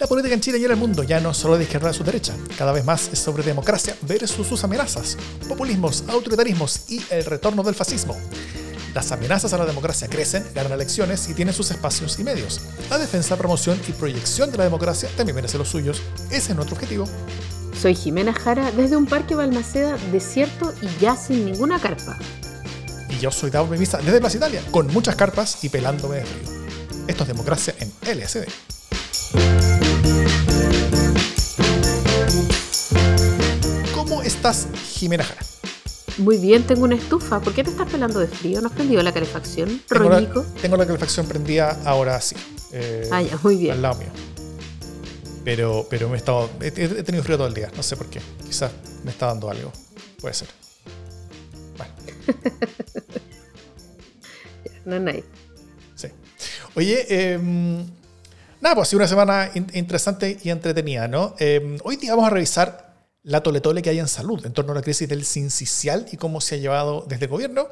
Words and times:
La 0.00 0.06
política 0.06 0.32
en 0.32 0.40
Chile 0.40 0.58
y 0.58 0.64
en 0.64 0.70
el 0.70 0.76
mundo 0.76 1.02
ya 1.02 1.18
no 1.18 1.34
solo 1.34 1.58
de 1.58 1.64
izquierda 1.64 1.90
a 1.90 1.92
su 1.92 2.04
derecha, 2.04 2.32
cada 2.56 2.70
vez 2.70 2.84
más 2.84 3.08
es 3.12 3.18
sobre 3.18 3.42
democracia 3.42 3.96
versus 4.02 4.46
sus 4.46 4.62
amenazas, 4.62 5.16
populismos, 5.48 6.04
autoritarismos 6.06 6.88
y 6.88 7.02
el 7.10 7.24
retorno 7.24 7.64
del 7.64 7.74
fascismo. 7.74 8.16
Las 8.94 9.10
amenazas 9.10 9.52
a 9.52 9.58
la 9.58 9.66
democracia 9.66 10.06
crecen, 10.06 10.44
ganan 10.54 10.70
elecciones 10.70 11.28
y 11.28 11.34
tienen 11.34 11.52
sus 11.52 11.72
espacios 11.72 12.16
y 12.20 12.24
medios. 12.24 12.60
La 12.90 12.98
defensa, 12.98 13.36
promoción 13.36 13.80
y 13.88 13.92
proyección 13.92 14.52
de 14.52 14.58
la 14.58 14.64
democracia 14.64 15.08
también 15.16 15.34
merece 15.34 15.58
los 15.58 15.68
suyos. 15.68 16.00
Ese 16.30 16.52
es 16.52 16.54
nuestro 16.54 16.76
objetivo. 16.76 17.04
Soy 17.80 17.96
Jimena 17.96 18.32
Jara 18.32 18.70
desde 18.70 18.96
un 18.96 19.06
parque 19.06 19.34
Balmaceda 19.34 19.98
desierto 20.12 20.72
y 20.80 20.88
ya 21.00 21.16
sin 21.16 21.44
ninguna 21.44 21.80
carpa. 21.80 22.16
Y 23.10 23.18
yo 23.18 23.32
soy 23.32 23.50
David 23.50 23.70
Mimisa 23.70 23.98
desde 23.98 24.20
Plaza 24.20 24.36
Italia, 24.36 24.62
con 24.70 24.86
muchas 24.88 25.16
carpas 25.16 25.64
y 25.64 25.70
pelándome 25.70 26.18
de 26.18 26.24
frío. 26.24 26.58
Esto 27.08 27.24
es 27.24 27.28
democracia 27.28 27.74
en 27.80 27.92
LSD. 28.16 28.46
Estás, 34.28 34.68
Jimena 34.94 35.24
Jara? 35.24 35.40
Muy 36.18 36.36
bien, 36.38 36.64
tengo 36.66 36.84
una 36.84 36.96
estufa. 36.96 37.40
¿Por 37.40 37.54
qué 37.54 37.62
te 37.62 37.70
estás 37.70 37.88
pelando 37.90 38.18
de 38.18 38.26
frío? 38.26 38.60
¿No 38.60 38.68
has 38.68 38.74
prendido 38.74 39.02
la 39.02 39.12
calefacción? 39.12 39.80
Tengo 39.88 40.08
la, 40.10 40.18
tengo 40.60 40.76
la 40.76 40.86
calefacción 40.86 41.26
prendida 41.26 41.78
ahora 41.84 42.20
sí. 42.20 42.34
eh, 42.72 43.08
Ah, 43.12 43.22
ya, 43.22 43.38
muy 43.42 43.56
bien. 43.56 43.72
Al 43.74 43.82
lado 43.82 43.96
mío. 44.00 44.08
Pero, 45.44 45.86
pero 45.88 46.08
me 46.08 46.14
he, 46.16 46.18
estado, 46.18 46.50
he, 46.60 46.66
he 46.66 47.02
tenido 47.04 47.22
frío 47.24 47.36
todo 47.36 47.46
el 47.46 47.54
día. 47.54 47.70
No 47.76 47.82
sé 47.82 47.96
por 47.96 48.06
qué. 48.08 48.20
Quizás 48.44 48.72
me 49.04 49.10
está 49.12 49.26
dando 49.26 49.48
algo. 49.50 49.72
Puede 50.20 50.34
ser. 50.34 50.48
Bueno, 51.76 51.92
No, 54.84 54.98
no 54.98 55.10
hay. 55.10 55.22
sí. 55.94 56.08
Oye, 56.74 57.06
eh, 57.08 57.38
nada, 58.60 58.74
pues 58.74 58.88
ha 58.88 58.90
sido 58.90 58.98
una 59.00 59.08
semana 59.08 59.50
in- 59.54 59.66
interesante 59.74 60.38
y 60.42 60.50
entretenida, 60.50 61.06
¿no? 61.08 61.34
Eh, 61.38 61.78
hoy 61.84 61.96
día 61.96 62.10
vamos 62.14 62.26
a 62.26 62.30
revisar 62.30 62.87
la 63.22 63.42
toletole 63.42 63.82
que 63.82 63.90
hay 63.90 63.98
en 63.98 64.08
salud 64.08 64.44
en 64.46 64.52
torno 64.52 64.72
a 64.72 64.74
la 64.74 64.82
crisis 64.82 65.08
del 65.08 65.24
sincicial 65.24 66.06
y 66.10 66.16
cómo 66.16 66.40
se 66.40 66.56
ha 66.56 66.58
llevado 66.58 67.04
desde 67.08 67.26
el 67.26 67.30
gobierno 67.30 67.68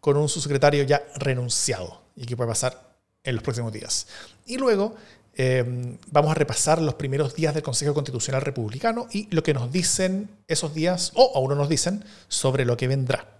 con 0.00 0.16
un 0.16 0.28
subsecretario 0.28 0.84
ya 0.84 1.02
renunciado 1.16 2.02
y 2.16 2.26
qué 2.26 2.36
puede 2.36 2.50
pasar 2.50 2.96
en 3.24 3.34
los 3.34 3.42
próximos 3.42 3.72
días. 3.72 4.06
Y 4.46 4.56
luego 4.56 4.94
eh, 5.34 5.64
vamos 6.10 6.30
a 6.32 6.34
repasar 6.34 6.82
los 6.82 6.94
primeros 6.94 7.34
días 7.34 7.54
del 7.54 7.62
Consejo 7.62 7.94
Constitucional 7.94 8.42
Republicano 8.42 9.06
y 9.12 9.28
lo 9.30 9.42
que 9.42 9.54
nos 9.54 9.70
dicen 9.70 10.28
esos 10.48 10.74
días, 10.74 11.12
o 11.14 11.32
aún 11.36 11.50
no 11.50 11.54
nos 11.54 11.68
dicen, 11.68 12.04
sobre 12.28 12.64
lo 12.64 12.76
que 12.76 12.88
vendrá. 12.88 13.38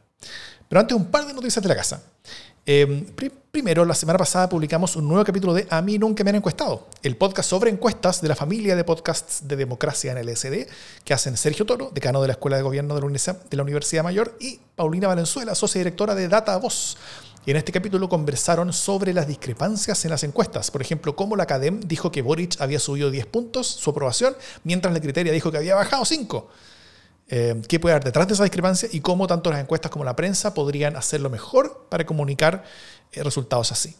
Pero 0.68 0.80
antes, 0.80 0.96
un 0.96 1.06
par 1.06 1.26
de 1.26 1.32
noticias 1.32 1.62
de 1.62 1.68
la 1.68 1.76
casa. 1.76 2.02
Pri- 2.68 3.32
primero, 3.50 3.82
la 3.86 3.94
semana 3.94 4.18
pasada 4.18 4.46
publicamos 4.46 4.94
un 4.94 5.08
nuevo 5.08 5.24
capítulo 5.24 5.54
de 5.54 5.66
A 5.70 5.80
mí 5.80 5.98
nunca 5.98 6.22
me 6.22 6.28
han 6.28 6.36
encuestado, 6.36 6.86
el 7.02 7.16
podcast 7.16 7.48
sobre 7.48 7.70
encuestas 7.70 8.20
de 8.20 8.28
la 8.28 8.36
familia 8.36 8.76
de 8.76 8.84
podcasts 8.84 9.48
de 9.48 9.56
democracia 9.56 10.12
en 10.12 10.18
el 10.18 10.36
SD 10.36 10.68
que 11.02 11.14
hacen 11.14 11.38
Sergio 11.38 11.64
Toro, 11.64 11.90
decano 11.94 12.20
de 12.20 12.28
la 12.28 12.32
Escuela 12.32 12.58
de 12.58 12.62
Gobierno 12.62 12.94
de 12.94 13.00
la, 13.00 13.62
Universidad, 13.62 14.04
Mayor, 14.04 14.36
y 14.38 14.60
Paulina 14.76 15.08
Valenzuela, 15.08 15.54
socia 15.54 15.78
directora 15.78 16.14
de 16.14 16.28
Data 16.28 16.58
Voz. 16.58 16.98
Y 17.46 17.52
en 17.52 17.56
este 17.56 17.72
capítulo 17.72 18.06
conversaron 18.10 18.70
sobre 18.74 19.14
las 19.14 19.26
discrepancias 19.26 20.04
en 20.04 20.10
las 20.10 20.22
encuestas. 20.22 20.70
Por 20.70 20.82
ejemplo, 20.82 21.16
cómo 21.16 21.36
la 21.36 21.44
Academ 21.44 21.80
dijo 21.80 22.12
que 22.12 22.20
Boric 22.20 22.60
había 22.60 22.80
subido 22.80 23.10
10 23.10 23.24
puntos 23.28 23.66
su 23.66 23.88
aprobación, 23.88 24.36
mientras 24.64 24.92
la 24.92 25.00
Criteria 25.00 25.32
dijo 25.32 25.50
que 25.50 25.56
había 25.56 25.74
bajado 25.74 26.04
5 26.04 26.50
eh, 27.28 27.60
qué 27.68 27.78
puede 27.78 27.94
haber 27.94 28.04
detrás 28.04 28.26
de 28.26 28.34
esa 28.34 28.42
discrepancia 28.44 28.88
y 28.90 29.00
cómo 29.00 29.26
tanto 29.26 29.50
las 29.50 29.60
encuestas 29.60 29.90
como 29.90 30.04
la 30.04 30.16
prensa 30.16 30.54
podrían 30.54 30.96
hacerlo 30.96 31.28
mejor 31.28 31.86
para 31.90 32.06
comunicar 32.06 32.64
eh, 33.12 33.22
resultados 33.22 33.70
así. 33.70 33.94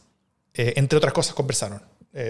Eh, 0.55 0.75
entre 0.77 0.97
otras 0.97 1.13
cosas 1.13 1.35
conversaron, 1.35 1.83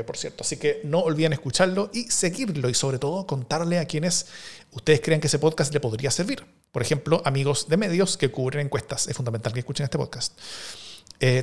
por 0.06 0.18
cierto. 0.18 0.42
Así 0.42 0.58
que 0.58 0.80
no 0.84 0.98
olviden 0.98 1.32
escucharlo 1.32 1.88
y 1.94 2.10
seguirlo 2.10 2.68
y 2.68 2.74
sobre 2.74 2.98
todo 2.98 3.26
contarle 3.26 3.78
a 3.78 3.86
quienes 3.86 4.26
ustedes 4.72 5.00
crean 5.00 5.20
que 5.20 5.28
ese 5.28 5.38
podcast 5.38 5.72
le 5.72 5.80
podría 5.80 6.10
servir. 6.10 6.44
Por 6.72 6.82
ejemplo, 6.82 7.22
amigos 7.24 7.68
de 7.68 7.78
medios 7.78 8.18
que 8.18 8.30
cubren 8.30 8.66
encuestas. 8.66 9.06
Es 9.08 9.16
fundamental 9.16 9.54
que 9.54 9.60
escuchen 9.60 9.84
este 9.84 9.96
podcast. 9.96 10.38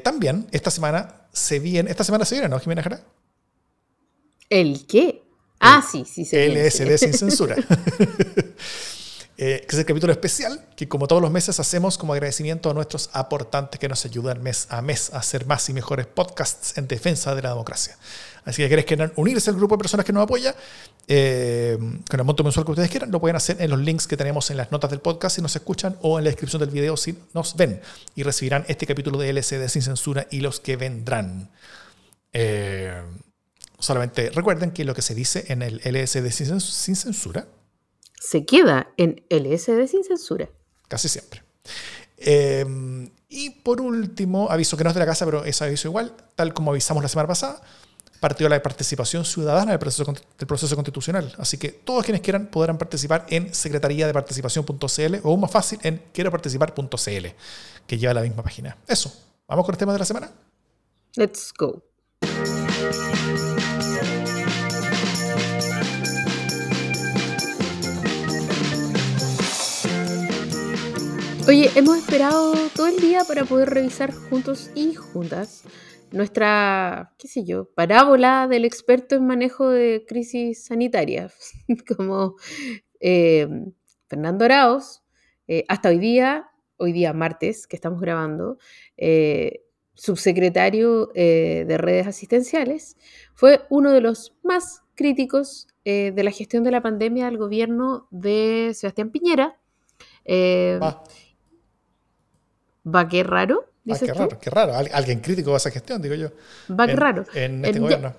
También 0.03 0.47
esta 0.52 0.69
semana 0.69 1.28
se 1.31 1.59
viene, 1.59 1.90
esta 1.90 2.03
semana 2.03 2.24
se 2.24 2.35
viene, 2.35 2.47
¿no, 2.50 2.59
Jimena 2.59 2.84
Jara? 2.84 3.02
¿El 4.50 4.85
qué? 4.85 5.24
Ah, 5.59 5.84
sí, 5.90 6.06
sí, 6.06 6.24
se 6.24 6.47
viene, 6.47 6.69
sí. 6.69 6.84
LSD 6.84 6.97
sin 6.97 7.13
censura. 7.13 7.56
Eh, 9.38 9.66
que 9.68 9.75
es 9.75 9.79
el 9.79 9.85
capítulo 9.85 10.13
especial 10.13 10.66
que 10.78 10.88
como 10.88 11.09
todos 11.09 11.22
los 11.22 11.29
meses 11.29 11.59
hacemos 11.59 11.97
como 11.97 12.13
agradecimiento 12.13 12.69
a 12.69 12.73
nuestros 12.73 13.09
aportantes 13.12 13.78
que 13.81 13.90
nos 13.90 14.06
ayudan 14.06 14.41
mes 14.41 14.68
a 14.69 14.81
mes 14.81 15.13
a 15.13 15.18
hacer 15.18 15.46
más 15.46 15.68
y 15.68 15.73
mejores 15.73 16.06
podcasts 16.06 16.78
en 16.78 16.88
defensa 16.88 17.35
de 17.35 17.41
la 17.41 17.50
democracia. 17.50 17.97
Así 18.46 18.62
que 18.62 18.69
quieres 18.69 18.85
quieran 18.85 19.12
unirse 19.18 19.50
al 19.50 19.57
grupo 19.57 19.75
de 19.75 19.79
personas 19.79 20.06
que 20.06 20.13
nos 20.13 20.23
apoya, 20.23 20.56
eh, 21.09 21.78
con 22.09 22.19
el 22.19 22.25
monto 22.25 22.46
mensual 22.46 22.66
que 22.66 22.72
ustedes 22.72 22.90
quieran, 22.90 23.12
lo 23.12 23.19
pueden 23.19 23.35
hacer 23.35 23.57
en 23.59 23.72
los 23.72 23.79
links 23.79 24.07
que 24.07 24.16
tenemos 24.16 24.50
en 24.51 24.57
las 24.57 24.72
notas 24.72 24.90
del 24.90 25.01
podcast 25.01 25.35
si 25.35 25.41
nos 25.41 25.53
escuchan 25.53 25.97
o 26.02 26.17
en 26.17 26.23
la 26.23 26.29
descripción 26.29 26.62
del 26.62 26.69
video 26.69 26.96
si 26.96 27.17
nos 27.34 27.57
ven 27.57 27.81
y 28.16 28.23
recibirán 28.23 28.63
este 28.69 28.88
capítulo 28.88 29.17
de 29.17 29.34
LSD 29.34 29.67
sin 29.67 29.81
censura 29.81 30.28
y 30.31 30.40
los 30.40 30.62
que 30.62 30.78
vendrán. 30.78 31.50
Eh, 32.31 33.02
solamente 33.79 34.29
recuerden 34.29 34.72
que 34.72 34.85
lo 34.85 34.94
que 34.94 35.02
se 35.02 35.13
dice 35.13 35.44
en 35.50 35.62
el 35.62 35.81
LSD 35.84 36.29
sin 36.31 36.96
censura 36.96 37.47
Se 38.28 38.46
queda 38.46 38.91
en 38.97 39.24
LSD 39.30 39.88
sin 39.88 40.03
censura. 40.03 40.50
casi 40.88 41.09
siempre. 41.09 41.44
Eh, 42.18 42.66
y 43.30 43.50
por 43.50 43.81
último, 43.81 44.50
aviso 44.50 44.78
que 44.78 44.84
no 44.84 44.90
es 44.90 44.94
de 44.94 45.00
la 45.00 45.06
casa, 45.06 45.25
pero 45.25 45.44
es 45.44 45.62
aviso 45.62 45.88
igual, 45.88 46.13
tal 46.35 46.53
como 46.53 46.72
avisamos 46.72 47.03
la 47.03 47.09
semana 47.09 47.28
pasada, 47.28 47.62
partió 48.19 48.47
la 48.47 48.62
participación 48.64 49.25
ciudadana 49.25 49.72
del 49.72 49.80
proceso, 49.80 50.06
del 50.06 50.47
proceso 50.47 50.74
constitucional. 50.75 51.35
Así 51.38 51.58
que 51.58 51.69
todos 51.69 52.03
quienes 52.03 52.22
quieran 52.22 52.47
podrán 52.47 52.78
participar 52.78 53.25
en 53.30 53.53
secretaría 53.53 54.08
de 54.08 54.14
participación.cl 54.14 55.16
o 55.24 55.30
aún 55.30 55.41
más 55.41 55.52
fácil 55.52 55.80
en 55.84 56.02
quiero 56.14 56.31
participar.cl, 56.31 57.28
que 57.85 57.97
lleva 57.97 58.14
la 58.14 58.22
misma 58.22 58.41
página. 58.41 58.78
Eso, 58.88 59.14
vamos 59.47 59.66
con 59.66 59.75
el 59.75 59.78
tema 59.78 59.94
de 59.94 60.00
la 60.00 60.06
semana. 60.06 60.31
Let's 61.16 61.53
go. 61.58 61.84
Oye, 71.47 71.69
hemos 71.75 71.97
esperado 71.97 72.56
todo 72.75 72.88
el 72.88 72.97
día 72.97 73.23
para 73.23 73.45
poder 73.45 73.69
revisar 73.69 74.11
juntos 74.11 74.72
y 74.73 74.95
juntas 74.95 75.63
nuestra, 76.11 77.13
qué 77.19 77.28
sé 77.28 77.44
yo, 77.44 77.69
parábola 77.75 78.47
del 78.47 78.66
experto 78.66 79.16
en 79.16 79.28
manejo 79.28 79.69
de 79.69 80.05
crisis 80.07 80.66
sanitarias, 80.66 81.51
como 81.95 82.35
eh, 83.00 83.47
Fernando 84.07 84.45
Arauz, 84.45 85.03
eh, 85.47 85.66
hasta 85.67 85.89
hoy 85.89 86.00
día, 86.00 86.50
hoy 86.78 86.94
día 86.94 87.13
martes 87.13 87.67
que 87.67 87.75
estamos 87.75 88.01
grabando, 88.01 88.57
eh, 88.97 89.61
subsecretario 89.94 91.11
de 91.13 91.78
redes 91.78 92.07
asistenciales, 92.07 92.97
fue 93.35 93.61
uno 93.69 93.91
de 93.91 94.01
los 94.01 94.35
más 94.41 94.81
críticos 94.95 95.67
de 95.85 96.22
la 96.23 96.31
gestión 96.31 96.63
de 96.63 96.72
la 96.72 96.81
pandemia 96.81 97.25
del 97.25 97.38
gobierno 97.38 98.07
de 98.09 98.72
Sebastián 98.73 99.11
Piñera. 99.11 99.57
Ah, 100.28 101.01
¿Va 102.88 103.07
qué 103.07 103.23
raro? 103.23 103.66
ah, 103.68 103.69
dices 103.84 104.07
qué 104.07 104.13
tú? 104.13 104.19
raro, 104.19 104.38
qué 104.40 104.50
raro. 104.50 104.73
Al- 104.75 104.90
alguien 104.94 105.19
crítico 105.22 105.51
de 105.51 105.57
esa 105.57 105.72
gestión, 105.72 106.01
digo 106.01 106.16
yo. 106.16 106.29
¿Va 106.69 106.85
qué 106.88 106.96
raro? 106.96 107.23
En 107.34 107.63
este 107.66 107.78
En- 107.78 107.84
gobierno. 107.84 108.13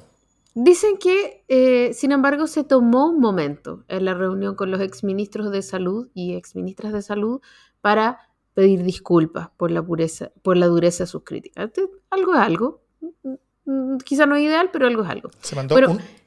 Dicen 0.59 0.97
que, 0.97 1.45
eh, 1.49 1.93
sin 1.93 2.13
embargo, 2.13 2.47
se 2.47 2.65
tomó 2.65 3.11
un 3.11 3.21
momento 3.21 3.85
en 3.89 4.07
la 4.07 4.15
reunión 4.15 4.55
con 4.55 4.71
los 4.71 4.81
exministros 4.81 5.51
de 5.51 5.61
salud 5.61 6.09
y 6.15 6.35
exministras 6.35 6.95
de 6.95 7.03
salud 7.03 7.41
para 7.83 8.21
pedir 8.55 8.83
disculpas 8.83 9.51
por 9.59 9.71
la, 9.71 9.83
pureza, 9.83 10.31
por 10.43 10.57
la 10.57 10.67
dureza 10.67 11.05
de 11.05 11.09
sus 11.09 11.25
críticas. 11.25 11.67
Este- 11.67 11.89
Algo 12.09 12.33
es 12.35 12.41
algo. 12.41 12.81
Mm, 13.67 13.99
Quizá 13.99 14.25
no 14.27 14.35
es 14.37 14.45
ideal, 14.45 14.71
pero 14.73 14.87
algo 14.87 15.03
es 15.03 15.11
algo. 15.11 15.29
Se 15.43 15.55
mandó 15.57 15.77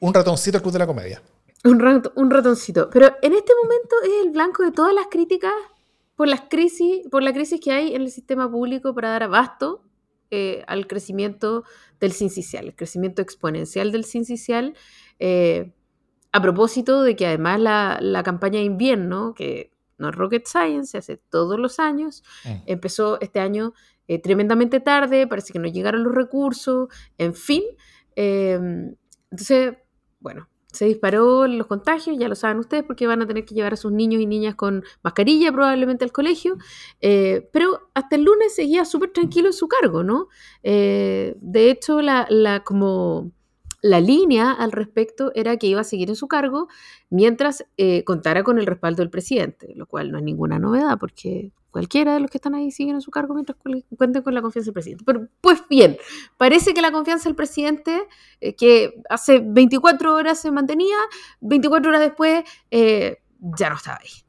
un 0.00 0.14
ratoncito 0.14 0.58
al 0.58 0.62
Club 0.62 0.74
de 0.74 0.78
la 0.78 0.86
Comedia. 0.86 1.22
Un, 1.64 1.80
rat- 1.80 2.12
un 2.14 2.30
ratoncito. 2.30 2.88
Pero 2.90 3.06
en 3.22 3.32
este 3.32 3.52
momento 3.62 3.96
es 4.04 4.24
el 4.26 4.30
blanco 4.30 4.62
de 4.62 4.70
todas 4.70 4.94
las 4.94 5.06
críticas 5.10 5.52
por 6.20 6.28
las 6.28 6.42
crisis, 6.50 7.08
por 7.10 7.22
la 7.22 7.32
crisis 7.32 7.58
que 7.62 7.72
hay 7.72 7.94
en 7.94 8.02
el 8.02 8.10
sistema 8.10 8.50
público 8.50 8.94
para 8.94 9.08
dar 9.08 9.22
abasto 9.22 9.82
eh, 10.30 10.62
al 10.66 10.86
crecimiento 10.86 11.64
del 11.98 12.12
sincicial, 12.12 12.66
el 12.66 12.76
crecimiento 12.76 13.22
exponencial 13.22 13.90
del 13.90 14.04
sincicial. 14.04 14.74
eh, 15.18 15.72
a 16.30 16.42
propósito 16.42 17.02
de 17.04 17.16
que 17.16 17.26
además 17.26 17.58
la, 17.58 17.98
la 18.02 18.22
campaña 18.22 18.58
de 18.58 18.66
invierno, 18.66 19.32
que 19.34 19.72
no 19.96 20.10
es 20.10 20.14
rocket 20.14 20.44
science, 20.46 20.90
se 20.90 20.98
hace 20.98 21.16
todos 21.16 21.58
los 21.58 21.78
años, 21.78 22.22
Mm. 22.44 22.64
empezó 22.66 23.18
este 23.22 23.40
año 23.40 23.72
eh, 24.06 24.20
tremendamente 24.20 24.78
tarde, 24.80 25.26
parece 25.26 25.54
que 25.54 25.58
no 25.58 25.68
llegaron 25.68 26.04
los 26.04 26.14
recursos, 26.14 26.88
en 27.16 27.32
fin. 27.32 27.62
eh, 28.14 28.60
entonces, 29.30 29.72
bueno, 30.18 30.50
se 30.72 30.84
disparó 30.86 31.46
los 31.46 31.66
contagios, 31.66 32.16
ya 32.18 32.28
lo 32.28 32.34
saben 32.34 32.58
ustedes, 32.58 32.84
porque 32.84 33.06
van 33.06 33.22
a 33.22 33.26
tener 33.26 33.44
que 33.44 33.54
llevar 33.54 33.72
a 33.72 33.76
sus 33.76 33.92
niños 33.92 34.20
y 34.20 34.26
niñas 34.26 34.54
con 34.54 34.84
mascarilla 35.02 35.52
probablemente 35.52 36.04
al 36.04 36.12
colegio, 36.12 36.56
eh, 37.00 37.48
pero 37.52 37.90
hasta 37.94 38.16
el 38.16 38.22
lunes 38.22 38.54
seguía 38.54 38.84
súper 38.84 39.10
tranquilo 39.12 39.48
en 39.48 39.52
su 39.52 39.68
cargo, 39.68 40.02
¿no? 40.04 40.28
Eh, 40.62 41.36
de 41.40 41.70
hecho, 41.70 42.00
la, 42.02 42.26
la 42.30 42.62
como 42.62 43.32
la 43.82 44.00
línea 44.00 44.52
al 44.52 44.72
respecto 44.72 45.32
era 45.34 45.56
que 45.56 45.66
iba 45.66 45.80
a 45.80 45.84
seguir 45.84 46.10
en 46.10 46.16
su 46.16 46.28
cargo 46.28 46.68
mientras 47.08 47.64
eh, 47.76 48.04
contara 48.04 48.42
con 48.42 48.58
el 48.58 48.66
respaldo 48.66 49.02
del 49.02 49.10
presidente, 49.10 49.72
lo 49.74 49.86
cual 49.86 50.12
no 50.12 50.18
es 50.18 50.24
ninguna 50.24 50.58
novedad 50.58 50.98
porque 50.98 51.52
cualquiera 51.70 52.14
de 52.14 52.20
los 52.20 52.30
que 52.30 52.38
están 52.38 52.54
ahí 52.54 52.70
siguen 52.70 52.96
en 52.96 53.00
su 53.00 53.10
cargo 53.10 53.34
mientras 53.34 53.56
cuenten 53.96 54.22
con 54.22 54.34
la 54.34 54.42
confianza 54.42 54.68
del 54.68 54.74
presidente. 54.74 55.04
Pero 55.06 55.28
pues 55.40 55.62
bien, 55.68 55.96
parece 56.36 56.74
que 56.74 56.82
la 56.82 56.92
confianza 56.92 57.28
del 57.28 57.36
presidente, 57.36 58.02
eh, 58.40 58.54
que 58.54 59.00
hace 59.08 59.42
24 59.44 60.14
horas 60.14 60.40
se 60.40 60.50
mantenía, 60.50 60.96
24 61.40 61.88
horas 61.90 62.00
después 62.00 62.44
eh, 62.70 63.18
ya 63.38 63.70
no 63.70 63.76
estaba 63.76 63.98
ahí. 64.00 64.24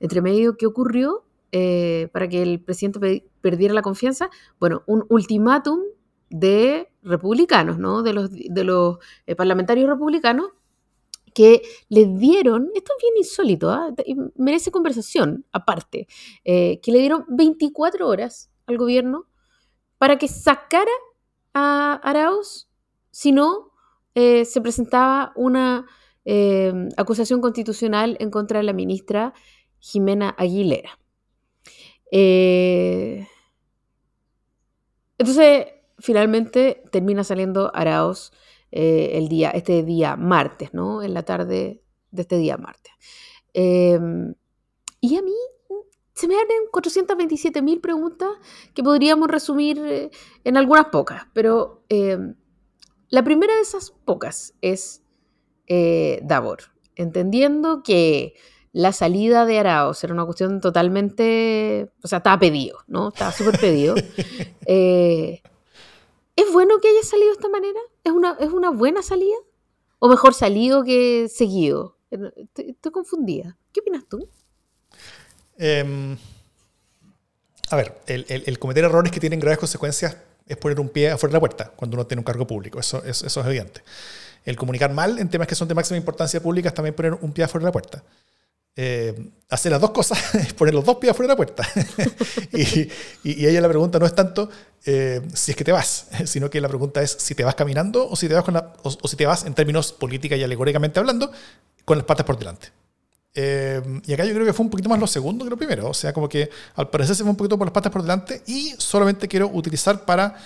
entre 0.00 0.20
medio, 0.20 0.56
¿qué 0.56 0.66
ocurrió 0.66 1.24
para 2.12 2.28
que 2.28 2.42
el 2.42 2.60
presidente 2.60 3.24
perdiera 3.40 3.74
la 3.74 3.82
confianza? 3.82 4.30
Bueno, 4.58 4.82
un 4.86 5.04
ultimátum 5.08 5.80
de 6.30 6.91
republicanos, 7.02 7.78
¿no? 7.78 8.02
De 8.02 8.12
los, 8.12 8.30
eh, 9.26 9.34
parlamentarios 9.34 9.88
republicanos 9.88 10.50
que 11.34 11.62
le 11.88 12.06
dieron, 12.06 12.70
esto 12.74 12.92
es 12.96 13.02
bien 13.02 13.14
insólito, 13.16 13.70
¿ah? 13.70 13.92
merece 14.36 14.70
conversación 14.70 15.46
aparte, 15.50 16.06
eh, 16.44 16.78
que 16.82 16.92
le 16.92 16.98
dieron 16.98 17.24
24 17.28 18.06
horas 18.06 18.50
al 18.66 18.76
gobierno 18.76 19.26
para 19.98 20.18
que 20.18 20.28
sacara 20.28 20.90
a 21.54 21.94
Arauz, 22.02 22.68
si 23.10 23.32
no 23.32 23.72
eh, 24.14 24.44
se 24.44 24.60
presentaba 24.60 25.32
una 25.36 25.86
acusación 26.96 27.40
constitucional 27.40 28.16
en 28.20 28.30
contra 28.30 28.58
de 28.58 28.62
la 28.62 28.72
ministra 28.72 29.34
Jimena 29.80 30.32
Aguilera. 30.38 30.96
entonces, 35.18 35.66
finalmente 36.02 36.82
termina 36.90 37.22
saliendo 37.22 37.70
Araos 37.74 38.32
eh, 38.72 39.12
el 39.14 39.28
día, 39.28 39.50
este 39.50 39.84
día 39.84 40.16
martes, 40.16 40.74
¿no? 40.74 41.02
En 41.02 41.14
la 41.14 41.22
tarde 41.22 41.82
de 42.10 42.22
este 42.22 42.36
día 42.38 42.56
martes. 42.56 42.92
Em, 43.54 44.34
y 45.00 45.16
a 45.16 45.22
mí 45.22 45.34
se 46.12 46.26
me 46.26 46.34
abren 46.34 46.58
427 46.72 47.62
mil 47.62 47.80
preguntas 47.80 48.30
que 48.74 48.82
podríamos 48.82 49.28
resumir 49.28 49.78
eh, 49.78 50.10
en 50.44 50.56
algunas 50.56 50.86
pocas, 50.86 51.26
pero 51.32 51.84
em, 51.88 52.34
la 53.08 53.22
primera 53.22 53.54
de 53.54 53.62
esas 53.62 53.90
pocas 53.90 54.54
es 54.60 55.04
eh, 55.68 56.20
Davor, 56.24 56.58
entendiendo 56.96 57.82
que 57.82 58.34
la 58.72 58.92
salida 58.92 59.46
de 59.46 59.58
Araos 59.58 60.02
era 60.02 60.14
una 60.14 60.24
cuestión 60.24 60.60
totalmente, 60.60 61.92
o 62.02 62.08
sea, 62.08 62.18
estaba 62.18 62.38
pedido, 62.38 62.78
¿no? 62.88 63.08
Estaba 63.08 63.30
súper 63.30 63.60
pedido. 63.60 63.94
¿Es 66.36 66.52
bueno 66.52 66.78
que 66.80 66.88
haya 66.88 67.02
salido 67.02 67.28
de 67.28 67.34
esta 67.34 67.48
manera? 67.48 67.80
¿Es 68.04 68.12
una, 68.12 68.36
¿Es 68.40 68.50
una 68.50 68.70
buena 68.70 69.02
salida? 69.02 69.36
¿O 69.98 70.08
mejor 70.08 70.34
salido 70.34 70.82
que 70.82 71.28
seguido? 71.28 71.98
Estoy, 72.10 72.92
confundida. 72.92 73.56
¿Qué 73.72 73.80
opinas 73.80 74.04
tú? 74.08 74.28
Em, 75.58 76.16
a 77.70 77.76
ver, 77.76 78.00
el, 78.06 78.58
cometer 78.58 78.84
errores 78.84 79.12
que 79.12 79.20
tienen 79.20 79.40
graves 79.40 79.58
consecuencias 79.58 80.16
es 80.46 80.56
poner 80.56 80.80
un 80.80 80.88
pie 80.88 81.10
afuera 81.10 81.32
de 81.32 81.36
la 81.36 81.40
puerta 81.40 81.72
cuando 81.76 81.96
uno 81.96 82.06
tiene 82.06 82.20
un 82.20 82.24
cargo 82.24 82.46
público. 82.46 82.80
Eso, 82.80 83.02
eso, 83.04 83.26
eso 83.26 83.40
es 83.40 83.46
evidente. 83.46 83.82
El 84.44 84.56
comunicar 84.56 84.92
mal 84.92 85.18
en 85.18 85.28
temas 85.28 85.46
que 85.46 85.54
son 85.54 85.68
de 85.68 85.74
máxima 85.74 85.96
importancia 85.96 86.42
pública 86.42 86.68
es 86.68 86.74
también 86.74 86.94
poner 86.94 87.14
un 87.14 87.32
pie 87.32 87.44
afuera 87.44 87.64
de 87.64 87.68
la 87.68 87.72
puerta. 87.72 88.02
Eh, 88.74 89.30
hacer 89.50 89.70
las 89.70 89.82
dos 89.82 89.90
cosas 89.90 90.34
es 90.34 90.52
poner 90.54 90.72
los 90.72 90.84
dos 90.84 90.96
pies 90.96 91.10
afuera 91.10 91.28
de 91.28 91.32
la 91.32 91.36
puerta. 91.36 91.68
y, 92.52 92.88
ella 93.46 93.60
la 93.60 93.68
pregunta 93.68 93.98
no 93.98 94.06
es 94.06 94.14
tanto 94.14 94.48
eh, 94.84 95.20
si 95.34 95.50
es 95.50 95.56
que 95.56 95.64
te 95.64 95.72
vas, 95.72 96.06
sino 96.24 96.48
que 96.48 96.60
la 96.60 96.68
pregunta 96.68 97.02
es 97.02 97.16
si 97.18 97.34
te 97.34 97.44
vas 97.44 97.54
caminando 97.54 98.08
o 98.08 98.16
si 98.16 98.28
te 98.28 98.34
vas, 98.34 98.44
o, 98.82 99.08
si 99.08 99.16
te 99.16 99.26
vas 99.26 99.44
en 99.44 99.54
términos 99.54 99.92
política 99.92 100.36
y 100.36 100.42
alegóricamente 100.42 100.98
hablando, 100.98 101.30
con 101.84 101.98
las 101.98 102.06
patas 102.06 102.24
por 102.24 102.38
delante. 102.38 102.68
Eh, 103.34 103.80
y 104.04 104.12
acá 104.12 104.26
yo 104.26 104.34
creo 104.34 104.44
que 104.44 104.52
fue 104.52 104.62
un 104.64 104.70
poquito 104.70 104.90
más 104.90 104.98
lo 104.98 105.06
segundo 105.06 105.44
que 105.44 105.50
lo 105.50 105.56
primero. 105.56 105.88
O 105.88 105.94
sea, 105.94 106.12
como 106.12 106.28
que 106.28 106.48
al 106.74 106.88
parecer 106.88 107.16
se 107.16 107.22
fue 107.22 107.30
un 107.30 107.36
poquito 107.36 107.58
por 107.58 107.66
las 107.66 107.72
patas 107.72 107.92
por 107.92 108.02
delante 108.02 108.42
y 108.46 108.74
solamente 108.78 109.28
quiero 109.28 109.48
utilizar 109.48 110.04
para, 110.04 110.36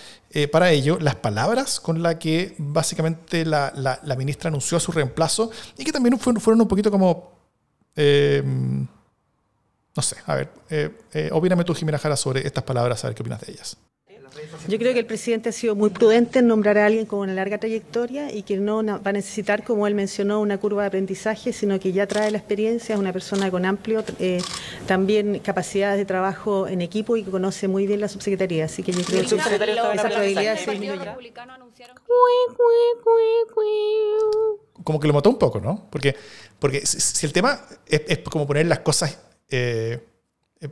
para 0.50 0.70
ello 0.70 0.98
las 1.00 1.16
palabras 1.16 1.78
con 1.80 2.02
las 2.02 2.16
que 2.16 2.54
básicamente 2.58 3.44
la, 3.44 3.72
la, 3.76 4.00
la, 4.04 4.16
ministra 4.16 4.48
anunció 4.48 4.78
su 4.78 4.92
reemplazo 4.92 5.50
y 5.76 5.84
que 5.84 5.92
también 5.92 6.16
fueron, 6.18 6.40
fueron 6.40 6.60
un 6.60 6.68
poquito 6.68 6.90
como 6.92 7.35
Em, 7.96 8.86
no 9.96 10.02
sé, 10.02 10.16
a 10.26 10.34
ver, 10.34 10.50
eh, 10.68 10.90
eh, 11.14 11.30
opíname 11.32 11.64
tú, 11.64 11.74
Jimena 11.74 11.98
Jara, 11.98 12.16
sobre 12.16 12.46
estas 12.46 12.64
palabras, 12.64 13.02
a 13.04 13.08
ver 13.08 13.14
qué 13.16 13.22
opinas 13.22 13.40
de 13.40 13.52
ellas. 13.52 13.78
Yo 14.68 14.78
creo 14.78 14.92
que 14.92 14.98
el 14.98 15.06
presidente 15.06 15.48
ha 15.48 15.52
sido 15.52 15.74
muy 15.74 15.90
prudente 15.90 16.40
en 16.40 16.48
nombrar 16.48 16.78
a 16.78 16.86
alguien 16.86 17.06
con 17.06 17.20
una 17.20 17.32
larga 17.32 17.58
trayectoria 17.58 18.32
y 18.32 18.42
que 18.42 18.56
no 18.56 18.84
va 18.84 19.00
a 19.02 19.12
necesitar, 19.12 19.64
como 19.64 19.86
él 19.86 19.94
mencionó, 19.94 20.40
una 20.40 20.58
curva 20.58 20.82
de 20.82 20.88
aprendizaje, 20.88 21.52
sino 21.52 21.78
que 21.80 21.92
ya 21.92 22.06
trae 22.06 22.30
la 22.30 22.38
experiencia, 22.38 22.94
es 22.94 23.00
una 23.00 23.12
persona 23.12 23.50
con 23.50 23.64
amplio 23.64 24.04
eh, 24.18 24.42
también 24.86 25.38
capacidades 25.38 25.98
de 25.98 26.04
trabajo 26.04 26.68
en 26.68 26.82
equipo 26.82 27.16
y 27.16 27.22
que 27.22 27.30
conoce 27.30 27.68
muy 27.68 27.86
bien 27.86 28.00
la 28.00 28.08
subsecretaría. 28.08 28.66
Así 28.66 28.82
que 28.82 28.92
yo 28.92 29.02
creo 29.04 29.20
que 29.20 29.36
esa 29.36 30.08
probabilidad 30.08 30.58
se 30.58 30.78
Como 34.82 35.00
que 35.00 35.08
lo 35.08 35.14
mató 35.14 35.30
un 35.30 35.38
poco, 35.38 35.60
¿no? 35.60 35.86
Porque 35.90 36.14
porque 36.66 36.84
si, 36.84 37.24
el 37.24 37.32
tema 37.32 37.60
es, 37.86 38.18
como 38.28 38.44
poner 38.44 38.66
las 38.66 38.80
cosas, 38.80 39.16
eh, 39.48 40.04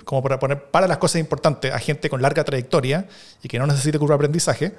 como 0.05 0.25
para 0.25 0.41
poner 0.41 0.73
para 0.73 0.89
las 0.89 0.99
cosas 0.99 1.21
importantes 1.21 1.73
a 1.73 1.79
gente 1.79 2.11
con 2.11 2.21
larga 2.21 2.43
trayectoria 2.43 3.07
y 3.45 3.47
que 3.47 3.61
no 3.61 3.67
necesite 3.69 3.97
curva 3.97 4.17
aprendizaje, 4.17 4.75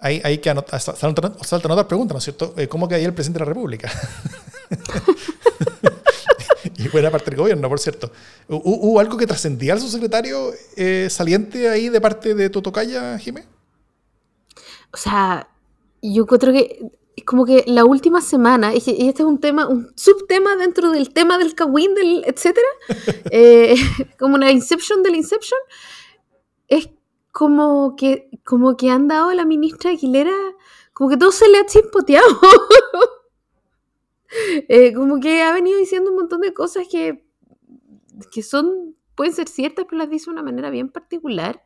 hay, 0.00 0.22
hay 0.24 0.38
que 0.38 0.48
anotar, 0.48 0.80
saltan, 0.80 1.34
otras 1.42 1.84
preguntas, 1.84 2.14
¿no 2.14 2.18
es 2.18 2.24
cierto? 2.24 2.54
Eh, 2.56 2.66
¿Cómo 2.66 2.88
quedaría 2.88 3.08
el 3.08 3.12
presidente 3.12 3.40
de 3.40 3.44
la 3.44 3.48
República? 3.50 3.92
y 6.78 6.88
buena 6.88 7.10
parte 7.10 7.30
del 7.30 7.38
gobierno, 7.38 7.68
por 7.68 7.78
cierto. 7.78 8.10
¿Hubo 8.48 9.00
algo 9.00 9.18
que 9.18 9.26
trascendía 9.26 9.74
al 9.74 9.80
subsecretario 9.80 10.50
eh, 10.78 11.08
saliente 11.10 11.68
ahí 11.68 11.90
de 11.90 12.00
parte 12.00 12.34
de 12.34 12.48
Totocaya, 12.48 13.18
Jimé? 13.18 13.44
O 14.94 14.96
sea, 14.96 15.46
yo 16.00 16.24
creo 16.24 16.54
que 16.54 16.90
como 17.26 17.44
que 17.44 17.64
la 17.66 17.84
última 17.84 18.20
semana, 18.20 18.74
y 18.74 18.78
este 18.78 18.98
es 18.98 19.20
un 19.20 19.38
tema, 19.38 19.68
un 19.68 19.92
subtema 19.96 20.56
dentro 20.56 20.90
del 20.90 21.12
tema 21.12 21.38
del 21.38 21.54
Kawin, 21.54 21.94
del 21.94 22.24
etcétera, 22.26 22.66
eh, 23.30 23.74
como 24.18 24.34
una 24.34 24.50
Inception 24.50 25.02
del 25.02 25.16
Inception, 25.16 25.60
es 26.68 26.90
como 27.30 27.96
que, 27.96 28.30
como 28.44 28.76
que 28.76 28.90
han 28.90 29.08
dado 29.08 29.28
a 29.28 29.34
la 29.34 29.44
ministra 29.44 29.90
Aguilera, 29.90 30.34
como 30.92 31.10
que 31.10 31.16
todo 31.16 31.32
se 31.32 31.48
le 31.48 31.58
ha 31.58 31.66
chispoteado. 31.66 32.28
Eh, 34.66 34.94
como 34.94 35.20
que 35.20 35.42
ha 35.42 35.52
venido 35.52 35.78
diciendo 35.78 36.08
un 36.08 36.16
montón 36.16 36.40
de 36.40 36.54
cosas 36.54 36.88
que, 36.90 37.22
que 38.32 38.42
son, 38.42 38.96
pueden 39.14 39.34
ser 39.34 39.46
ciertas, 39.46 39.84
pero 39.84 39.98
las 39.98 40.08
dice 40.08 40.24
de 40.24 40.30
una 40.30 40.42
manera 40.42 40.70
bien 40.70 40.88
particular. 40.88 41.62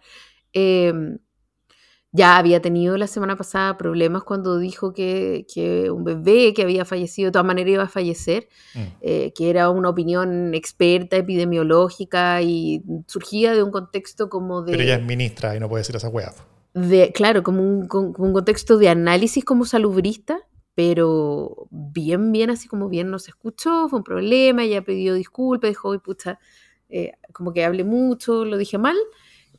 Eh, 0.53 0.93
ya 2.17 2.37
había 2.39 2.61
tenido 2.61 2.97
la 2.97 3.07
semana 3.07 3.37
pasada 3.37 3.77
problemas 3.77 4.25
cuando 4.25 4.59
dijo 4.59 4.93
que, 4.93 5.45
un 5.93 6.05
bebé 6.05 6.55
que 6.55 6.63
había 6.63 6.85
fallecido 6.85 7.27
de 7.27 7.33
todas 7.33 7.47
maneras 7.47 7.73
iba 7.73 7.83
a 7.85 7.89
fallecer, 7.89 8.49
mm. 8.75 8.81
eh, 9.01 9.33
que 9.35 9.51
era 9.51 9.71
una 9.71 9.91
opinión 9.91 10.55
experta 10.55 11.17
epidemiológica 11.17 12.43
y 12.43 12.83
surgía 13.07 13.55
de 13.55 13.63
un 13.63 13.71
contexto 13.71 14.29
como 14.29 14.63
de... 14.63 14.73
Pero 14.73 14.83
ella 14.83 14.97
es 14.97 15.05
ministra 15.05 15.57
y 15.57 15.61
no 15.61 15.69
puede 15.69 15.81
decir 15.81 15.97
esa 15.97 16.09
hueá. 16.09 16.33
De, 16.75 17.13
claro, 17.13 17.43
como 17.43 17.63
un, 17.63 17.89
un 17.91 18.33
contexto 18.33 18.79
de 18.79 18.89
análisis 18.89 19.45
como 19.45 19.65
salubrista, 19.65 20.41
pero 20.75 21.69
bien, 21.71 22.33
bien, 22.33 22.51
así 22.51 22.69
como 22.69 22.89
bien 22.89 23.11
nos 23.11 23.29
escuchó, 23.29 23.89
fue 23.89 24.01
un 24.01 24.05
problema, 24.05 24.65
ella 24.65 24.83
pidió 24.83 25.15
disculpas, 25.15 25.71
dijo, 25.71 25.99
pucha, 26.01 26.39
eh, 26.89 27.13
como 27.33 27.53
que 27.53 27.65
hablé 27.65 27.83
mucho, 27.83 28.45
lo 28.45 28.57
dije 28.57 28.79
mal, 28.79 28.97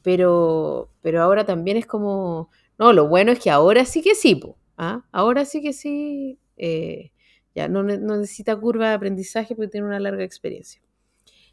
pero, 0.07 0.89
pero 1.01 1.21
ahora 1.21 1.45
también 1.45 1.75
es 1.75 1.85
como, 1.85 2.49
no, 2.79 2.93
lo 2.93 3.09
bueno 3.09 3.33
es 3.33 3.39
que 3.39 3.49
ahora 3.49 3.83
sí 3.83 4.01
que 4.01 4.15
sí, 4.15 4.39
¿ah? 4.77 5.03
ahora 5.11 5.43
sí 5.43 5.61
que 5.61 5.73
sí, 5.73 6.39
eh, 6.55 7.11
ya 7.53 7.67
no, 7.67 7.83
necesita 7.83 8.55
curva 8.55 8.87
de 8.87 8.95
aprendizaje 8.95 9.53
porque 9.53 9.67
tiene 9.67 9.85
una 9.85 9.99
larga 9.99 10.23
experiencia. 10.23 10.81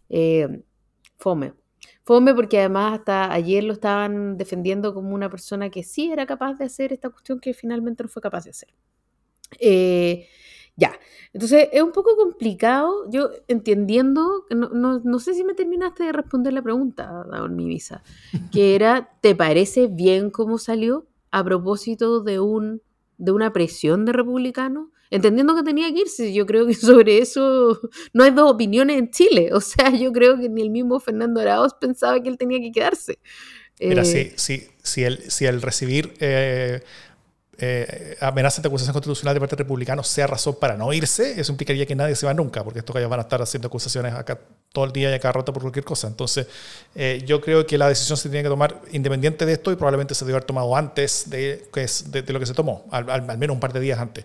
Eh, 0.09 0.63
fome. 1.17 1.55
Fome 2.05 2.33
porque 2.33 2.61
además 2.61 3.01
hasta 3.01 3.33
ayer 3.33 3.65
lo 3.65 3.73
estaban 3.73 4.37
defendiendo 4.37 4.95
como 4.95 5.17
una 5.17 5.29
persona 5.29 5.69
que 5.69 5.83
sí 5.83 6.13
era 6.13 6.25
capaz 6.25 6.55
de 6.55 6.67
hacer 6.67 6.93
esta 6.93 7.11
cuestión 7.11 7.41
que 7.41 7.55
finalmente 7.55 8.05
no 8.05 8.09
fue 8.09 8.23
capaz 8.23 8.45
de 8.45 8.51
hacer. 8.51 8.69
Eh, 9.59 10.29
ya, 10.77 10.99
entonces 11.33 11.69
es 11.73 11.83
un 11.83 11.93
poco 11.93 12.17
complicado, 12.17 13.09
yo 13.11 13.31
entendiendo, 13.49 14.45
no, 14.51 14.69
no, 14.71 15.01
no, 15.01 15.19
sé 15.21 15.35
si 15.35 15.45
me 15.45 15.55
terminaste 15.55 16.05
de 16.05 16.13
responder 16.13 16.53
la 16.53 16.63
pregunta, 16.63 17.25
Don 17.31 17.55
mi 17.55 17.67
visa, 17.67 18.03
que 18.53 18.75
era, 18.75 19.11
¿te 19.21 19.35
parece 19.35 19.87
bien 19.87 20.31
cómo 20.31 20.59
salió 20.59 21.07
a 21.31 21.45
propósito 21.45 22.23
de, 22.23 22.41
un, 22.41 22.83
de 23.19 23.33
una 23.33 23.53
presión 23.53 24.05
de 24.05 24.13
republicanos? 24.13 24.89
Entendiendo 25.11 25.55
que 25.55 25.63
tenía 25.63 25.93
que 25.93 26.01
irse, 26.01 26.33
yo 26.33 26.45
creo 26.45 26.67
que 26.67 26.75
sobre 26.75 27.19
eso 27.19 27.81
no 28.13 28.25
hay 28.25 28.33
dos 28.33 28.51
opiniones 28.51 28.99
en 28.99 29.11
Chile, 29.11 29.51
o 29.53 29.61
sea, 29.61 29.91
yo 29.91 30.13
creo 30.13 30.39
que 30.39 30.49
ni 30.49 30.63
el 30.63 30.71
mismo 30.71 30.99
Fernando 30.99 31.41
Arauz 31.41 31.75
pensaba 31.75 32.21
que 32.21 32.29
él 32.29 32.39
tenía 32.39 32.59
que 32.59 32.73
quedarse. 32.73 33.19
Mira, 33.81 34.03
eh, 34.03 34.05
si, 34.05 34.33
si, 34.37 34.69
si, 34.83 35.05
el, 35.05 35.19
si 35.31 35.47
el 35.47 35.63
recibir... 35.63 36.15
Eh, 36.19 36.81
eh, 37.59 38.17
de 38.21 38.41
acusación 38.47 38.93
constitucional 38.93 39.35
de 39.35 39.41
parte 39.41 39.57
republicano 39.57 40.03
sea 40.03 40.27
razón 40.27 40.57
para 40.61 40.77
no 40.77 40.93
irse, 40.93 41.41
eso 41.41 41.53
implicaría 41.53 41.87
que 41.87 41.95
nadie 41.95 42.17
se 42.17 42.27
va 42.27 42.35
nunca, 42.35 42.65
porque 42.65 42.81
estos 42.81 42.95
gallos 42.95 43.11
van 43.11 43.21
a 43.21 43.23
estar 43.23 43.41
haciendo 43.41 43.69
acusaciones 43.69 44.15
acá 44.15 44.39
todo 44.73 44.87
el 44.87 44.93
día 44.93 45.11
y 45.11 45.15
a 45.15 45.21
cada 45.21 45.33
rato 45.33 45.53
por 45.53 45.63
cualquier 45.63 45.85
cosa. 45.85 46.09
Entonces, 46.09 46.49
eh, 46.97 47.23
yo 47.25 47.41
creo 47.41 47.65
que 47.65 47.79
la 47.79 47.89
decisión 47.89 48.19
se 48.19 48.29
tiene 48.29 48.43
que 48.43 48.49
tomar 48.49 48.81
independiente 48.91 49.47
de 49.47 49.53
esto 49.53 49.71
y 49.71 49.77
probablemente 49.77 50.15
se 50.15 50.25
debe 50.25 50.37
haber 50.37 50.45
tomado 50.45 50.75
antes 50.77 51.31
de, 51.31 51.69
de, 51.73 52.33
lo 52.33 52.41
que 52.41 52.47
se 52.47 52.55
tomó, 52.55 52.85
al, 52.91 53.09
al, 53.09 53.39
menos 53.39 53.55
un 53.55 53.61
par 53.61 53.73
de 53.73 53.81
días 53.81 54.01
antes. 54.01 54.25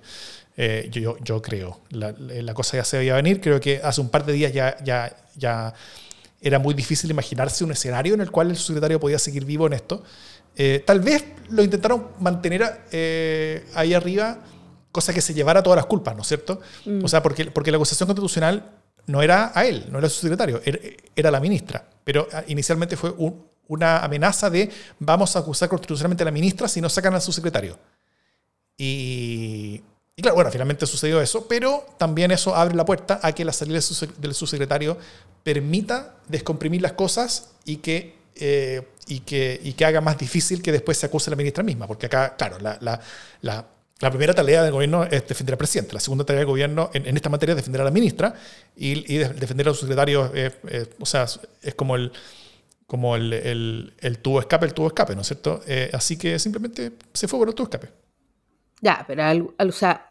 Eh, 0.57 0.89
yo, 0.91 1.17
yo, 1.19 1.41
creo. 1.41 1.79
La, 1.91 2.13
la, 2.17 2.53
cosa 2.53 2.77
ya 2.77 2.83
se 2.83 2.97
veía 2.97 3.13
venir. 3.13 3.39
Creo 3.39 3.59
que 3.59 3.79
hace 3.81 4.01
un 4.01 4.09
par 4.09 4.25
de 4.25 4.33
días 4.33 4.51
ya, 4.51 4.75
ya, 4.83 5.15
ya 5.37 5.73
era 6.41 6.59
muy 6.59 6.73
difícil 6.73 7.11
imaginarse 7.11 7.63
un 7.63 7.71
escenario 7.71 8.13
en 8.13 8.21
el 8.21 8.31
cual 8.31 8.49
el 8.49 8.57
subsecretario 8.57 8.99
podía 8.99 9.19
seguir 9.19 9.45
vivo 9.45 9.67
en 9.67 9.73
esto. 9.73 10.03
Eh, 10.61 10.83
tal 10.85 10.99
vez 10.99 11.23
lo 11.51 11.63
intentaron 11.63 12.09
mantener 12.19 12.81
eh, 12.91 13.65
ahí 13.75 13.93
arriba, 13.93 14.39
cosa 14.91 15.13
que 15.13 15.21
se 15.21 15.33
llevara 15.33 15.63
todas 15.63 15.77
las 15.77 15.85
culpas, 15.85 16.13
¿no 16.17 16.21
es 16.21 16.27
cierto? 16.27 16.59
Mm. 16.83 17.01
O 17.01 17.07
sea, 17.07 17.23
porque, 17.23 17.45
porque 17.45 17.71
la 17.71 17.77
acusación 17.77 18.07
constitucional 18.07 18.69
no 19.07 19.21
era 19.21 19.53
a 19.55 19.65
él, 19.65 19.85
no 19.89 19.99
era 19.99 20.09
su 20.09 20.19
secretario, 20.19 20.61
era, 21.15 21.31
la 21.31 21.39
ministra. 21.39 21.87
Pero 22.03 22.27
ah, 22.33 22.43
inicialmente 22.47 22.97
fue 22.97 23.15
una 23.69 23.99
amenaza 23.99 24.49
de 24.49 24.69
vamos 24.99 25.33
a 25.37 25.39
acusar 25.39 25.69
constitucionalmente 25.69 26.23
a 26.23 26.25
la 26.25 26.31
ministra 26.31 26.67
si 26.67 26.81
no 26.81 26.89
sacan 26.89 27.13
a 27.13 27.21
su 27.21 27.31
secretario. 27.31 27.79
Y, 28.75 29.81
claro, 30.17 30.35
bueno, 30.35 30.51
finalmente 30.51 30.85
sucedió 30.85 31.21
eso, 31.21 31.47
pero 31.47 31.85
también 31.97 32.31
eso 32.31 32.53
abre 32.53 32.75
la 32.75 32.83
puerta 32.83 33.21
a 33.23 33.31
que 33.31 33.45
la 33.45 33.53
salida 33.53 33.79
del 34.17 34.33
subsecretario 34.33 34.97
permita 35.41 36.17
descomprimir 36.27 36.81
las 36.81 36.93
cosas 36.93 37.51
y 37.63 37.77
que 37.77 38.18
eh, 38.39 38.81
y, 39.07 39.19
que, 39.21 39.59
y 39.63 39.73
que 39.73 39.85
haga 39.85 40.01
más 40.01 40.17
difícil 40.17 40.61
que 40.61 40.71
después 40.71 40.97
se 40.97 41.05
acuse 41.05 41.29
a 41.29 41.31
la 41.31 41.35
ministra 41.35 41.63
misma. 41.63 41.87
Porque 41.87 42.07
acá, 42.07 42.35
claro, 42.35 42.57
la, 42.59 42.77
la, 42.81 42.99
la, 43.41 43.65
la 43.99 44.09
primera 44.09 44.33
tarea 44.33 44.63
del 44.63 44.71
gobierno 44.71 45.03
es 45.03 45.27
defender 45.27 45.53
al 45.53 45.57
presidente. 45.57 45.93
La 45.93 45.99
segunda 45.99 46.23
tarea 46.25 46.39
del 46.39 46.47
gobierno 46.47 46.89
en, 46.93 47.07
en 47.07 47.15
esta 47.15 47.29
materia 47.29 47.53
es 47.53 47.57
defender 47.57 47.81
a 47.81 47.85
la 47.85 47.91
ministra 47.91 48.33
y, 48.75 49.13
y 49.13 49.17
defender 49.17 49.67
a 49.67 49.69
los 49.71 49.79
secretarios. 49.79 50.31
o 50.99 51.05
sea, 51.05 51.25
es 51.61 51.75
como 51.75 51.95
el 51.95 52.11
como 52.89 53.15
el, 53.15 53.31
el, 53.33 53.93
el, 53.99 54.17
tubo 54.17 54.39
escape, 54.39 54.65
el 54.65 54.73
tubo 54.73 54.87
escape, 54.87 55.13
¿no 55.13 55.21
es 55.21 55.27
cierto? 55.27 55.61
Eh, 55.67 55.91
así 55.93 56.17
que 56.17 56.39
simplemente 56.39 56.93
se 57.13 57.27
fue 57.27 57.37
por 57.37 57.47
el 57.47 57.53
tubo 57.53 57.67
escape. 57.67 57.87
Ya, 58.81 59.05
pero 59.07 59.23
al, 59.23 59.53
o 59.59 59.71
sea, 59.71 60.08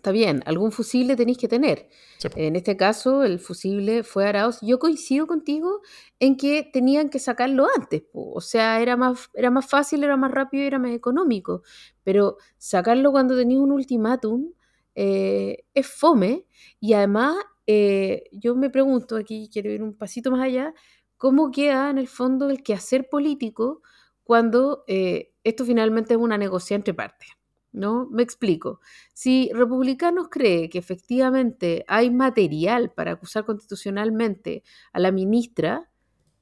está 0.00 0.12
bien, 0.12 0.42
algún 0.46 0.72
fusible 0.72 1.14
tenéis 1.14 1.36
que 1.36 1.46
tener. 1.46 1.88
En 2.34 2.56
este 2.56 2.76
caso, 2.76 3.22
el 3.22 3.38
fusible 3.38 4.02
fue 4.02 4.26
Arauz. 4.26 4.58
Yo 4.62 4.78
coincido 4.78 5.26
contigo 5.26 5.82
en 6.18 6.36
que 6.36 6.68
tenían 6.72 7.10
que 7.10 7.18
sacarlo 7.18 7.66
antes. 7.76 8.04
O 8.14 8.40
sea, 8.40 8.80
era 8.80 8.96
más, 8.96 9.28
era 9.34 9.50
más 9.50 9.68
fácil, 9.68 10.02
era 10.02 10.16
más 10.16 10.30
rápido 10.30 10.64
y 10.64 10.66
era 10.66 10.78
más 10.78 10.92
económico. 10.92 11.62
Pero 12.02 12.38
sacarlo 12.56 13.12
cuando 13.12 13.36
tenía 13.36 13.60
un 13.60 13.72
ultimátum 13.72 14.52
eh, 14.94 15.64
es 15.74 15.86
fome. 15.86 16.46
Y 16.80 16.94
además, 16.94 17.36
eh, 17.66 18.24
yo 18.32 18.56
me 18.56 18.70
pregunto, 18.70 19.16
aquí 19.16 19.50
quiero 19.52 19.70
ir 19.70 19.82
un 19.82 19.96
pasito 19.96 20.30
más 20.30 20.40
allá, 20.40 20.72
¿cómo 21.18 21.50
queda 21.50 21.90
en 21.90 21.98
el 21.98 22.08
fondo 22.08 22.48
el 22.48 22.62
quehacer 22.62 23.08
político 23.10 23.82
cuando 24.24 24.84
eh, 24.86 25.32
esto 25.44 25.64
finalmente 25.66 26.14
es 26.14 26.20
una 26.20 26.38
negociación 26.38 26.80
entre 26.80 26.94
partes? 26.94 27.28
¿No? 27.72 28.08
Me 28.10 28.22
explico. 28.22 28.80
Si 29.12 29.50
republicanos 29.52 30.28
cree 30.28 30.68
que 30.68 30.78
efectivamente 30.78 31.84
hay 31.88 32.10
material 32.10 32.92
para 32.92 33.12
acusar 33.12 33.44
constitucionalmente 33.44 34.62
a 34.92 35.00
la 35.00 35.12
ministra... 35.12 35.90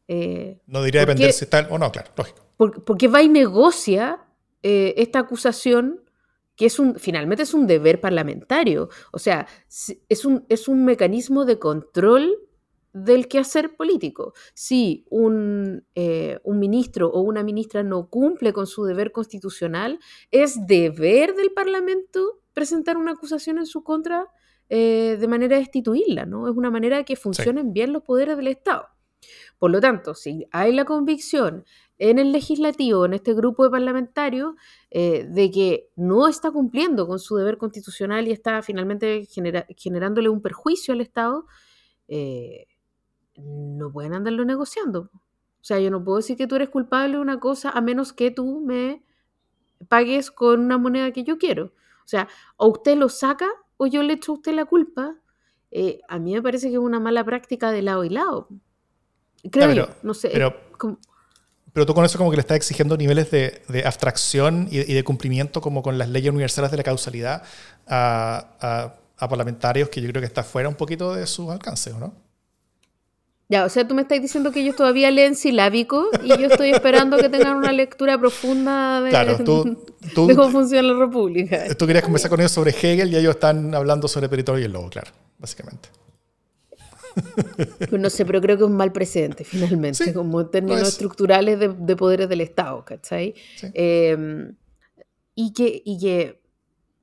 Eh, 0.06 0.60
no 0.66 0.82
diría 0.82 1.02
depender 1.02 1.32
si 1.32 1.44
está 1.44 1.66
o 1.70 1.78
no, 1.78 1.92
claro, 1.92 2.10
lógico. 2.16 2.40
Porque 2.56 3.08
va 3.08 3.22
y 3.22 3.28
negocia 3.28 4.24
eh, 4.62 4.94
esta 4.96 5.20
acusación 5.20 6.02
que 6.56 6.66
es 6.66 6.80
un, 6.80 6.96
finalmente 6.98 7.44
es 7.44 7.54
un 7.54 7.68
deber 7.68 8.00
parlamentario. 8.00 8.88
O 9.12 9.20
sea, 9.20 9.46
es 10.08 10.24
un, 10.24 10.44
es 10.48 10.66
un 10.66 10.84
mecanismo 10.84 11.44
de 11.44 11.60
control 11.60 12.47
del 13.04 13.28
quehacer 13.28 13.76
político. 13.76 14.34
Si 14.54 15.04
un, 15.10 15.84
eh, 15.94 16.38
un, 16.44 16.58
ministro 16.58 17.08
o 17.08 17.20
una 17.20 17.42
ministra 17.42 17.82
no 17.82 18.08
cumple 18.08 18.52
con 18.52 18.66
su 18.66 18.84
deber 18.84 19.12
constitucional, 19.12 19.98
es 20.30 20.66
deber 20.66 21.34
del 21.34 21.52
Parlamento 21.52 22.40
presentar 22.52 22.96
una 22.96 23.12
acusación 23.12 23.58
en 23.58 23.66
su 23.66 23.82
contra 23.82 24.26
eh, 24.68 25.16
de 25.18 25.28
manera 25.28 25.56
de 25.56 25.62
destituirla, 25.62 26.26
¿no? 26.26 26.48
Es 26.48 26.54
una 26.54 26.70
manera 26.70 26.98
de 26.98 27.04
que 27.04 27.16
funcionen 27.16 27.72
bien 27.72 27.92
los 27.92 28.02
poderes 28.02 28.36
del 28.36 28.48
Estado. 28.48 28.86
Por 29.58 29.70
lo 29.70 29.80
tanto, 29.80 30.14
si 30.14 30.46
hay 30.50 30.72
la 30.72 30.84
convicción 30.84 31.64
en 31.98 32.18
el 32.18 32.32
legislativo, 32.32 33.06
en 33.06 33.14
este 33.14 33.34
grupo 33.34 33.64
de 33.64 33.70
parlamentarios, 33.70 34.54
eh, 34.90 35.26
de 35.28 35.50
que 35.50 35.90
no 35.96 36.28
está 36.28 36.50
cumpliendo 36.50 37.06
con 37.06 37.18
su 37.18 37.36
deber 37.36 37.58
constitucional 37.58 38.28
y 38.28 38.32
está 38.32 38.62
finalmente 38.62 39.26
generándole 39.76 40.28
un 40.28 40.42
perjuicio 40.42 40.94
al 40.94 41.00
Estado, 41.00 41.46
no 43.38 43.90
pueden 43.92 44.14
andarlo 44.14 44.44
negociando. 44.44 45.10
O 45.60 45.64
sea, 45.68 45.78
yo 45.78 45.90
no 45.90 46.02
puedo 46.02 46.18
decir 46.18 46.36
que 46.36 46.46
tú 46.46 46.56
eres 46.56 46.68
culpable 46.68 47.14
de 47.14 47.20
una 47.20 47.40
cosa 47.40 47.70
a 47.70 47.80
menos 47.80 48.12
que 48.12 48.30
tú 48.30 48.60
me 48.60 49.02
pagues 49.88 50.30
con 50.30 50.60
una 50.60 50.78
moneda 50.78 51.12
que 51.12 51.24
yo 51.24 51.38
quiero. 51.38 51.66
O 51.66 52.08
sea, 52.08 52.28
o 52.56 52.68
usted 52.68 52.96
lo 52.96 53.08
saca 53.08 53.48
o 53.76 53.86
yo 53.86 54.02
le 54.02 54.14
echo 54.14 54.32
a 54.32 54.34
usted 54.36 54.52
la 54.52 54.64
culpa. 54.64 55.16
Eh, 55.70 56.00
a 56.08 56.18
mí 56.18 56.32
me 56.32 56.42
parece 56.42 56.68
que 56.68 56.74
es 56.74 56.80
una 56.80 57.00
mala 57.00 57.24
práctica 57.24 57.70
de 57.70 57.82
lado 57.82 58.04
y 58.04 58.10
lado. 58.10 58.48
Creo 59.50 59.72
yo, 59.72 59.88
no 60.02 60.14
sé. 60.14 60.30
Pero, 60.32 60.54
pero 61.72 61.86
tú 61.86 61.94
con 61.94 62.04
eso 62.04 62.18
como 62.18 62.30
que 62.30 62.36
le 62.36 62.40
estás 62.40 62.56
exigiendo 62.56 62.96
niveles 62.96 63.30
de, 63.30 63.82
abstracción 63.84 64.68
y, 64.70 64.92
de 64.92 65.04
cumplimiento 65.04 65.60
como 65.60 65.82
con 65.82 65.98
las 65.98 66.08
leyes 66.08 66.30
universales 66.30 66.70
de 66.70 66.76
la 66.78 66.82
causalidad 66.82 67.42
a, 67.86 68.94
a 69.18 69.28
parlamentarios 69.28 69.88
que 69.88 70.00
yo 70.00 70.08
creo 70.08 70.20
que 70.20 70.26
está 70.26 70.42
fuera 70.42 70.68
un 70.68 70.76
poquito 70.76 71.14
de 71.14 71.26
sus 71.26 71.50
alcances, 71.50 71.94
¿no? 71.96 72.27
Ya, 73.50 73.64
o 73.64 73.68
sea, 73.70 73.88
tú 73.88 73.94
me 73.94 74.02
estás 74.02 74.20
diciendo 74.20 74.52
que 74.52 74.60
ellos 74.60 74.76
todavía 74.76 75.10
leen 75.10 75.34
silábico 75.34 76.10
y 76.22 76.28
yo 76.28 76.48
estoy 76.48 76.70
esperando 76.70 77.16
que 77.16 77.30
tengan 77.30 77.56
una 77.56 77.72
lectura 77.72 78.18
profunda 78.18 79.00
de, 79.00 79.10
cómo 80.14 80.50
funciona 80.50 80.82
la 80.82 80.98
República. 80.98 81.74
Tú 81.74 81.86
querías 81.86 82.04
conversar 82.04 82.30
con 82.30 82.40
ellos 82.40 82.52
sobre 82.52 82.72
Hegel 82.72 83.10
y 83.10 83.16
ellos 83.16 83.36
están 83.36 83.74
hablando 83.74 84.06
sobre 84.06 84.28
Peritorio 84.28 84.60
y 84.60 84.64
el 84.66 84.72
Lobo, 84.72 84.90
claro, 84.90 85.12
básicamente. 85.38 85.88
Pues 87.88 88.00
no 88.00 88.10
sé, 88.10 88.26
pero 88.26 88.40
creo 88.42 88.58
que 88.58 88.64
es 88.64 88.68
un 88.68 88.76
mal 88.76 88.92
precedente, 88.92 89.44
finalmente, 89.44 90.12
como 90.12 90.42
en 90.42 90.50
términos 90.50 90.86
estructurales 90.86 91.58
de, 91.58 91.96
poderes 91.96 92.28
del 92.28 92.42
Estado, 92.42 92.84
¿cachai? 92.84 93.34
Em, 93.72 94.54
y, 95.34 95.54
que, 95.54 95.82
y 95.84 95.98
que 95.98 96.37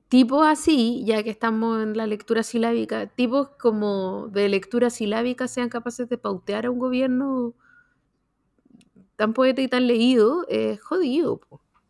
tipos 0.08 0.46
así, 0.46 1.02
ya 1.04 1.22
que 1.22 1.30
estamos 1.30 1.82
en 1.82 1.96
la 1.96 2.06
lectura 2.06 2.42
silábica, 2.42 3.06
tipos 3.06 3.48
como 3.58 4.28
de 4.28 4.48
lectura 4.48 4.90
silábica 4.90 5.48
sean 5.48 5.68
capaces 5.68 6.08
de 6.08 6.18
pautear 6.18 6.66
a 6.66 6.70
un 6.70 6.78
gobierno 6.78 7.54
tan 9.16 9.32
poeta 9.32 9.62
y 9.62 9.68
tan 9.68 9.86
leído, 9.86 10.46
es 10.48 10.80
jodido. 10.80 11.40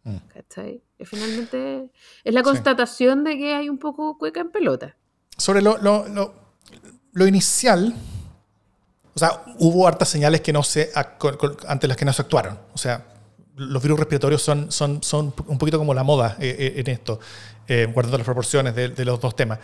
Mm. 0.05 0.17
¿Cachai? 0.33 0.83
Finalmente 1.05 1.91
es 2.25 2.35
la 2.35 2.43
constatación 2.43 3.25
de 3.25 3.37
que 3.37 3.55
hay 3.55 3.69
un 3.69 3.79
poco 3.79 4.17
cueca 4.17 4.41
en 4.41 4.51
pelota. 4.51 4.97
Sobre 5.37 5.61
lo, 5.61 5.77
lo, 5.79 6.09
lo, 6.09 6.35
lo 7.13 7.27
inicial, 7.27 7.95
o 9.15 9.19
sea, 9.19 9.43
hubo 9.59 9.87
hartas 9.87 10.09
señales 10.09 10.41
que 10.41 10.53
no 10.53 10.63
se, 10.63 10.91
ante 11.67 11.89
las 11.89 11.97
que 11.97 12.05
no 12.05 12.13
se 12.13 12.23
actuaron. 12.23 12.59
O 12.73 12.79
sea, 12.79 13.05
los 13.57 13.83
virus 13.83 13.99
respiratorios 13.99 14.43
son, 14.43 14.71
son, 14.71 15.03
son 15.03 15.33
un 15.47 15.59
poquito 15.59 15.79
como 15.79 15.95
la 15.95 16.03
moda 16.03 16.37
eh, 16.39 16.57
eh, 16.59 16.75
en 16.77 16.91
esto, 16.91 17.19
eh, 17.67 17.89
guardando 17.93 18.19
las 18.19 18.25
proporciones 18.25 18.75
de, 18.75 19.05
los 19.05 19.21
dos 19.21 19.35
temas. 19.35 19.59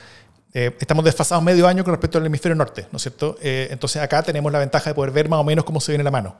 estamos 0.53 1.05
desfasados 1.05 1.45
medio 1.45 1.67
año 1.67 1.85
con 1.85 1.93
respecto 1.93 2.19
al 2.19 2.27
hemisferio 2.27 2.57
norte, 2.57 2.87
¿no 2.91 2.97
es 2.97 3.03
cierto? 3.03 3.37
entonces 3.41 4.03
acá 4.03 4.23
tenemos 4.23 4.51
la 4.53 4.59
ventaja 4.59 4.91
de 4.91 4.95
poder 4.95 5.11
ver 5.13 5.29
más 5.29 5.41
o 5.41 5.45
menos 5.45 5.65
cómo 5.65 5.81
se 5.81 5.93
viene 5.93 6.05
la 6.05 6.11
mano. 6.11 6.37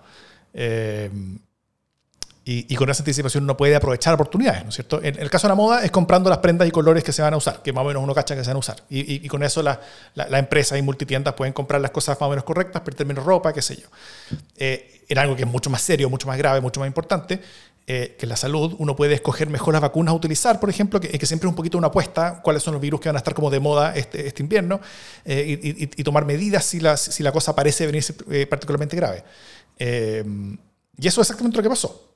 Y, 2.45 2.75
con 2.75 2.91
esa 2.91 3.03
anticipación 3.03 3.45
uno 3.45 3.57
puede 3.57 3.77
aprovechar 3.77 4.15
oportunidades, 4.15 4.65
¿no 4.65 4.71
es 4.71 4.75
cierto? 4.75 5.01
En 5.01 5.17
el 5.21 5.31
caso 5.31 5.47
de 5.47 5.51
la 5.51 5.55
moda 5.55 5.85
es 5.85 5.93
comprando 5.93 6.29
las 6.29 6.39
prendas 6.39 6.67
y 6.67 6.73
colores 6.73 7.05
que 7.05 7.13
se 7.13 7.23
van 7.23 7.33
a 7.35 7.37
usar, 7.37 7.63
que 7.63 7.73
más 7.73 7.85
o 7.85 7.87
menos 7.87 8.03
uno 8.03 8.13
cacha 8.13 8.35
que 8.35 8.43
se 8.43 8.51
van 8.51 8.57
a 8.57 8.59
usar. 8.59 8.83
Y, 8.91 9.29
con 9.29 9.45
eso 9.45 9.63
las 9.63 9.79
la, 10.15 10.29
la 10.29 10.41
empresas 10.41 10.77
y 10.77 10.83
multitiendas 10.83 11.35
pueden 11.35 11.53
comprar 11.53 11.81
las 11.81 11.93
cosas 11.93 12.19
más 12.21 12.27
o 12.27 12.31
menos 12.31 12.45
correctas, 12.45 12.83
pero 12.85 13.07
menos 13.07 13.25
ropa, 13.25 13.53
qué 13.53 13.63
sé 13.63 13.77
yo. 13.77 13.87
Eh, 14.57 15.05
en 15.09 15.19
algo 15.19 15.37
que 15.37 15.43
es 15.43 15.49
mucho 15.49 15.71
más 15.71 15.83
serio, 15.83 16.11
mucho 16.11 16.27
más 16.27 16.37
grave, 16.37 16.61
mucho 16.61 16.81
más 16.81 16.89
importante, 16.89 17.41
eh, 17.87 18.17
que 18.19 18.27
la 18.27 18.35
salud, 18.35 18.75
uno 18.79 18.97
puede 18.97 19.15
escoger 19.15 19.49
mejor 19.49 19.75
las 19.75 19.83
vacunas 19.83 20.11
a 20.11 20.17
utilizar, 20.17 20.59
por 20.59 20.69
ejemplo, 20.69 21.01
que, 21.01 21.11
que 21.11 21.27
siempre 21.27 21.47
es 21.47 21.51
un 21.51 21.57
poquito 21.57 21.79
una 21.79 21.89
apuesta, 21.89 22.41
cuáles 22.43 22.65
son 22.65 22.75
los 22.75 22.83
virus 22.83 23.01
que 23.01 23.09
van 23.09 23.17
a 23.17 23.19
estar 23.19 23.35
como 23.35 23.51
de 23.51 23.61
moda 23.61 23.95
este, 23.95 24.27
este 24.27 24.43
invierno, 24.43 24.81
eh, 25.25 25.61
y, 25.63 25.85
y, 25.85 26.03
tomar 26.03 26.25
medidas 26.25 26.65
si 26.65 26.81
la, 26.81 26.97
si 26.97 27.23
la 27.23 27.31
cosa 27.31 27.55
parece 27.55 27.87
venirse 27.87 28.15
particularmente 28.47 28.97
grave. 28.97 29.23
y 29.79 31.07
eso 31.07 31.21
es 31.21 31.29
exactamente 31.29 31.57
lo 31.59 31.63
que 31.63 31.69
pasó. 31.69 32.12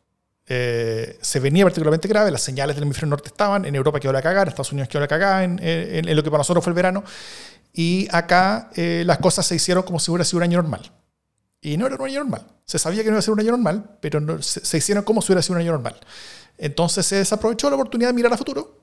Eh, 0.49 1.19
se 1.21 1.41
venía 1.41 1.65
particularmente 1.65 2.07
grave, 2.07 2.31
las 2.31 2.43
señales 2.43 2.77
del 2.77 2.85
hemisferio 2.85 3.11
norte 3.11 3.29
estaban, 3.29 3.65
en 3.65 3.75
Europa 3.75 3.99
quedó 3.99 4.13
la 4.13 4.23
cagada, 4.23 4.43
en 4.43 4.49
Estados 4.49 4.71
Unidos 4.71 4.89
quedó 4.89 5.01
la 5.01 5.09
cagada, 5.09 5.43
en, 5.43 5.59
en, 5.61 6.15
lo 6.15 6.23
que 6.23 6.31
para 6.31 6.39
nosotros 6.39 6.63
fue 6.63 6.71
el 6.71 6.77
verano, 6.77 7.03
y 7.73 8.09
acá 8.11 8.71
eh, 8.75 9.03
las 9.05 9.19
cosas 9.19 9.45
se 9.45 9.57
hicieron 9.57 9.83
como 9.83 9.99
si 9.99 10.11
hubiera 10.11 10.25
sido 10.25 10.39
un 10.39 10.45
año 10.45 10.63
normal. 10.63 10.91
Y 11.61 11.77
no 11.77 11.87
era 11.87 11.97
un 11.97 12.03
año 12.03 12.21
normal. 12.21 12.47
Se 12.65 12.79
sabía 12.79 13.03
que 13.03 13.11
no 13.11 13.15
iba 13.15 13.19
a 13.19 13.23
ser 13.23 13.33
un 13.33 13.41
año 13.41 13.51
normal, 13.51 13.99
pero 14.01 14.41
se, 14.41 14.79
hicieron 14.79 15.05
como 15.05 15.21
si 15.21 15.33
hubiera 15.33 15.43
sido 15.43 15.57
un 15.57 15.63
año 15.63 15.73
normal. 15.73 15.99
Entonces 16.57 17.05
se 17.05 17.17
desaprovechó 17.17 17.69
la 17.69 17.77
oportunidad 17.77 18.11
de 18.11 18.15
mirar 18.15 18.33
a 18.33 18.39
futuro 18.39 18.81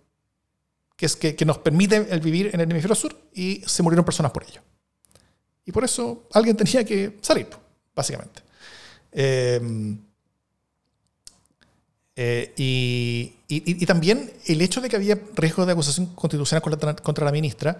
que, 0.95 1.07
es, 1.07 1.15
que, 1.15 1.35
que 1.35 1.45
nos 1.45 1.57
permite 1.57 2.07
el 2.09 2.19
vivir 2.19 2.51
en 2.53 2.59
el 2.59 2.69
hemisferio 2.69 2.95
sur 2.95 3.15
y 3.33 3.63
se 3.65 3.81
murieron 3.81 4.05
personas 4.05 4.31
por 4.31 4.43
ello. 4.43 4.61
Y 5.65 5.71
por 5.71 5.83
eso 5.83 6.27
alguien 6.33 6.55
tenía 6.55 6.83
que 6.83 7.17
salir, 7.21 7.47
básicamente. 7.95 8.43
Eh, 9.11 9.59
eh, 12.15 12.53
y, 12.57 13.33
y, 13.47 13.83
y, 13.83 13.85
también 13.85 14.31
el 14.45 14.61
hecho 14.61 14.81
de 14.81 14.89
que 14.89 14.95
había 14.95 15.17
riesgo 15.35 15.65
de 15.65 15.71
acusación 15.71 16.07
constitucional 16.13 16.61
contra, 16.61 16.95
contra 16.95 17.25
la 17.25 17.31
ministra, 17.31 17.79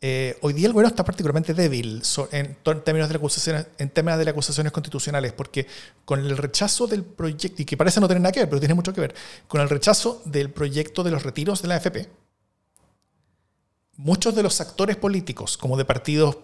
eh, 0.00 0.38
hoy 0.42 0.52
día 0.52 0.68
el 0.68 0.72
gobierno 0.72 0.90
está 0.90 1.04
particularmente 1.04 1.54
débil 1.54 2.02
en, 2.30 2.56
términos 2.84 3.08
de 3.08 3.16
acusaciones, 3.16 3.66
en 3.78 3.90
temas 3.90 4.16
de 4.16 4.24
las 4.24 4.32
acusaciones 4.32 4.72
constitucionales, 4.72 5.32
porque 5.32 5.66
con 6.04 6.20
el 6.20 6.36
rechazo 6.36 6.86
del 6.86 7.04
proyecto, 7.04 7.62
y 7.62 7.64
que 7.64 7.76
parece 7.76 8.00
no 8.00 8.06
tener 8.06 8.20
nada 8.20 8.32
que 8.32 8.40
ver, 8.40 8.48
pero 8.48 8.60
tiene 8.60 8.74
mucho 8.74 8.92
que 8.92 9.00
ver, 9.00 9.14
con 9.48 9.60
el 9.60 9.68
rechazo 9.68 10.22
del 10.24 10.50
proyecto 10.50 11.02
de 11.02 11.10
los 11.10 11.24
retiros 11.24 11.62
de 11.62 11.68
la 11.68 11.76
AFP, 11.76 12.08
muchos 13.96 14.36
de 14.36 14.44
los 14.44 14.60
actores 14.60 14.96
políticos, 14.96 15.56
como 15.56 15.76
de 15.76 15.84
partidos 15.84 16.36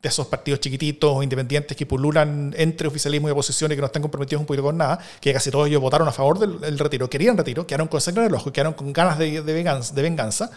de 0.00 0.08
esos 0.08 0.28
partidos 0.28 0.60
chiquititos 0.60 1.10
o 1.12 1.22
independientes 1.22 1.76
que 1.76 1.84
pululan 1.84 2.54
entre 2.56 2.86
oficialismo 2.86 3.28
y 3.28 3.32
oposición 3.32 3.72
y 3.72 3.74
que 3.74 3.80
no 3.80 3.86
están 3.86 4.02
comprometidos 4.02 4.40
un 4.40 4.46
poquito 4.46 4.62
con 4.62 4.76
nada, 4.76 4.98
que 5.20 5.32
casi 5.32 5.50
todos 5.50 5.66
ellos 5.66 5.80
votaron 5.80 6.06
a 6.06 6.12
favor 6.12 6.38
del, 6.38 6.78
retiro, 6.78 7.10
querían 7.10 7.36
retiro, 7.36 7.66
quedaron 7.66 7.88
con 7.88 8.00
sangre 8.00 8.22
en 8.22 8.28
el 8.28 8.34
ojo, 8.34 8.52
quedaron 8.52 8.74
con 8.74 8.92
ganas 8.92 9.18
de, 9.18 9.42
de, 9.42 9.52
venganza, 9.52 9.94
de 9.94 10.02
venganza, 10.02 10.50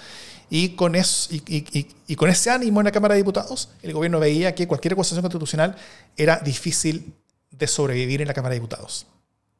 y 0.50 0.70
con, 0.76 0.96
eso, 0.96 1.34
y, 1.34 1.42
y, 1.48 1.88
y, 2.08 2.16
con 2.16 2.30
ese 2.30 2.52
ánimo 2.52 2.82
en 2.82 2.86
la 2.86 2.92
Cámara 2.92 3.16
de 3.16 3.22
Diputados, 3.22 3.70
el 3.82 3.94
gobierno 3.94 4.20
veía 4.20 4.54
que 4.54 4.68
cualquier 4.68 4.94
acusación 4.94 5.22
constitucional 5.22 5.76
era 6.18 6.38
difícil 6.40 7.14
de 7.50 7.68
sobrevivir 7.68 8.22
en 8.22 8.28
la 8.28 8.34
Cámara 8.34 8.54
de 8.54 8.60
Diputados. 8.60 9.08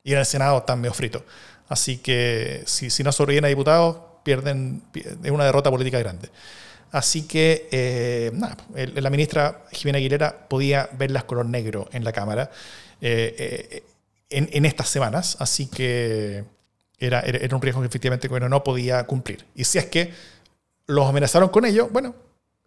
Y 0.04 0.14
en 0.14 0.20
el 0.20 0.26
Senado 0.26 0.58
están 0.58 0.82
medio 0.82 0.94
frito. 0.94 1.24
Así 1.70 1.98
que 1.98 2.64
si, 2.66 2.90
si 2.90 3.04
no 3.04 3.12
sobreviven 3.14 3.46
a 3.46 3.48
diputados, 3.48 3.98
pierden, 4.24 4.84
es 4.94 5.32
una 5.32 5.46
derrota 5.46 5.72
política 5.72 5.98
grande. 6.00 6.30
Así 6.92 7.24
que, 7.24 7.70
eh, 7.72 8.32
la 8.96 9.10
ministra 9.10 9.64
Jimena 9.72 9.98
Aguilera 9.98 10.48
podía 10.50 10.90
verlas 10.98 11.24
color 11.24 11.46
negro 11.46 11.88
en 11.94 12.04
la 12.04 12.12
Cámara 12.12 12.52
eh, 13.00 13.36
eh, 13.72 13.84
en, 14.30 14.66
estas 14.66 14.90
semanas, 14.90 15.38
así 15.40 15.68
que 15.68 16.44
era, 17.00 17.24
un 17.52 17.62
riesgo 17.62 17.82
que 17.82 17.88
efectivamente 17.88 18.28
gobierno 18.28 18.50
no 18.50 18.64
podía 18.64 19.06
cumplir. 19.06 19.46
Y 19.56 19.64
si 19.64 19.78
es 19.78 19.86
que 19.86 20.14
los 20.88 21.08
amenazaron 21.08 21.50
con 21.50 21.66
ello, 21.66 21.88
bueno, 21.92 22.14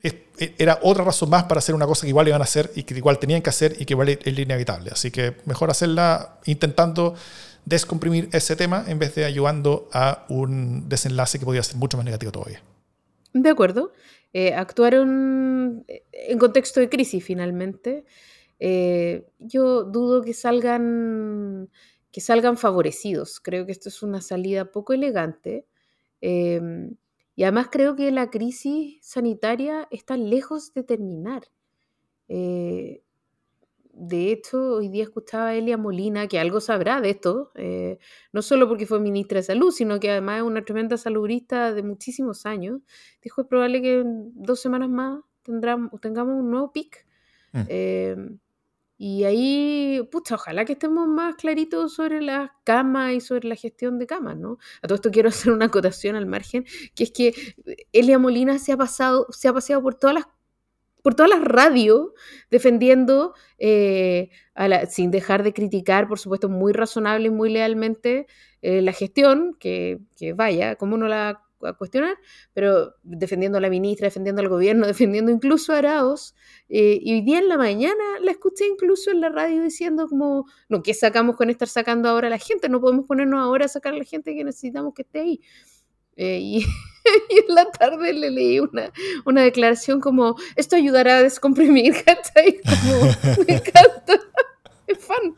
es, 0.02 0.14
era 0.38 0.78
otra 0.82 1.04
razón 1.04 1.30
más 1.30 1.44
para 1.44 1.58
hacer 1.58 1.74
una 1.74 1.86
cosa 1.86 2.02
que 2.02 2.08
igual 2.08 2.26
iban 2.28 2.40
a 2.40 2.44
hacer 2.44 2.70
y 2.74 2.82
que 2.82 2.94
igual 2.94 3.18
tenían 3.18 3.42
que 3.42 3.50
hacer 3.50 3.76
y 3.78 3.84
que 3.84 3.92
igual 3.92 4.08
es 4.08 4.26
inevitable. 4.26 4.90
Así 4.90 5.10
que 5.10 5.36
mejor 5.44 5.70
hacerla 5.70 6.38
intentando 6.46 7.14
descomprimir 7.64 8.28
ese 8.32 8.56
tema 8.56 8.84
en 8.88 8.98
vez 8.98 9.14
de 9.14 9.24
ayudando 9.24 9.88
a 9.92 10.24
un 10.28 10.88
desenlace 10.88 11.38
que 11.38 11.44
podía 11.44 11.62
ser 11.62 11.76
mucho 11.76 11.96
más 11.96 12.04
negativo 12.04 12.32
todavía. 12.32 12.62
De 13.32 13.50
acuerdo. 13.50 13.92
Eh, 14.34 14.54
actuaron 14.54 15.86
en 16.12 16.38
contexto 16.38 16.80
de 16.80 16.90
crisis 16.90 17.24
finalmente. 17.24 18.04
Eh, 18.60 19.26
yo 19.38 19.84
dudo 19.84 20.22
que 20.22 20.34
salgan, 20.34 21.70
que 22.12 22.20
salgan 22.20 22.58
favorecidos. 22.58 23.40
Creo 23.40 23.66
que 23.66 23.72
esto 23.72 23.88
es 23.88 24.02
una 24.02 24.20
salida 24.20 24.72
poco 24.72 24.92
elegante. 24.92 25.66
Eh, 26.20 26.60
y 27.36 27.44
además 27.44 27.68
creo 27.70 27.96
que 27.96 28.10
la 28.12 28.30
crisis 28.30 28.98
sanitaria 29.02 29.88
está 29.90 30.16
lejos 30.16 30.74
de 30.74 30.84
terminar. 30.84 31.44
Eh, 32.28 33.03
de 33.96 34.32
hecho, 34.32 34.76
hoy 34.76 34.88
día 34.88 35.04
escuchaba 35.04 35.48
a 35.48 35.54
Elia 35.54 35.76
Molina, 35.76 36.26
que 36.26 36.38
algo 36.38 36.60
sabrá 36.60 37.00
de 37.00 37.10
esto, 37.10 37.52
eh, 37.54 37.98
no 38.32 38.42
solo 38.42 38.68
porque 38.68 38.86
fue 38.86 39.00
ministra 39.00 39.38
de 39.38 39.44
Salud, 39.44 39.70
sino 39.70 40.00
que 40.00 40.10
además 40.10 40.38
es 40.38 40.42
una 40.42 40.64
tremenda 40.64 40.96
saludista 40.96 41.72
de 41.72 41.82
muchísimos 41.82 42.44
años. 42.46 42.80
Dijo, 43.22 43.42
es 43.42 43.46
probable 43.46 43.82
que 43.82 44.00
en 44.00 44.32
dos 44.34 44.60
semanas 44.60 44.88
más 44.88 45.20
tendrán, 45.42 45.90
tengamos 46.00 46.34
un 46.34 46.50
nuevo 46.50 46.72
pic. 46.72 47.06
Mm. 47.52 47.62
Eh, 47.68 48.16
y 48.96 49.24
ahí, 49.24 50.08
pucha, 50.10 50.36
ojalá 50.36 50.64
que 50.64 50.74
estemos 50.74 51.08
más 51.08 51.34
claritos 51.34 51.94
sobre 51.94 52.22
las 52.22 52.50
camas 52.62 53.12
y 53.12 53.20
sobre 53.20 53.48
la 53.48 53.56
gestión 53.56 53.98
de 53.98 54.06
camas, 54.06 54.36
¿no? 54.36 54.58
A 54.82 54.86
todo 54.86 54.94
esto 54.96 55.10
quiero 55.10 55.28
hacer 55.30 55.52
una 55.52 55.66
acotación 55.66 56.16
al 56.16 56.26
margen, 56.26 56.64
que 56.94 57.04
es 57.04 57.10
que 57.10 57.34
Elia 57.92 58.18
Molina 58.18 58.58
se 58.58 58.72
ha 58.72 58.76
pasado, 58.76 59.26
se 59.30 59.48
ha 59.48 59.52
paseado 59.52 59.82
por 59.82 59.96
todas 59.96 60.14
las 60.14 60.26
por 61.04 61.14
todas 61.14 61.28
las 61.28 61.44
radios 61.44 62.08
defendiendo, 62.50 63.34
eh, 63.58 64.30
a 64.54 64.68
la, 64.68 64.86
sin 64.86 65.10
dejar 65.10 65.42
de 65.42 65.52
criticar, 65.52 66.08
por 66.08 66.18
supuesto, 66.18 66.48
muy 66.48 66.72
razonable 66.72 67.26
y 67.26 67.30
muy 67.30 67.50
lealmente 67.50 68.26
eh, 68.62 68.80
la 68.80 68.92
gestión, 68.92 69.54
que, 69.60 70.00
que, 70.16 70.32
vaya, 70.32 70.76
¿cómo 70.76 70.96
no 70.96 71.06
la 71.06 71.42
a 71.60 71.74
cuestionar? 71.74 72.16
Pero 72.54 72.94
defendiendo 73.02 73.58
a 73.58 73.60
la 73.60 73.68
ministra, 73.68 74.06
defendiendo 74.06 74.40
al 74.40 74.48
gobierno, 74.48 74.86
defendiendo 74.86 75.30
incluso 75.30 75.74
a 75.74 75.78
Araos. 75.78 76.34
Eh, 76.70 76.98
y 77.02 77.12
hoy 77.12 77.20
día 77.20 77.38
en 77.38 77.48
la 77.48 77.58
mañana 77.58 78.02
la 78.22 78.30
escuché 78.30 78.66
incluso 78.66 79.10
en 79.10 79.20
la 79.20 79.28
radio 79.28 79.62
diciendo 79.62 80.08
como, 80.08 80.46
no, 80.70 80.82
¿qué 80.82 80.94
sacamos 80.94 81.36
con 81.36 81.50
estar 81.50 81.68
sacando 81.68 82.08
ahora 82.08 82.28
a 82.28 82.30
la 82.30 82.38
gente? 82.38 82.70
No 82.70 82.80
podemos 82.80 83.04
ponernos 83.04 83.42
ahora 83.42 83.66
a 83.66 83.68
sacar 83.68 83.92
a 83.92 83.98
la 83.98 84.04
gente 84.04 84.34
que 84.34 84.42
necesitamos 84.42 84.94
que 84.94 85.02
esté 85.02 85.20
ahí. 85.20 85.40
Eh, 86.16 86.38
y, 86.40 86.64
y, 87.30 87.38
en 87.38 87.54
la 87.54 87.70
tarde 87.70 88.12
le 88.12 88.30
leí 88.30 88.60
una, 88.60 88.90
una 89.24 89.42
declaración 89.42 90.00
como, 90.00 90.36
esto 90.56 90.76
ayudará 90.76 91.18
a 91.18 91.22
descomprimir, 91.22 91.94
¿cachai? 92.04 92.60
Como, 92.62 93.44
me 93.46 93.54
encanta, 93.54 94.20
es 94.86 94.98
fan. 94.98 95.34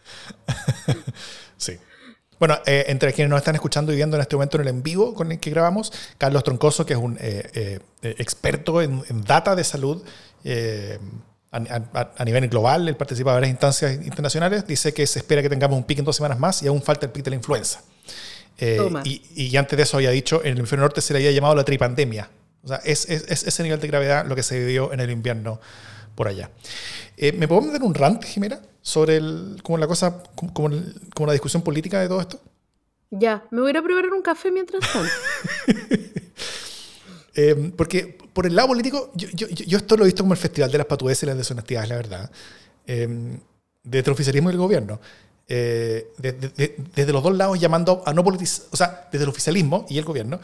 Sí. 1.57 1.79
Bueno, 2.39 2.59
eh, 2.67 2.85
entre 2.89 3.13
quienes 3.13 3.31
nos 3.31 3.39
están 3.39 3.55
escuchando 3.55 3.93
y 3.93 3.97
viendo 3.97 4.17
en 4.17 4.21
este 4.21 4.37
momento 4.37 4.59
en 4.59 4.63
el 4.63 4.69
en 4.69 4.83
vivo 4.83 5.15
con 5.15 5.33
el 5.33 5.41
que 5.41 5.51
grabamos, 5.51 5.93
Carlos 6.19 6.45
Troncoso, 6.45 6.85
que 6.85 6.93
es 6.93 6.99
un 6.99 7.17
eh, 7.21 7.81
eh, 8.03 8.15
experto 8.19 8.83
en, 8.83 9.03
en, 9.09 9.25
data 9.25 9.57
de 9.57 9.65
salud 9.65 10.03
a, 11.51 11.57
a, 11.57 12.13
a, 12.19 12.25
nivel 12.25 12.49
global, 12.49 12.87
él 12.89 12.97
participa 12.97 13.31
en 13.31 13.37
varias 13.37 13.51
instancias 13.51 13.95
internacionales, 14.05 14.67
dice 14.67 14.93
que 14.93 15.07
se 15.07 15.21
espera 15.21 15.41
que 15.41 15.49
tengamos 15.49 15.79
un 15.79 15.85
pico 15.85 16.01
en 16.01 16.05
dos 16.05 16.17
semanas 16.17 16.39
más 16.39 16.63
y 16.63 16.67
aún 16.67 16.83
falta 16.83 17.07
el 17.07 17.13
pico 17.13 17.25
de 17.25 17.31
la 17.31 17.37
influenza. 17.37 17.83
Y, 18.59 19.23
y, 19.35 19.57
antes 19.57 19.77
de 19.77 19.83
eso 19.83 19.99
había 19.99 20.11
dicho, 20.11 20.41
en 20.43 20.53
el 20.53 20.59
hemisferio 20.59 20.83
norte 20.83 21.01
se 21.01 21.13
le 21.13 21.19
había 21.19 21.31
llamado 21.31 21.55
la 21.55 21.65
tripandemia. 21.65 22.31
O 22.63 22.69
sea, 22.69 22.79
es, 22.85 23.09
es, 23.09 23.25
es 23.29 23.47
ese 23.47 23.63
nivel 23.63 23.81
de 23.81 23.87
gravedad 23.87 24.27
lo 24.27 24.35
que 24.35 24.43
se 24.43 24.59
vivió 24.59 24.93
en 24.93 25.01
el 25.01 25.11
invierno 25.11 25.61
por 26.15 26.29
allá. 26.29 26.51
¿Me 27.19 27.47
puedo 27.47 27.63
meter 27.63 27.83
un 27.83 27.95
rant, 27.95 28.25
Jimena? 28.25 28.61
sobre 28.87 29.17
el, 29.17 29.59
como 29.65 29.79
la 29.79 29.89
cosa, 29.89 30.23
como, 30.37 30.55
como, 30.55 30.77
como, 31.13 31.27
la 31.27 31.33
discusión 31.33 31.61
política 31.61 32.01
de 32.01 32.07
todo 32.07 32.21
esto? 32.21 32.41
Ya, 33.11 33.45
me 33.51 33.61
voy 33.61 33.67
a 33.67 33.71
ir 33.71 33.79
a 33.79 33.83
preparar 33.83 34.13
un 34.13 34.23
café 34.23 34.53
mientras 34.53 34.81
tanto. 34.93 35.11
eh, 37.35 37.73
porque 37.77 38.17
por 38.33 38.47
el 38.47 38.55
lado 38.55 38.69
político, 38.69 39.11
yo, 39.17 39.27
yo, 39.35 39.49
yo, 39.49 39.77
esto 39.77 39.97
lo 39.97 40.05
he 40.05 40.07
visto 40.07 40.23
como 40.23 40.35
el 40.35 40.39
festival 40.39 40.71
de 40.71 40.79
las 40.79 40.87
patudeces 40.87 41.25
y 41.25 41.27
las 41.27 41.37
deshonestidades, 41.37 41.89
la 41.89 41.97
verdad. 41.97 42.31
Eh, 42.87 43.39
desde 43.83 44.07
el 44.09 44.13
oficialismo 44.13 44.51
y 44.51 44.53
el 44.53 44.59
gobierno. 44.59 45.01
Eh, 45.49 46.13
de, 46.19 46.33
de, 46.33 46.49
de, 46.49 46.77
desde 46.95 47.13
los 47.13 47.23
dos 47.23 47.37
lados 47.37 47.61
llamando 47.61 48.03
a 48.05 48.13
no 48.13 48.25
politizar, 48.25 48.67
o 48.73 48.77
sea, 48.77 49.09
desde 49.13 49.23
el 49.25 49.31
oficialismo 49.31 49.87
y 49.89 49.99
el 49.99 50.05
gobierno, 50.05 50.41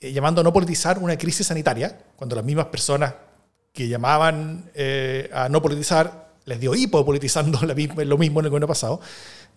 eh, 0.00 0.12
llamando 0.12 0.40
a 0.40 0.44
no 0.44 0.52
politizar 0.52 0.98
una 0.98 1.18
crisis 1.18 1.46
sanitaria, 1.46 1.98
cuando 2.16 2.36
las 2.36 2.44
mismas 2.44 2.66
personas 2.66 3.14
que 3.72 3.88
llamaban 3.88 4.70
eh, 4.74 5.28
a 5.32 5.50
no 5.50 5.60
politizar 5.60 6.32
les 6.46 6.58
dio 6.58 6.74
hipo 6.74 7.04
politizando 7.04 7.60
lo 7.66 7.74
mismo, 7.74 8.02
lo 8.02 8.16
mismo 8.16 8.40
en 8.40 8.46
el 8.46 8.50
gobierno 8.50 8.66
pasado. 8.66 9.00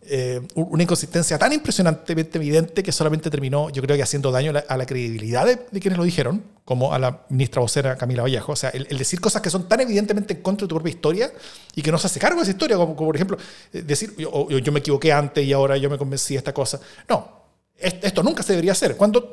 Eh, 0.02 0.42
una 0.56 0.82
inconsistencia 0.84 1.38
tan 1.38 1.52
impresionantemente 1.52 2.38
evidente 2.38 2.82
que 2.82 2.92
solamente 2.92 3.30
terminó, 3.30 3.70
yo 3.70 3.82
creo 3.82 3.98
que 3.98 4.02
haciendo 4.02 4.32
daño 4.32 4.54
a 4.68 4.78
la, 4.78 4.86
credibilidad 4.86 5.46
de, 5.46 5.60
de, 5.70 5.80
quienes 5.80 5.98
lo 5.98 6.06
dijeron, 6.06 6.42
como 6.64 6.94
a 6.94 7.00
la 7.00 7.26
ministra 7.30 7.62
vocera 7.62 7.98
Camila 7.98 8.24
Vallejo. 8.24 8.54
O 8.54 8.56
sea, 8.56 8.70
el, 8.70 8.88
el, 8.90 8.98
decir 8.98 9.20
cosas 9.20 9.42
que 9.42 9.50
son 9.50 9.68
tan 9.68 9.82
evidentemente 9.82 10.34
en 10.36 10.42
contra 10.42 10.66
de 10.66 10.70
tu 10.70 10.76
propia 10.76 10.92
historia 10.92 11.32
y 11.76 11.82
que 11.82 11.92
no 11.92 11.98
se 11.98 12.08
hace 12.08 12.20
cargo 12.20 12.38
de 12.38 12.44
esa 12.44 12.52
historia, 12.52 12.78
como, 12.78 12.96
como 12.96 13.10
por 13.10 13.16
ejemplo 13.16 13.38
eh, 13.74 13.82
decir, 13.82 14.16
yo, 14.18 14.50
yo, 14.50 14.72
me 14.72 14.80
equivoqué 14.80 15.12
antes 15.12 15.46
y 15.46 15.52
ahora 15.52 15.76
yo 15.78 15.90
me 15.90 15.98
convencí 15.98 16.34
de 16.34 16.38
esta 16.40 16.54
cosa. 16.54 16.80
No, 17.08 17.40
esto 17.78 18.24
nunca 18.24 18.42
se 18.42 18.54
debería 18.54 18.72
hacer. 18.72 18.96
Cuando 18.96 19.30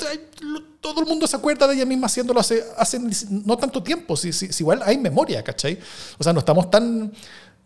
todo 0.81 1.01
el 1.01 1.07
mundo 1.07 1.27
se 1.27 1.37
acuerda 1.37 1.67
de 1.69 1.75
ella 1.75 1.87
misma 1.87 2.07
haciéndolo 2.07 2.41
hace, 2.41 2.63
hace 2.77 3.01
no 3.31 3.57
tanto 3.57 3.83
tiempo, 3.83 4.17
si, 4.17 4.33
si, 4.33 4.53
si 4.53 4.63
igual 4.63 4.83
hay 4.85 4.99
memoria, 4.99 5.43
¿cachai? 5.43 5.79
O 6.19 6.25
sea, 6.25 6.33
no 6.33 6.41
estamos 6.41 6.71
tan 6.71 7.13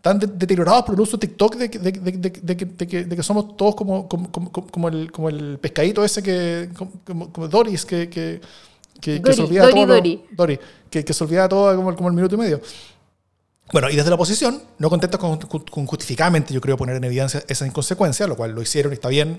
tan 0.00 0.18
deteriorados 0.18 0.84
por 0.84 0.94
el 0.94 1.00
uso 1.00 1.16
de 1.16 1.26
TikTok 1.26 1.56
de, 1.56 1.68
de, 1.68 1.92
de, 1.92 2.54
de 2.54 3.16
que, 3.16 3.22
somos 3.22 3.56
todos 3.56 3.74
como, 3.74 4.08
como, 4.08 4.30
como, 4.30 4.50
como, 4.50 4.88
el, 4.88 5.12
como 5.12 5.28
el 5.28 5.58
pescadito 5.58 6.04
ese 6.04 6.22
que, 6.22 6.70
como, 7.04 7.48
Doris, 7.48 7.84
que, 7.84 8.08
que, 8.08 8.40
que, 9.00 9.18
Dory, 9.18 9.34
se 9.34 9.42
olvida 9.42 9.62
Dory, 9.64 9.74
todo. 9.74 9.86
Dory. 9.86 10.22
Dory, 10.30 10.60
que, 10.88 11.04
que 11.04 11.12
se 11.12 11.24
olvida 11.24 11.48
todo 11.48 11.76
como, 11.76 11.94
como 11.94 12.08
el 12.08 12.14
minuto 12.14 12.34
y 12.34 12.38
medio. 12.38 12.60
Bueno, 13.72 13.90
y 13.90 13.96
desde 13.96 14.08
la 14.08 14.16
oposición, 14.16 14.62
no 14.78 14.88
contentos 14.88 15.20
con, 15.20 15.38
con, 15.38 15.60
con, 15.62 15.86
justificadamente, 15.86 16.52
yo 16.54 16.60
creo, 16.60 16.76
poner 16.76 16.96
en 16.96 17.04
evidencia 17.04 17.44
esa 17.46 17.66
inconsecuencia, 17.66 18.26
lo 18.26 18.36
cual 18.36 18.52
lo 18.52 18.62
hicieron 18.62 18.92
y 18.92 18.94
está 18.94 19.08
bien 19.08 19.38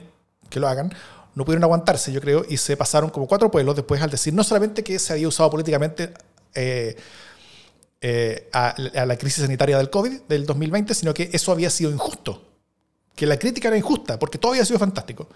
que 0.50 0.60
lo 0.60 0.68
hagan, 0.68 0.94
no 1.34 1.44
pudieron 1.44 1.64
aguantarse, 1.64 2.12
yo 2.12 2.22
creo, 2.22 2.46
y 2.48 2.58
se 2.58 2.78
pasaron 2.78 3.10
como 3.10 3.28
cuatro 3.28 3.50
pueblos 3.50 3.76
después 3.76 4.02
al 4.02 4.12
decir 4.12 4.34
no 4.34 4.44
solamente 4.44 4.84
que 4.84 5.00
se 5.00 5.14
había 5.14 5.28
usado 5.28 5.50
políticamente 5.50 6.14
eh, 6.54 6.96
eh, 8.02 8.50
a, 8.52 8.70
a, 8.70 9.06
la 9.06 9.16
crisis 9.16 9.44
sanitaria 9.44 9.78
del 9.78 9.90
COVID 9.90 10.24
del 10.28 10.46
2020, 10.46 10.94
sino 10.96 11.14
que 11.14 11.30
eso 11.32 11.52
había 11.52 11.70
sido 11.70 11.92
injusto. 11.92 12.44
Que 13.16 13.26
la 13.26 13.38
crítica 13.38 13.68
era 13.68 13.78
injusta, 13.78 14.18
porque 14.18 14.38
todo 14.38 14.54
había 14.54 14.66
sido 14.66 14.80
fantástico. 14.80 15.28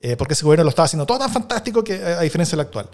Eh, 0.00 0.16
porque 0.16 0.34
ese 0.34 0.44
gobierno 0.44 0.64
lo 0.64 0.70
estaba 0.70 0.86
haciendo 0.86 1.06
todo 1.06 1.18
tan 1.18 1.30
fantástico 1.30 1.82
que, 1.82 1.94
a 1.94 2.20
diferencia 2.20 2.56
del 2.56 2.66
actual. 2.66 2.88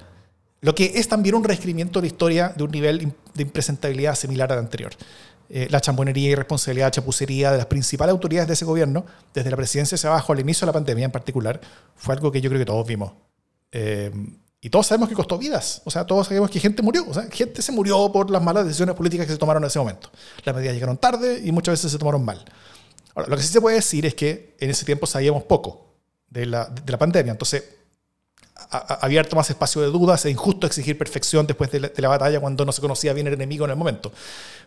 lo 0.63 0.75
que 0.75 0.93
es 0.95 1.07
también 1.07 1.35
un 1.35 1.45
reescribimiento 1.45 2.01
de 2.01 2.05
la 2.05 2.07
historia 2.07 2.49
de 2.57 2.63
un 2.65 2.71
nivel 2.71 3.13
de 3.35 3.43
impresentabilidad 3.43 4.15
similar 4.15 4.51
al 4.53 4.61
anterior. 4.61 4.93
Eh, 5.51 5.69
la 5.71 5.83
chambonería 5.83 6.31
y 6.31 6.35
responsabilidad, 6.35 6.91
chapucería 6.91 7.53
de 7.53 7.59
las 7.59 7.67
principales 7.67 8.13
autoridades 8.13 8.49
de 8.49 8.55
ese 8.55 8.65
gobierno, 8.65 9.05
desde 9.35 9.51
la 9.51 9.57
presidencia 9.57 9.97
hacia 9.97 10.09
abajo, 10.09 10.33
al 10.33 10.41
inicio 10.41 10.65
de 10.65 10.69
la 10.69 10.73
pandemia 10.73 11.05
en 11.05 11.11
particular, 11.11 11.61
fue 11.95 12.15
algo 12.15 12.33
que 12.33 12.41
yo 12.41 12.49
creo 12.49 12.59
que 12.59 12.65
todos 12.65 12.87
vimos. 12.87 13.13
Y 14.65 14.71
todos 14.71 14.87
sabemos 14.87 15.11
que 15.11 15.15
costó 15.15 15.37
vidas. 15.37 15.83
O 15.85 15.91
sea, 15.91 16.07
todos 16.07 16.27
sabemos 16.27 16.51
que 16.51 16.59
gente 16.59 16.81
murió. 16.81 17.05
O 17.07 17.13
sea, 17.13 17.25
gente 17.31 17.61
se 17.61 17.71
murió 17.71 18.11
por 18.11 18.31
las 18.31 18.43
malas 18.43 18.65
decisiones 18.65 18.95
políticas 18.95 19.27
que 19.27 19.35
se 19.35 19.39
tomaron 19.39 19.63
en 19.63 19.67
ese 19.67 19.79
momento. 19.79 20.11
Las 20.43 20.57
medidas 20.57 20.73
llegaron 20.73 20.97
tarde 20.97 21.43
y 21.45 21.53
muchas 21.53 21.75
veces 21.75 21.93
se 21.93 21.99
tomaron 21.99 22.25
mal. 22.25 22.43
Ahora, 23.15 23.29
lo 23.29 23.37
que 23.37 23.43
sí 23.43 23.53
se 23.53 23.61
puede 23.61 23.77
decir 23.77 24.07
es 24.07 24.15
que 24.15 24.57
en 24.59 24.71
ese 24.71 24.87
tiempo 24.87 25.07
sabíamos 25.07 25.43
poco 25.43 25.93
de 26.31 26.47
la, 26.47 26.65
de 26.65 26.91
la 26.91 26.97
pandemia. 26.97 27.33
Entonces, 27.33 27.63
ha, 28.71 29.01
abierto 29.03 29.37
más 29.37 29.51
espacio 29.51 29.83
de 29.83 29.89
dudas. 29.89 30.25
Es 30.25 30.33
injusto 30.33 30.67
exigir 30.67 30.97
perfección 30.97 31.47
después 31.47 31.71
de 31.71 31.93
la, 31.95 32.09
batalla 32.09 32.41
cuando 32.41 32.65
no 32.65 32.73
se 32.73 32.81
conocía 32.81 33.13
bien 33.13 33.27
el 33.27 33.35
enemigo 33.35 33.67
en 33.67 33.73
el 33.73 33.77
momento. 33.77 34.13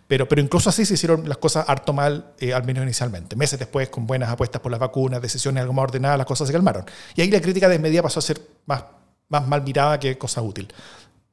Pero, 0.08 0.28
pero 0.28 0.44
incluso 0.44 0.70
así 0.70 0.86
se 0.86 0.94
hicieron 0.94 1.28
las 1.28 1.38
cosas 1.38 1.68
harto 1.68 1.92
mal, 1.92 2.34
eh, 2.38 2.54
al 2.54 2.64
menos 2.66 2.84
inicialmente. 2.84 3.36
Meses 3.36 3.58
después, 3.58 3.90
con 3.90 4.06
buenas 4.06 4.30
apuestas 4.30 4.62
por 4.62 4.72
las 4.72 4.80
vacunas, 4.80 5.24
decisiones 5.24 5.62
algo 5.62 5.74
más 5.74 5.86
ordenadas, 5.86 6.20
las 6.20 6.28
cosas 6.28 6.46
se 6.46 6.54
calmaron. 6.54 6.86
Y 7.16 7.22
ahí 7.22 7.32
la 7.32 7.42
crítica 7.42 7.68
de 7.68 7.80
medida 7.80 8.04
pasó 8.04 8.20
a 8.20 8.22
ser 8.22 8.40
más, 8.68 8.84
más 9.30 9.48
mal 9.48 9.62
mirada 9.62 10.00
que 10.00 10.18
cosa 10.18 10.42
útil. 10.42 10.68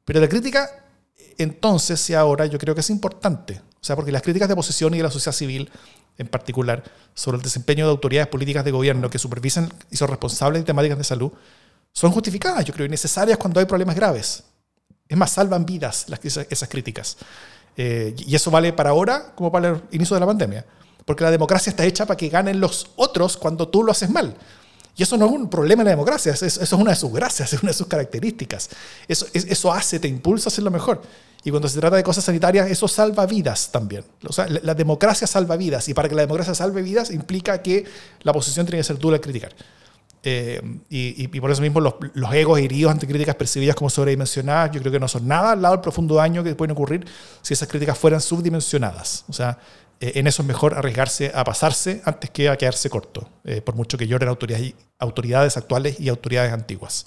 Pero 0.04 0.20
la 0.20 0.28
crítica, 0.28 0.68
entonces 1.38 2.08
y 2.10 2.14
ahora, 2.14 2.46
yo 2.46 2.58
creo 2.58 2.74
que 2.74 2.80
es 2.80 2.90
importante. 2.90 3.60
O 3.80 3.84
sea, 3.84 3.96
porque 3.96 4.12
las 4.12 4.22
críticas 4.22 4.48
de 4.48 4.54
oposición 4.54 4.94
y 4.94 4.98
de 4.98 5.02
la 5.02 5.10
sociedad 5.10 5.34
civil 5.36 5.70
en 6.16 6.28
particular 6.28 6.82
sobre 7.14 7.36
el 7.36 7.42
desempeño 7.42 7.86
de 7.86 7.90
autoridades 7.90 8.28
políticas 8.28 8.64
de 8.64 8.70
gobierno 8.70 9.10
que 9.10 9.18
supervisan 9.18 9.72
y 9.90 9.96
son 9.96 10.08
responsables 10.08 10.62
de 10.62 10.66
temáticas 10.66 10.98
de 10.98 11.04
salud 11.04 11.32
son 11.94 12.10
justificadas, 12.10 12.64
yo 12.64 12.74
creo, 12.74 12.86
y 12.86 12.90
necesarias 12.90 13.38
cuando 13.38 13.60
hay 13.60 13.66
problemas 13.66 13.94
graves. 13.94 14.42
Es 15.08 15.16
más, 15.16 15.30
salvan 15.30 15.64
vidas 15.64 16.06
esas, 16.22 16.68
críticas. 16.68 17.16
Eh, 17.76 18.14
y 18.18 18.34
eso 18.34 18.50
vale 18.50 18.72
para 18.72 18.90
ahora 18.90 19.32
como 19.34 19.52
para 19.52 19.68
el 19.68 19.82
inicio 19.92 20.14
de 20.14 20.20
la 20.20 20.26
pandemia. 20.26 20.66
Porque 21.04 21.22
la 21.22 21.30
democracia 21.30 21.70
está 21.70 21.84
hecha 21.84 22.04
para 22.04 22.16
que 22.16 22.28
ganen 22.28 22.58
los 22.58 22.90
otros 22.96 23.36
cuando 23.36 23.68
tú 23.68 23.84
lo 23.84 23.92
haces 23.92 24.10
mal. 24.10 24.34
Y 24.96 25.02
eso 25.02 25.16
no 25.16 25.26
es 25.26 25.32
un 25.32 25.50
problema 25.50 25.82
en 25.82 25.86
la 25.86 25.90
democracia, 25.90 26.32
eso, 26.32 26.46
es 26.46 26.72
una 26.72 26.90
de 26.90 26.96
sus 26.96 27.12
gracias, 27.12 27.52
es 27.52 27.62
una 27.62 27.70
de 27.72 27.78
sus 27.78 27.86
características. 27.86 28.70
Eso, 29.08 29.26
eso 29.32 29.72
hace, 29.72 29.98
te 29.98 30.08
impulsa 30.08 30.48
a 30.48 30.50
hacer 30.50 30.64
lo 30.64 30.70
mejor. 30.70 31.02
Y 31.44 31.50
cuando 31.50 31.68
se 31.68 31.78
trata 31.78 31.96
de 31.96 32.02
cosas 32.02 32.24
sanitarias, 32.24 32.70
eso 32.70 32.88
salva 32.88 33.26
vidas 33.26 33.70
también. 33.70 34.02
O 34.26 34.32
sea, 34.32 34.46
la, 34.48 34.74
democracia 34.74 35.26
salva 35.26 35.56
vidas. 35.56 35.88
Y 35.90 35.94
para 35.94 36.08
que 36.08 36.14
la 36.14 36.22
democracia 36.22 36.54
salve 36.54 36.80
vidas 36.80 37.10
implica 37.10 37.60
que 37.60 37.84
la 38.22 38.32
posición 38.32 38.64
tiene 38.64 38.78
que 38.78 38.84
ser 38.84 38.98
dura 38.98 39.16
al 39.16 39.20
criticar. 39.20 39.54
Eh, 40.22 40.62
y, 40.88 41.28
por 41.38 41.50
eso 41.50 41.60
mismo 41.60 41.80
los, 41.80 41.94
egos 42.32 42.58
heridos 42.58 42.90
ante 42.90 43.06
críticas 43.06 43.34
percibidas 43.34 43.76
como 43.76 43.90
sobredimensionadas, 43.90 44.70
yo 44.70 44.80
creo 44.80 44.90
que 44.90 44.98
no 44.98 45.06
son 45.06 45.28
nada 45.28 45.52
al 45.52 45.60
lado 45.60 45.74
del 45.74 45.82
profundo 45.82 46.14
daño 46.14 46.42
que 46.42 46.54
pueden 46.54 46.72
ocurrir 46.72 47.06
si 47.42 47.52
esas 47.52 47.68
críticas 47.68 47.98
fueran 47.98 48.22
subdimensionadas. 48.22 49.26
O 49.28 49.34
sea, 49.34 49.58
en 50.14 50.26
eso 50.26 50.42
es 50.42 50.48
mejor 50.48 50.74
arriesgarse 50.74 51.32
a 51.34 51.44
pasarse 51.44 52.02
antes 52.04 52.30
que 52.30 52.48
a 52.48 52.56
quedarse 52.56 52.90
corto, 52.90 53.28
eh, 53.44 53.60
por 53.60 53.74
mucho 53.74 53.96
que 53.96 54.06
lloren 54.06 54.28
autoridades, 54.28 54.74
autoridades 54.98 55.56
actuales 55.56 56.00
y 56.00 56.08
autoridades 56.08 56.52
antiguas. 56.52 57.06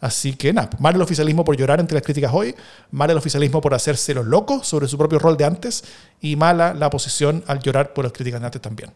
Así 0.00 0.34
que 0.34 0.52
nada, 0.52 0.70
mal 0.78 0.94
el 0.94 1.02
oficialismo 1.02 1.44
por 1.44 1.56
llorar 1.56 1.78
ante 1.78 1.94
las 1.94 2.02
críticas 2.02 2.32
hoy, 2.32 2.54
mal 2.90 3.10
el 3.10 3.18
oficialismo 3.18 3.60
por 3.60 3.74
hacerse 3.74 4.14
los 4.14 4.26
locos 4.26 4.66
sobre 4.66 4.88
su 4.88 4.96
propio 4.96 5.18
rol 5.18 5.36
de 5.36 5.44
antes 5.44 5.84
y 6.20 6.36
mala 6.36 6.72
la 6.72 6.86
oposición 6.86 7.44
al 7.46 7.60
llorar 7.60 7.92
por 7.92 8.04
las 8.04 8.12
críticas 8.12 8.40
de 8.40 8.46
antes 8.46 8.62
también. 8.62 8.92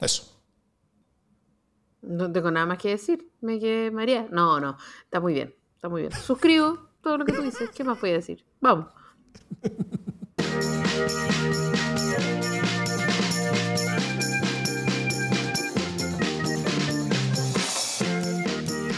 Eso. 0.00 0.30
No 2.00 2.30
tengo 2.32 2.50
nada 2.50 2.66
más 2.66 2.78
que 2.78 2.90
decir. 2.90 3.30
Me 3.40 3.58
quedé 3.58 3.90
María. 3.90 4.26
No, 4.30 4.60
no, 4.60 4.78
está 5.02 5.20
muy 5.20 5.34
bien, 5.34 5.54
está 5.74 5.88
muy 5.88 6.02
bien. 6.02 6.12
Suscribo 6.12 6.78
todo 7.02 7.18
lo 7.18 7.24
que 7.24 7.32
tú 7.32 7.42
dices. 7.42 7.70
¿Qué 7.70 7.84
más 7.84 8.00
voy 8.00 8.10
a 8.10 8.14
decir? 8.14 8.44
Vamos. 8.60 8.86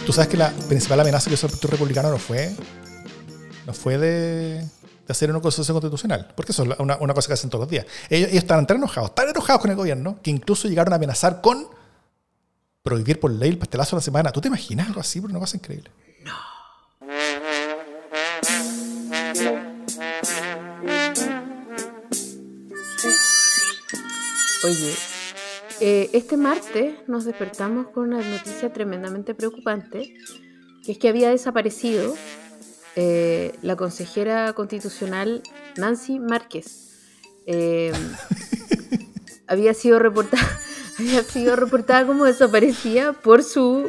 Tú 0.07 0.13
sabes 0.13 0.29
que 0.29 0.37
la 0.37 0.51
principal 0.69 1.01
amenaza 1.01 1.29
que 1.29 1.35
hizo 1.35 1.47
el 1.47 1.53
Partido 1.53 1.73
Republicano 1.73 2.11
no 2.11 2.19
fue, 2.19 2.55
no 3.67 3.73
fue 3.73 3.99
de, 3.99 4.65
hacer 5.09 5.31
una 5.31 5.41
constitución 5.41 5.75
constitucional, 5.75 6.33
porque 6.37 6.53
eso 6.53 6.63
es 6.63 6.79
una, 6.79 6.97
cosa 7.13 7.27
que 7.27 7.35
hacen 7.35 7.51
todos 7.51 7.63
los 7.63 7.71
días. 7.71 7.87
Ellos, 8.09 8.29
ellos 8.29 8.45
estaban 8.45 8.69
tan 8.69 8.77
enojados, 8.77 9.17
tan 9.17 9.29
enojados 9.29 9.61
con 9.61 9.71
el 9.73 9.77
gobierno, 9.77 10.21
que 10.23 10.31
incluso 10.31 10.69
llegaron 10.69 10.93
a 10.93 10.97
amenazar 10.97 11.41
con 11.41 11.67
prohibir 12.85 13.19
por 13.19 13.33
ley 13.33 13.51
el 13.51 13.59
pastelazo 13.59 13.97
a 13.97 13.99
la 13.99 14.03
semana. 14.03 14.31
¿Tú 14.31 14.41
te 14.41 14.47
imaginas 14.47 14.87
algo 14.87 15.01
así? 15.01 15.19
Una 15.19 15.41
cosa 15.41 15.57
increíble. 15.57 15.91
No. 16.23 16.56
Oye, 24.67 24.95
eh, 25.81 26.11
este 26.13 26.37
martes 26.37 26.97
nos 27.07 27.25
despertamos 27.25 27.87
con 27.91 28.13
una 28.13 28.21
noticia 28.21 28.73
tremendamente 28.73 29.33
preocupante, 29.33 30.13
que 30.85 30.91
es 30.91 30.99
que 30.99 31.09
había 31.09 31.31
desaparecido 31.31 32.17
eh, 32.97 33.53
la 33.63 33.77
consejera 33.77 34.53
constitucional 34.55 35.45
Nancy 35.77 36.19
Márquez. 36.19 36.99
Eh, 37.47 37.93
había 39.47 39.73
sido 39.73 40.01
reportada 40.01 40.43
había 40.99 41.23
sido 41.23 41.55
reportada 41.55 42.05
como 42.05 42.25
desaparecida 42.25 43.13
por 43.13 43.45
su 43.45 43.89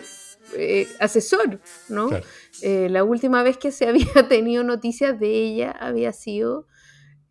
eh, 0.55 0.87
asesor, 0.99 1.59
¿no? 1.89 2.11
Eh, 2.61 2.87
la 2.91 3.03
última 3.03 3.41
vez 3.41 3.57
que 3.57 3.71
se 3.71 3.87
había 3.87 4.05
tenido 4.29 4.63
noticias 4.63 5.19
de 5.19 5.29
ella 5.29 5.71
había 5.71 6.13
sido 6.13 6.67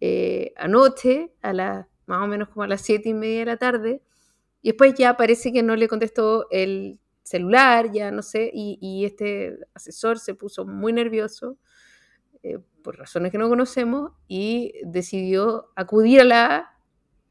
eh, 0.01 0.53
anoche, 0.57 1.33
a 1.43 1.53
las 1.53 1.87
más 2.07 2.23
o 2.23 2.27
menos 2.27 2.49
como 2.49 2.63
a 2.65 2.69
las 2.69 2.83
siete 2.83 3.11
y 3.11 3.15
media 3.15 3.41
de 3.41 3.47
la 3.47 3.57
tarde, 3.57 4.03
y 4.63 4.71
después 4.71 4.95
ya 4.95 5.17
parece 5.17 5.53
que 5.53 5.63
no 5.63 5.77
le 5.77 5.89
contestó 5.89 6.47
el 6.51 6.99
celular, 7.23 7.93
ya 7.93 8.11
no 8.11 8.23
sé, 8.23 8.51
y, 8.53 8.79
y 8.81 9.05
este 9.05 9.59
asesor 9.75 10.19
se 10.19 10.35
puso 10.35 10.65
muy 10.65 10.93
nervioso 10.93 11.59
por 12.83 12.99
razones 12.99 13.33
que 13.33 13.39
no 13.39 13.49
conocemos 13.49 14.13
y 14.29 14.73
decidió 14.85 15.73
acudir 15.75 16.21
a 16.21 16.25
la 16.25 16.73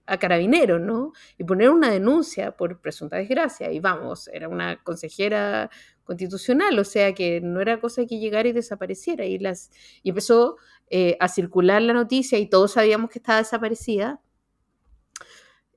a 0.07 0.19
carabineros, 0.19 0.79
¿no? 0.79 1.13
Y 1.37 1.45
poner 1.45 1.71
una 1.71 1.89
denuncia 1.89 2.55
por 2.55 2.79
presunta 2.79 3.17
desgracia. 3.17 3.71
Y 3.71 3.79
vamos, 3.79 4.27
era 4.27 4.47
una 4.47 4.83
consejera 4.83 5.71
constitucional, 6.03 6.77
o 6.77 6.83
sea 6.83 7.13
que 7.13 7.41
no 7.41 7.59
era 7.59 7.79
cosa 7.79 8.05
que 8.05 8.19
llegara 8.19 8.47
y 8.47 8.51
desapareciera. 8.51 9.25
Y, 9.25 9.39
las, 9.39 9.71
y 10.03 10.09
empezó 10.09 10.57
eh, 10.91 11.17
a 11.19 11.27
circular 11.27 11.81
la 11.81 11.93
noticia 11.93 12.37
y 12.37 12.47
todos 12.47 12.73
sabíamos 12.73 13.09
que 13.09 13.17
estaba 13.17 13.39
desaparecida, 13.39 14.21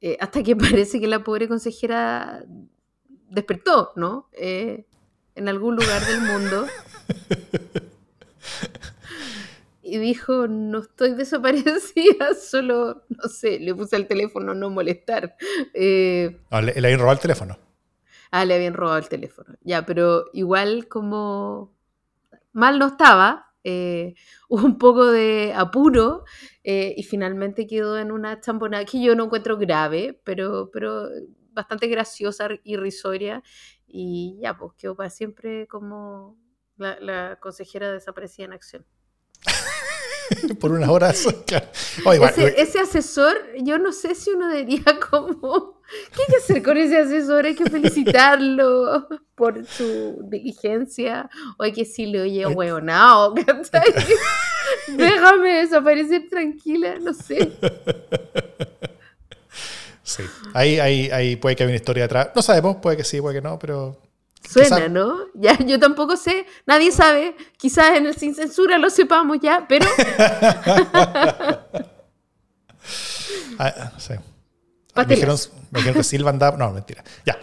eh, 0.00 0.16
hasta 0.20 0.42
que 0.42 0.56
parece 0.56 1.00
que 1.00 1.06
la 1.06 1.24
pobre 1.24 1.48
consejera 1.48 2.44
despertó, 3.28 3.92
¿no? 3.96 4.28
Eh, 4.32 4.86
en 5.34 5.48
algún 5.48 5.76
lugar 5.76 6.04
del 6.06 6.20
mundo. 6.20 6.66
y 9.82 9.98
dijo, 9.98 10.48
no 10.48 10.80
estoy 10.80 11.14
desaparecida, 11.14 12.34
solo, 12.40 13.04
no 13.08 13.28
sé, 13.28 13.58
le 13.58 13.74
puse 13.74 13.96
el 13.96 14.06
teléfono 14.06 14.54
no 14.54 14.68
molestar. 14.70 15.34
Eh, 15.72 16.40
ah, 16.50 16.60
le, 16.60 16.72
habían 16.72 16.98
robado 16.98 17.14
el 17.14 17.22
teléfono. 17.22 17.58
Ah, 18.30 18.44
le 18.44 18.54
habían 18.54 18.74
robado 18.74 18.98
el 18.98 19.08
teléfono. 19.08 19.54
Ya, 19.62 19.86
pero 19.86 20.26
igual 20.34 20.88
como 20.88 21.72
mal 22.52 22.78
no 22.78 22.88
estaba, 22.88 23.47
eh, 23.64 24.14
un 24.48 24.78
poco 24.78 25.10
de 25.10 25.52
apuro 25.54 26.24
eh, 26.64 26.94
y 26.96 27.02
finalmente 27.02 27.66
quedó 27.66 27.98
en 27.98 28.12
una 28.12 28.40
champonada 28.40 28.84
que 28.84 29.02
yo 29.02 29.14
no 29.14 29.24
encuentro 29.24 29.56
grave, 29.56 30.20
pero, 30.24 30.70
pero 30.72 31.08
bastante 31.52 31.88
graciosa 31.88 32.48
y 32.62 32.76
risoria. 32.76 33.42
Y 33.86 34.38
ya, 34.42 34.56
pues 34.56 34.74
quedó 34.76 34.94
para 34.96 35.10
siempre 35.10 35.66
como 35.66 36.38
la, 36.76 36.98
la 37.00 37.38
consejera 37.40 37.92
desaparecida 37.92 38.46
en 38.46 38.52
acción. 38.52 38.86
por 40.60 40.72
unas 40.72 40.88
horas. 40.90 41.26
ese, 42.56 42.80
asesor, 42.80 43.36
yo 43.60 43.78
no 43.78 43.92
sé 43.92 44.14
si 44.14 44.30
uno 44.30 44.50
diría 44.52 44.82
como, 45.10 45.80
¿qué 46.14 46.22
hay 46.22 46.26
que 46.28 46.36
hacer 46.36 46.62
con 46.62 46.76
ese 46.76 46.98
asesor? 46.98 47.46
Hay 47.46 47.54
que 47.54 47.68
felicitarlo 47.68 49.08
por 49.34 49.64
su 49.66 50.18
diligencia, 50.24 51.28
o 51.58 51.62
hay 51.62 51.72
que 51.72 51.82
decirle, 51.82 52.22
oye, 52.22 52.46
huevonao, 52.46 53.34
déjame 54.88 55.52
desaparecer 55.60 56.28
tranquila, 56.28 56.96
no 57.00 57.12
sé. 57.12 57.52
Sí, 60.02 60.22
ahí, 60.54 60.80
ahí, 60.80 61.10
ahí 61.10 61.36
puede 61.36 61.54
que 61.54 61.64
haya 61.64 61.70
una 61.70 61.76
historia 61.76 62.06
atrás. 62.06 62.30
No 62.34 62.40
sabemos, 62.40 62.76
puede 62.76 62.96
que 62.96 63.04
sí, 63.04 63.20
puede 63.20 63.36
que 63.36 63.42
no, 63.42 63.58
pero 63.58 64.07
Suena, 64.46 64.88
¿no? 64.88 65.18
Ya, 65.34 65.58
yo 65.58 65.78
tampoco 65.78 66.16
sé, 66.16 66.46
nadie 66.66 66.90
sabe, 66.92 67.36
quizás 67.56 67.96
en 67.96 68.06
el 68.06 68.16
sin 68.16 68.34
censura 68.34 68.78
lo 68.78 68.90
sepamos 68.90 69.38
ya, 69.40 69.66
pero... 69.68 69.86
ah, 73.58 73.92
sí. 73.98 74.14
me, 74.96 75.04
dijeron, 75.06 75.36
me 75.70 75.80
dijeron 75.80 75.94
que 75.96 76.04
Silva 76.04 76.30
andaba... 76.30 76.56
No, 76.56 76.70
mentira. 76.70 77.04
Ya. 77.26 77.38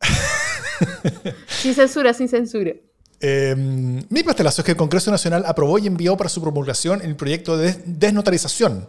sin 1.48 1.74
censura, 1.74 2.12
sin 2.14 2.28
censura. 2.28 2.72
Eh, 3.20 3.54
mi 3.56 4.22
pastelazo 4.22 4.62
es 4.62 4.66
que 4.66 4.72
el 4.72 4.76
Congreso 4.76 5.10
Nacional 5.10 5.44
aprobó 5.46 5.78
y 5.78 5.86
envió 5.86 6.16
para 6.16 6.28
su 6.28 6.42
promulgación 6.42 7.00
el 7.02 7.16
proyecto 7.16 7.56
de 7.56 7.74
desnotarización 7.86 8.88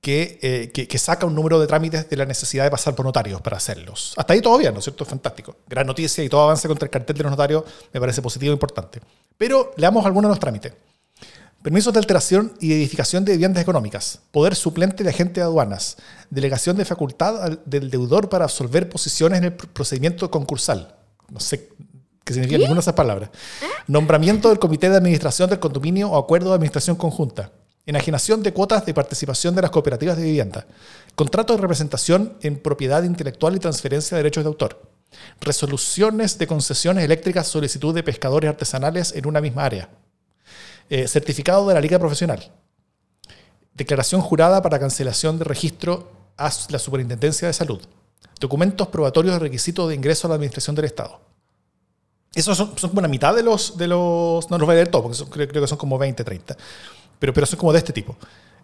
que, 0.00 0.38
eh, 0.42 0.70
que, 0.72 0.86
que, 0.86 0.98
saca 0.98 1.26
un 1.26 1.34
número 1.34 1.58
de 1.58 1.66
trámites 1.66 2.08
de 2.08 2.16
la 2.16 2.24
necesidad 2.24 2.64
de 2.64 2.70
pasar 2.70 2.94
por 2.94 3.04
notarios 3.04 3.40
para 3.40 3.56
hacerlos. 3.56 4.14
Hasta 4.16 4.32
ahí 4.32 4.40
todo 4.40 4.56
bien, 4.58 4.72
¿no 4.72 4.78
es 4.78 4.84
cierto? 4.84 5.04
Fantástico. 5.04 5.56
Gran 5.66 5.86
noticia 5.86 6.22
y 6.22 6.28
todo 6.28 6.42
avance 6.42 6.68
contra 6.68 6.86
el 6.86 6.90
cartel 6.90 7.16
de 7.16 7.22
los 7.24 7.30
notarios 7.30 7.64
me 7.92 8.00
parece 8.00 8.22
positivo 8.22 8.52
e 8.52 8.54
importante. 8.54 9.00
Pero 9.36 9.72
leamos 9.76 10.04
algunos 10.06 10.28
de 10.28 10.32
los 10.32 10.40
trámites. 10.40 10.72
Permisos 11.62 11.92
de 11.92 11.98
alteración 11.98 12.54
y 12.60 12.72
edificación 12.72 13.24
de 13.24 13.32
viviendas 13.32 13.60
económicas, 13.60 14.20
poder 14.30 14.54
suplente 14.54 15.02
de 15.02 15.10
agente 15.10 15.40
de 15.40 15.44
aduanas, 15.44 15.96
delegación 16.30 16.76
de 16.76 16.84
facultad 16.84 17.58
del 17.64 17.90
deudor 17.90 18.28
para 18.28 18.44
absolver 18.44 18.88
posiciones 18.88 19.38
en 19.38 19.44
el 19.46 19.52
procedimiento 19.54 20.30
concursal. 20.30 20.94
No 21.28 21.40
sé 21.40 21.68
qué 22.22 22.32
significa 22.32 22.58
ninguna 22.58 22.76
de 22.76 22.82
esas 22.82 22.94
palabras. 22.94 23.30
Nombramiento 23.88 24.48
del 24.50 24.60
comité 24.60 24.88
de 24.88 24.98
administración 24.98 25.50
del 25.50 25.58
condominio 25.58 26.08
o 26.10 26.16
acuerdo 26.16 26.50
de 26.50 26.54
administración 26.54 26.94
conjunta 26.94 27.50
enajenación 27.88 28.42
de 28.42 28.52
cuotas 28.52 28.84
de 28.84 28.92
participación 28.92 29.54
de 29.54 29.62
las 29.62 29.70
cooperativas 29.70 30.18
de 30.18 30.24
vivienda, 30.24 30.66
contrato 31.14 31.54
de 31.54 31.62
representación 31.62 32.36
en 32.42 32.58
propiedad 32.58 33.02
intelectual 33.02 33.56
y 33.56 33.60
transferencia 33.60 34.14
de 34.14 34.22
derechos 34.22 34.44
de 34.44 34.48
autor, 34.48 34.82
resoluciones 35.40 36.36
de 36.36 36.46
concesiones 36.46 37.02
eléctricas, 37.02 37.48
solicitud 37.48 37.94
de 37.94 38.02
pescadores 38.02 38.50
artesanales 38.50 39.12
en 39.12 39.26
una 39.26 39.40
misma 39.40 39.64
área, 39.64 39.88
eh, 40.90 41.08
certificado 41.08 41.66
de 41.66 41.74
la 41.74 41.80
liga 41.80 41.98
profesional, 41.98 42.52
declaración 43.72 44.20
jurada 44.20 44.60
para 44.60 44.78
cancelación 44.78 45.38
de 45.38 45.44
registro 45.44 46.12
a 46.36 46.50
la 46.68 46.78
Superintendencia 46.78 47.48
de 47.48 47.54
Salud, 47.54 47.80
documentos 48.38 48.88
probatorios 48.88 49.32
de 49.32 49.38
requisito 49.38 49.88
de 49.88 49.94
ingreso 49.94 50.26
a 50.26 50.28
la 50.28 50.34
Administración 50.34 50.76
del 50.76 50.84
Estado. 50.84 51.22
Esos 52.34 52.58
son, 52.58 52.72
como 52.76 53.00
la 53.00 53.08
mitad 53.08 53.34
de 53.34 53.42
los, 53.42 53.78
de 53.78 53.88
los... 53.88 54.50
No 54.50 54.58
los 54.58 54.66
voy 54.66 54.74
a 54.74 54.76
leer 54.76 54.88
todos, 54.88 55.22
porque 55.22 55.32
creo, 55.32 55.48
creo 55.48 55.62
que 55.62 55.68
son 55.68 55.78
como 55.78 55.96
20, 55.96 56.22
30 56.22 56.56
pero, 57.18 57.32
pero 57.32 57.46
son 57.46 57.58
como 57.58 57.72
de 57.72 57.78
este 57.78 57.92
tipo. 57.92 58.16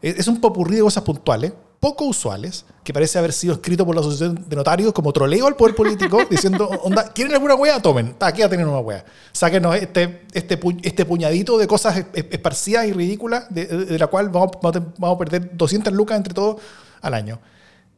Es 0.03 0.29
un 0.29 0.39
popurrí 0.39 0.77
de 0.77 0.83
cosas 0.83 1.03
puntuales, 1.03 1.53
poco 1.81 2.05
usuales, 2.05 2.65
que 2.83 2.93
parece 2.93 3.19
haber 3.19 3.33
sido 3.33 3.55
escrito 3.55 3.87
por 3.87 3.95
la 3.95 4.03
Asociación 4.03 4.45
de 4.49 4.57
Notarios 4.57 4.93
como 4.93 5.13
troleo 5.13 5.47
al 5.47 5.57
poder 5.57 5.75
político, 5.75 6.19
diciendo, 6.31 6.69
onda, 6.83 7.13
¿quieren 7.13 7.33
alguna 7.35 7.55
wea? 7.55 7.81
Tomen, 7.81 8.15
aquí 8.21 8.41
ya 8.41 8.49
tienen 8.49 8.69
una 8.69 8.81
wea. 8.81 9.05
Sáquenos 9.33 9.77
este, 9.77 10.23
este, 10.33 10.59
este 10.83 11.05
puñadito 11.05 11.57
de 11.57 11.67
cosas 11.67 12.05
esparcidas 12.13 12.87
y 12.87 12.93
ridículas, 12.93 13.47
de, 13.49 13.99
la 13.99 14.07
cual 14.07 14.29
vamos, 14.29 14.53
vamos, 14.63 15.17
a 15.17 15.19
perder 15.19 15.57
200 15.57 15.93
lucas 15.93 16.17
entre 16.17 16.35
todos 16.35 16.57
al 17.01 17.15
año. 17.15 17.39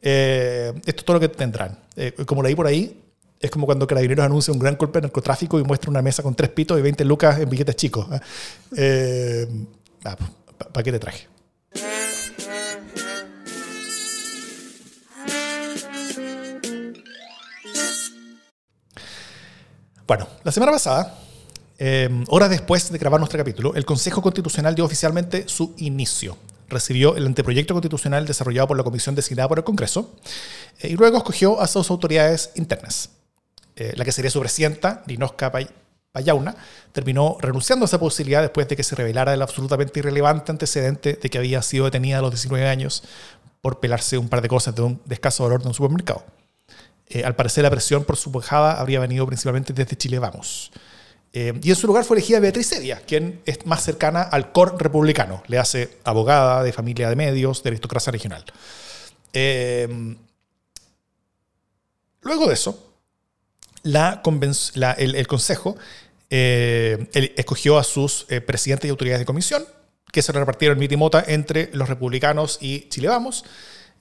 Eh, 0.00 0.72
esto 0.86 1.00
es 1.00 1.04
todo 1.04 1.14
lo 1.14 1.20
que 1.20 1.28
tendrán. 1.28 1.78
Eh, 1.96 2.12
como 2.24 2.42
leí 2.42 2.54
por 2.54 2.66
ahí, 2.68 3.02
es 3.40 3.50
como 3.50 3.66
cuando 3.66 3.86
Carabineros 3.86 4.24
anuncia 4.24 4.52
un 4.52 4.58
gran 4.58 4.76
golpe 4.76 4.98
de 4.98 5.02
narcotráfico 5.02 5.58
y 5.58 5.64
muestra 5.64 5.90
una 5.90 6.02
mesa 6.02 6.22
con 6.22 6.34
tres 6.34 6.50
pitos 6.50 6.78
y 6.78 6.82
20 6.82 7.04
lucas 7.04 7.38
en 7.38 7.48
billetes 7.48 7.76
chicos. 7.76 8.06
¿eh? 8.12 8.20
eh 8.76 9.48
ah, 10.04 10.16
¿Para 10.58 10.82
qué 10.82 10.92
te 10.92 10.98
traje? 10.98 11.28
Bueno, 20.06 20.28
la 20.44 20.52
semana 20.52 20.70
pasada, 20.70 21.18
em, 21.78 22.24
horas 22.28 22.48
después 22.48 22.92
de 22.92 22.98
grabar 22.98 23.18
nuestro 23.18 23.38
capítulo, 23.38 23.74
el 23.74 23.84
Consejo 23.84 24.22
Constitucional 24.22 24.74
dio 24.74 24.84
oficialmente 24.84 25.48
su 25.48 25.74
inicio. 25.78 26.38
Recibió 26.68 27.16
el 27.16 27.26
anteproyecto 27.26 27.74
constitucional 27.74 28.24
desarrollado 28.24 28.68
por 28.68 28.76
la 28.76 28.84
comisión 28.84 29.16
designada 29.16 29.48
por 29.48 29.58
el 29.58 29.64
Congreso 29.64 30.14
eh, 30.80 30.88
y 30.88 30.96
luego 30.96 31.16
escogió 31.18 31.60
a 31.60 31.66
sus 31.66 31.90
autoridades 31.90 32.50
internas. 32.54 33.10
Eh, 33.74 33.94
la 33.96 34.04
que 34.04 34.12
sería 34.12 34.30
su 34.30 34.38
presidenta, 34.40 35.02
Dinosca 35.06 35.50
Payauna, 36.16 36.57
terminó 36.92 37.37
renunciando 37.40 37.85
a 37.85 37.87
esa 37.87 38.00
posibilidad 38.00 38.40
después 38.40 38.66
de 38.68 38.74
que 38.74 38.83
se 38.83 38.96
revelara 38.96 39.35
el 39.35 39.42
absolutamente 39.42 39.98
irrelevante 39.98 40.50
antecedente 40.50 41.18
de 41.20 41.29
que 41.29 41.37
había 41.37 41.61
sido 41.61 41.85
detenida 41.85 42.20
a 42.20 42.22
los 42.22 42.31
19 42.31 42.66
años 42.66 43.02
por 43.61 43.81
pelarse 43.81 44.16
un 44.16 44.31
par 44.31 44.40
de 44.40 44.48
cosas 44.48 44.74
de 44.74 44.81
un 44.81 44.98
de 45.05 45.14
escaso 45.14 45.42
valor 45.44 45.61
de 45.61 45.68
un 45.68 45.74
supermercado. 45.74 46.24
Eh, 47.09 47.22
al 47.22 47.37
parecer 47.37 47.64
la 47.64 47.70
presión 47.70 48.05
por 48.05 48.16
su 48.16 48.31
bajada 48.31 48.81
habría 48.81 48.98
venido 48.98 49.26
principalmente 49.26 49.74
desde 49.74 49.94
Chile 49.94 50.18
Vamos. 50.18 50.72
Eh, 51.35 51.52
y 51.62 51.68
en 51.68 51.76
su 51.76 51.87
lugar 51.87 52.05
fue 52.05 52.16
elegida 52.16 52.40
Beatriz 52.40 52.68
Sevilla, 52.68 53.02
quien 53.07 53.42
es 53.44 53.66
más 53.66 53.83
cercana 53.83 54.22
al 54.22 54.52
core 54.52 54.72
republicano. 54.79 55.42
Le 55.48 55.59
hace 55.59 55.98
abogada 56.05 56.62
de 56.62 56.72
familia 56.72 57.11
de 57.11 57.16
medios, 57.16 57.62
de 57.62 57.68
aristocracia 57.68 58.11
regional. 58.11 58.42
Eh, 59.35 60.16
luego 62.22 62.46
de 62.46 62.55
eso, 62.55 62.87
la, 63.87 64.94
el, 64.98 65.26
Consejo 65.26 65.76
eh, 66.28 67.08
escogió 67.36 67.78
a 67.78 67.84
sus 67.84 68.26
eh, 68.28 68.40
presidentes 68.40 68.88
y 68.88 68.90
autoridades 68.90 69.20
de 69.20 69.26
comisión, 69.26 69.64
que 70.10 70.22
se 70.22 70.32
repartieron 70.32 70.82
en 70.82 70.98
mota 70.98 71.24
entre 71.26 71.70
los 71.72 71.88
republicanos 71.88 72.58
y 72.60 72.88
Chile 72.88 73.08
Vamos. 73.08 73.44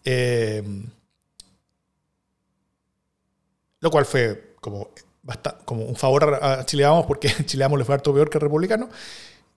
Eh, 0.04 0.64
lo 3.82 3.92
cual 3.92 4.06
fue 4.06 4.56
como, 4.60 4.90
como 5.66 5.84
un 5.84 5.96
favor 5.96 6.40
a 6.42 6.66
Chile 6.66 6.84
Vamos, 6.86 7.06
porque 7.06 7.30
Chile 7.46 7.64
Vamos 7.64 7.80
le 7.80 7.86
fue 7.86 7.96
harto 7.96 8.14
peor 8.14 8.30
que 8.30 8.38
el 8.38 8.42
republicano. 8.42 8.90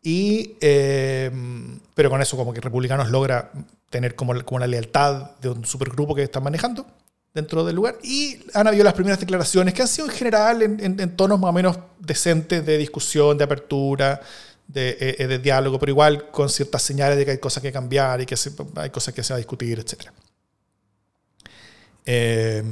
Y, 0.02 0.54
pero 0.61 2.09
con 2.09 2.22
eso 2.22 2.37
como 2.37 2.52
que 2.52 2.61
Republicanos 2.61 3.11
logra 3.11 3.50
tener 3.90 4.14
como, 4.14 4.44
como 4.44 4.61
la 4.61 4.66
lealtad 4.66 5.33
de 5.40 5.48
un 5.50 5.64
supergrupo 5.64 6.14
que 6.14 6.22
están 6.22 6.44
manejando 6.44 6.87
dentro 7.38 7.64
del 7.64 7.77
lugar. 7.77 7.98
Y 8.03 8.40
han 8.53 8.66
habido 8.66 8.85
las 8.85 8.94
primeras 8.94 9.20
declaraciones 9.20 9.72
que 9.72 9.83
han 9.83 9.88
sido 9.88 10.09
en 10.09 10.14
general 10.14 10.62
en, 10.62 11.16
tonos 11.16 11.38
más 11.38 11.51
o 11.51 11.53
menos 11.53 11.79
decentes 11.98 12.64
de 12.66 12.77
discusión, 12.77 13.38
de 13.38 13.44
apertura, 13.44 14.20
de, 14.66 14.90
eh, 14.90 15.16
eh, 15.18 15.27
de, 15.27 15.38
diálogo, 15.38 15.79
pero 15.79 15.90
igual 15.90 16.31
con 16.31 16.48
ciertas 16.48 16.83
señales 16.83 17.16
de 17.16 17.24
que 17.24 17.31
hay 17.33 17.38
cosas 17.38 17.62
que 17.62 17.72
cambiar 17.72 18.20
y 18.20 18.27
que 18.27 18.37
hay 18.77 18.90
cosas 18.90 19.14
que 19.14 19.22
se 19.22 19.33
va 19.33 19.37
a 19.37 19.38
discutir, 19.38 19.79
etc. 19.79 20.11
Eh, 22.05 22.62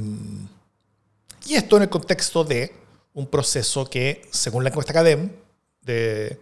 y 1.45 1.55
esto 1.55 1.77
en 1.77 1.83
el 1.83 1.89
contexto 1.89 2.43
de 2.43 2.73
un 3.13 3.27
proceso 3.27 3.89
que, 3.89 4.27
según 4.31 4.63
la 4.63 4.69
encuesta 4.69 4.93
CADEM, 4.93 5.31
de, 5.81 6.37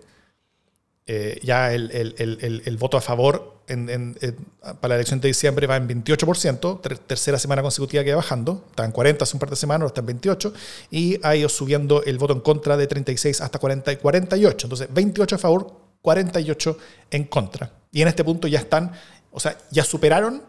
ya 1.44 1.74
el, 1.74 1.92
el, 1.92 2.16
el, 2.18 2.64
el, 2.66 2.78
voto 2.78 2.98
a 2.98 3.02
favor 3.02 3.56
para 3.68 4.90
la 4.90 4.96
elección 4.96 5.20
de 5.20 5.28
diciembre 5.28 5.68
va 5.68 5.76
en 5.76 5.88
28%, 5.88 7.00
tercera 7.06 7.40
semana 7.40 7.62
consecutiva 7.62 8.04
que 8.04 8.12
va 8.12 8.18
bajando, 8.18 8.64
está 8.70 8.86
en 8.86 8.92
40 8.92 9.24
hace 9.24 9.36
un 9.36 9.40
par 9.40 9.50
de 9.50 9.56
semanas, 9.56 9.82
ahora 9.82 9.90
está 9.90 10.02
en 10.02 10.08
28, 10.08 10.54
y 10.92 11.20
ha 11.24 11.36
ido 11.36 11.50
subiendo 11.50 12.04
el 12.04 12.18
voto 12.18 12.34
en 12.34 12.42
contra 12.42 12.78
de 12.78 12.88
36 12.88 13.42
hasta 13.42 13.60
40 13.60 13.92
y 13.92 13.96
48. 13.98 14.68
Entonces, 14.68 14.88
28 14.92 15.36
a 15.36 15.40
favor, 15.40 15.74
48 16.02 16.78
en 17.12 17.24
contra. 17.26 17.72
Y 17.92 18.02
en 18.02 18.08
este 18.08 18.24
punto 18.24 18.48
ya 18.48 18.60
están, 18.60 18.92
o 19.32 19.40
sea, 19.40 19.58
ya 19.72 19.84
superaron 19.84 20.44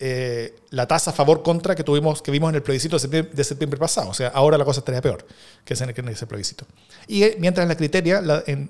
eh, 0.00 0.54
la 0.70 0.86
tasa 0.86 1.12
favor-contra 1.12 1.74
que 1.74 1.82
tuvimos, 1.82 2.22
que 2.22 2.30
vimos 2.30 2.50
en 2.50 2.56
el 2.56 2.62
plebiscito 2.62 2.98
de 2.98 3.44
septiembre, 3.44 3.78
pasado. 3.78 4.10
O 4.10 4.14
sea, 4.14 4.28
ahora 4.28 4.58
la 4.58 4.64
cosa 4.64 4.80
estaría 4.80 5.00
peor 5.00 5.26
que 5.64 5.74
en 5.74 6.08
ese 6.08 6.26
plebiscito. 6.26 6.66
Y 7.06 7.22
eh, 7.22 7.36
mientras 7.40 7.64
en 7.64 7.68
la 7.68 7.76
criteria, 7.76 8.20
la, 8.20 8.44
en, 8.46 8.68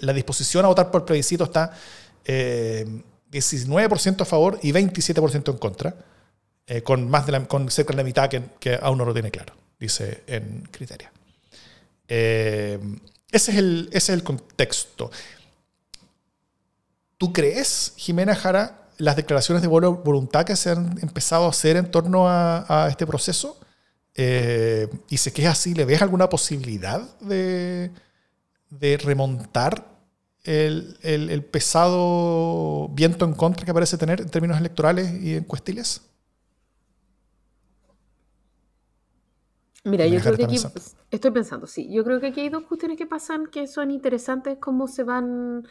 la 0.00 0.12
disposición 0.12 0.64
a 0.64 0.68
votar 0.68 0.90
por 0.90 1.04
plebiscito 1.04 1.44
está 1.44 1.72
19% 2.26 4.20
eh, 4.20 4.22
a 4.22 4.24
favor 4.24 4.58
y 4.62 4.72
27% 4.72 5.50
en 5.50 5.58
contra, 5.58 5.94
eh, 6.66 6.82
con, 6.82 7.08
más 7.08 7.26
de 7.26 7.32
la, 7.32 7.44
con 7.46 7.70
cerca 7.70 7.92
de 7.92 7.96
la 7.96 8.04
mitad 8.04 8.28
que, 8.28 8.78
aún 8.82 8.98
no 8.98 9.04
lo 9.04 9.14
tiene 9.14 9.30
claro, 9.30 9.54
dice 9.78 10.24
en 10.26 10.68
Criteria. 10.70 11.10
Eh, 12.06 12.78
ese, 13.30 13.52
es 13.52 13.58
el, 13.58 13.88
ese 13.92 14.12
es 14.12 14.18
el 14.18 14.22
contexto. 14.22 15.10
¿Tú 17.16 17.32
crees, 17.32 17.94
Jimena 17.96 18.34
Jara, 18.34 18.88
las 18.98 19.16
declaraciones 19.16 19.62
de 19.62 19.68
voluntad 19.68 20.44
que 20.44 20.56
se 20.56 20.70
han 20.70 20.98
empezado 21.02 21.46
a 21.46 21.50
hacer 21.50 21.76
en 21.76 21.90
torno 21.90 22.28
a, 22.28 22.84
a 22.84 22.88
este 22.88 23.06
proceso? 23.06 23.58
y 24.20 25.16
si 25.16 25.28
es 25.28 25.32
que 25.32 25.42
es 25.42 25.48
así, 25.48 25.74
¿le 25.74 25.84
ves 25.84 26.02
alguna 26.02 26.28
posibilidad 26.28 27.00
de, 27.20 27.92
de 28.70 28.96
remontar 28.96 29.98
el, 30.44 31.44
pesado 31.50 32.88
viento 32.88 33.24
en 33.24 33.34
contra 33.34 33.66
que 33.66 33.74
parece 33.74 33.98
tener 33.98 34.20
en 34.20 34.28
términos 34.28 34.58
electorales 34.58 35.12
y 35.22 35.34
encuestiles? 35.34 36.02
Mira, 39.84 40.06
yo 40.06 40.20
creo 40.20 40.36
que 40.36 40.44
aquí 40.44 40.58
estoy 41.10 41.30
pensando, 41.30 41.66
sí, 41.66 41.90
yo 41.90 42.04
creo 42.04 42.20
que 42.20 42.28
aquí 42.28 42.40
hay 42.40 42.48
dos 42.48 42.64
cuestiones 42.64 42.98
que 42.98 43.06
pasan 43.06 43.46
que 43.46 43.66
son 43.66 43.90
interesantes 43.90 44.58
cómo 44.60 44.86
se 44.86 45.02
van 45.02 45.66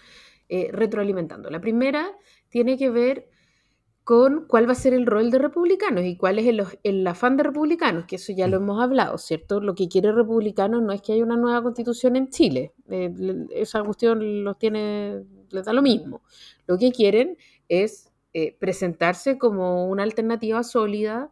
eh, 0.49 0.69
retroalimentando. 0.71 1.49
La 1.49 1.61
primera 1.61 2.09
tiene 2.49 2.77
que 2.77 2.89
ver 2.89 3.29
con 4.07 4.45
cuál 4.47 4.69
va 4.69 4.71
a 4.71 4.75
ser 4.75 4.93
el 4.93 5.05
rol 5.05 5.31
de 5.31 5.37
republicanos 5.37 6.05
y 6.05 6.15
cuál 6.15 6.39
es 6.39 6.47
el, 6.81 7.07
afán 7.07 7.35
de 7.35 7.43
republicanos, 7.43 8.05
que 8.05 8.15
eso 8.15 8.31
ya 8.31 8.47
lo 8.47 8.57
mm. 8.57 8.63
hemos 8.63 8.81
hablado, 8.81 9.17
¿cierto? 9.17 9.59
Lo 9.59 9.75
que 9.75 9.89
quiere 9.89 10.13
republicanos 10.13 10.81
no 10.81 10.93
es 10.93 11.01
que 11.01 11.11
haya 11.11 11.25
una 11.25 11.35
nueva 11.35 11.61
constitución 11.61 12.15
en 12.15 12.29
Chile, 12.29 12.71
eh, 12.89 13.13
esa 13.53 13.83
cuestión 13.83 14.45
los 14.45 14.57
tiene, 14.57 15.25
les 15.49 15.65
da 15.65 15.73
lo 15.73 15.81
mismo. 15.81 16.21
Lo 16.67 16.77
que 16.77 16.93
quieren 16.93 17.37
es 17.67 18.09
eh, 18.31 18.55
presentarse 18.57 19.37
como 19.37 19.87
una 19.89 20.03
alternativa 20.03 20.63
sólida, 20.63 21.29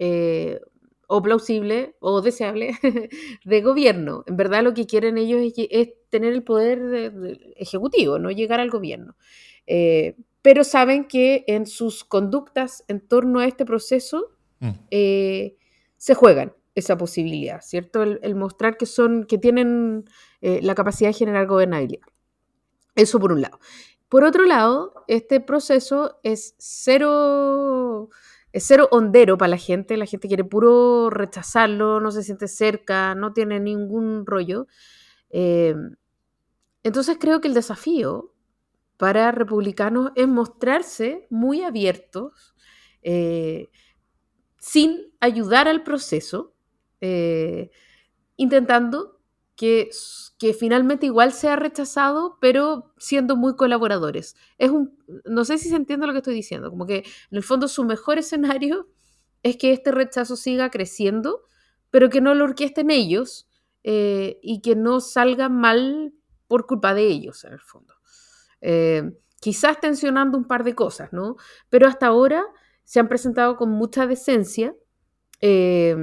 eh, 0.00 0.58
o 1.06 1.22
plausible 1.22 1.94
o 2.00 2.22
deseable 2.22 2.72
de 3.44 3.60
gobierno. 3.62 4.24
En 4.26 4.36
verdad 4.36 4.64
lo 4.64 4.74
que 4.74 4.86
quieren 4.86 5.16
ellos 5.16 5.40
es, 5.56 5.90
tener 6.08 6.32
el 6.32 6.42
poder 6.42 7.12
ejecutivo, 7.54 8.18
no 8.18 8.32
llegar 8.32 8.58
al 8.58 8.70
gobierno. 8.70 9.14
Eh, 9.68 10.16
pero 10.46 10.62
saben 10.62 11.08
que 11.08 11.42
en 11.48 11.66
sus 11.66 12.04
conductas 12.04 12.84
en 12.86 13.00
torno 13.00 13.40
a 13.40 13.46
este 13.46 13.64
proceso 13.64 14.30
mm. 14.60 14.70
eh, 14.92 15.56
se 15.96 16.14
juegan 16.14 16.52
esa 16.76 16.96
posibilidad, 16.96 17.60
¿cierto? 17.62 18.04
El, 18.04 18.36
mostrar 18.36 18.76
que 18.76 18.86
son, 18.86 19.24
que 19.24 19.38
tienen 19.38 20.04
eh, 20.42 20.60
la 20.62 20.76
capacidad 20.76 21.10
de 21.10 21.14
generar 21.14 21.48
gobernabilidad. 21.48 22.06
Eso 22.94 23.18
por 23.18 23.32
un 23.32 23.40
lado. 23.40 23.58
Por 24.08 24.22
otro 24.22 24.44
lado, 24.44 24.94
este 25.08 25.40
proceso 25.40 26.20
es 26.22 26.54
cero 26.58 28.08
es 28.52 28.64
cero 28.68 28.86
hondero 28.92 29.36
para 29.36 29.48
la 29.48 29.58
gente, 29.58 29.96
la 29.96 30.06
gente 30.06 30.28
quiere 30.28 30.44
puro 30.44 31.10
rechazarlo, 31.10 31.98
no 31.98 32.12
se 32.12 32.22
siente 32.22 32.46
cerca, 32.46 33.16
no 33.16 33.32
tiene 33.32 33.58
ningún 33.58 34.24
rollo. 34.24 34.68
Em, 35.28 35.96
entonces 36.84 37.16
creo 37.18 37.40
que 37.40 37.48
el 37.48 37.54
desafío 37.54 38.35
para 38.96 39.30
republicanos 39.32 40.12
es 40.14 40.28
mostrarse 40.28 41.26
muy 41.30 41.62
abiertos, 41.62 42.54
eh, 43.02 43.70
sin 44.58 45.12
ayudar 45.20 45.68
al 45.68 45.82
proceso, 45.82 46.54
eh, 47.00 47.70
intentando 48.36 49.20
que, 49.54 49.90
que, 50.38 50.54
finalmente 50.54 51.06
igual 51.06 51.32
sea 51.32 51.56
rechazado, 51.56 52.38
pero 52.40 52.92
siendo 52.98 53.36
muy 53.36 53.56
colaboradores. 53.56 54.36
Es 54.58 54.70
un, 54.70 54.98
no 55.24 55.44
sé 55.44 55.58
si 55.58 55.68
se 55.68 55.76
entiende 55.76 56.06
lo 56.06 56.12
que 56.12 56.18
estoy 56.18 56.34
diciendo, 56.34 56.70
como 56.70 56.86
que 56.86 56.98
en 56.98 57.36
el 57.36 57.42
fondo 57.42 57.68
su 57.68 57.84
mejor 57.84 58.18
escenario 58.18 58.88
es 59.42 59.56
que 59.56 59.72
este 59.72 59.92
rechazo 59.92 60.36
siga 60.36 60.70
creciendo, 60.70 61.42
pero 61.90 62.10
que 62.10 62.20
no 62.20 62.34
lo 62.34 62.44
orquesten 62.44 62.90
ellos 62.90 63.48
eh, 63.84 64.38
y 64.42 64.60
que 64.60 64.74
no 64.74 65.00
salga 65.00 65.48
mal 65.48 66.12
por 66.48 66.66
culpa 66.66 66.94
de 66.94 67.06
ellos, 67.06 67.44
en 67.44 67.52
el 67.52 67.60
fondo. 67.60 67.95
Eh, 68.68 69.12
quizás 69.40 69.80
tensionando 69.80 70.36
un 70.36 70.44
par 70.44 70.64
de 70.64 70.74
cosas, 70.74 71.12
¿no? 71.12 71.36
Pero 71.70 71.86
hasta 71.86 72.08
ahora 72.08 72.44
se 72.82 72.98
han 72.98 73.06
presentado 73.06 73.56
con 73.56 73.70
mucha 73.70 74.08
decencia. 74.08 74.74
Eh, 75.40 75.96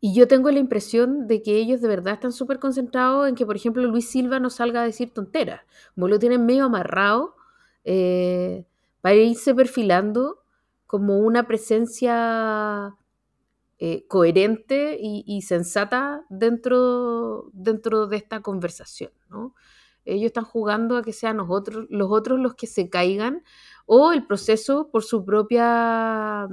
y 0.00 0.14
yo 0.14 0.28
tengo 0.28 0.50
la 0.50 0.58
impresión 0.58 1.26
de 1.26 1.42
que 1.42 1.56
ellos 1.56 1.80
de 1.80 1.88
verdad 1.88 2.14
están 2.14 2.32
súper 2.32 2.58
concentrados 2.58 3.26
en 3.26 3.34
que, 3.34 3.46
por 3.46 3.56
ejemplo, 3.56 3.82
Luis 3.84 4.10
Silva 4.10 4.38
no 4.38 4.50
salga 4.50 4.82
a 4.82 4.84
decir 4.84 5.14
tonteras, 5.14 5.62
como 5.94 6.08
lo 6.08 6.18
tienen 6.18 6.44
medio 6.44 6.64
amarrado 6.64 7.36
eh, 7.84 8.66
para 9.00 9.14
irse 9.14 9.54
perfilando 9.54 10.42
como 10.86 11.20
una 11.20 11.46
presencia 11.46 12.94
eh, 13.78 14.06
coherente 14.08 14.98
y, 15.00 15.40
sensata 15.42 16.24
dentro, 16.28 17.48
dentro 17.54 18.06
de 18.06 18.18
esta 18.18 18.42
conversación. 18.42 19.10
Ellos 20.06 20.26
están 20.26 20.44
jugando 20.44 20.96
a 20.96 21.02
que 21.02 21.12
sean 21.12 21.36
los 21.36 21.48
otros, 21.50 21.86
los 21.90 22.10
otros 22.10 22.40
los 22.40 22.54
que 22.54 22.66
se 22.66 22.88
caigan 22.88 23.42
o 23.86 24.12
el 24.12 24.26
proceso 24.26 24.90
por 24.90 25.04
su 25.04 25.24
propia, 25.24 26.48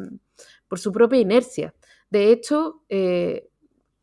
por 0.68 0.80
su 0.80 0.92
propia 0.92 1.20
inercia. 1.20 1.74
De 2.10 2.32
hecho, 2.32 2.84
eh, 2.90 3.50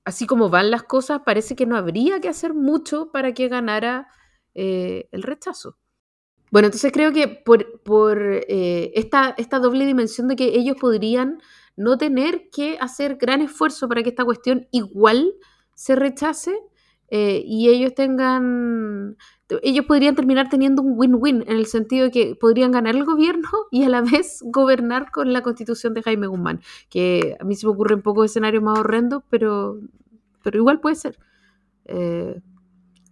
así 0.05 0.27
como 0.27 0.51
van 0.51 0.71
las 0.71 0.83
cosas, 0.83 1.23
parece 1.25 1.55
que 1.55 1.65
no 1.65 1.77
habría 1.77 2.21
que 2.21 2.29
hacer 2.29 2.55
mucho 2.55 3.13
para 3.13 3.33
que 3.33 3.49
ganara 3.49 4.09
eh, 4.55 5.09
el 5.13 5.23
rechazo. 5.23 5.79
Bueno, 6.51 6.67
entonces 6.67 6.91
creo 6.93 7.13
que 7.13 7.29
por, 7.29 7.65
eh, 8.49 8.91
esta, 8.97 9.37
esta, 9.39 9.61
doble 9.61 9.87
dimensión 9.87 10.27
de 10.27 10.35
que 10.35 10.47
ellos 10.59 10.77
podrían 10.81 11.41
no 11.77 11.97
tener 11.97 12.51
que 12.51 12.77
hacer 12.81 13.15
gran 13.15 13.41
esfuerzo 13.41 13.89
para 13.89 14.03
que 14.03 14.09
esta 14.09 14.25
cuestión 14.25 14.67
igual 14.73 15.33
se 15.75 15.95
rechace 15.95 16.53
y 17.13 17.69
ellos 17.69 17.95
tengan 17.95 19.17
ellos 19.63 19.87
podrían 19.87 20.15
terminar 20.15 20.49
teniendo 20.49 20.83
un 20.83 20.95
win-win 20.97 21.43
en 21.43 21.57
el 21.57 21.67
sentido 21.67 22.07
de 22.07 22.11
que 22.11 22.35
podrían 22.35 22.71
ganar 22.71 22.97
el 22.97 23.05
gobierno 23.05 23.49
y 23.71 23.85
a 23.85 23.89
la 23.89 24.03
vez 24.03 24.41
gobernar 24.43 25.11
con 25.11 25.33
la 25.33 25.43
constitución 25.43 25.95
de 25.95 26.03
Jaime 26.03 26.27
Guzmán, 26.27 26.61
que 26.89 27.37
a 27.41 27.45
mí 27.45 27.55
se 27.55 27.67
me 27.67 27.73
ocurre 27.73 27.95
un 27.95 28.03
poco 28.03 28.25
escenario 28.25 28.61
más 28.63 28.79
horrendo, 28.79 29.25
pero, 29.31 29.79
pero 30.43 30.59
igual 30.59 30.81
puede 30.81 30.97
ser. 30.97 31.19
Eh, 31.87 32.41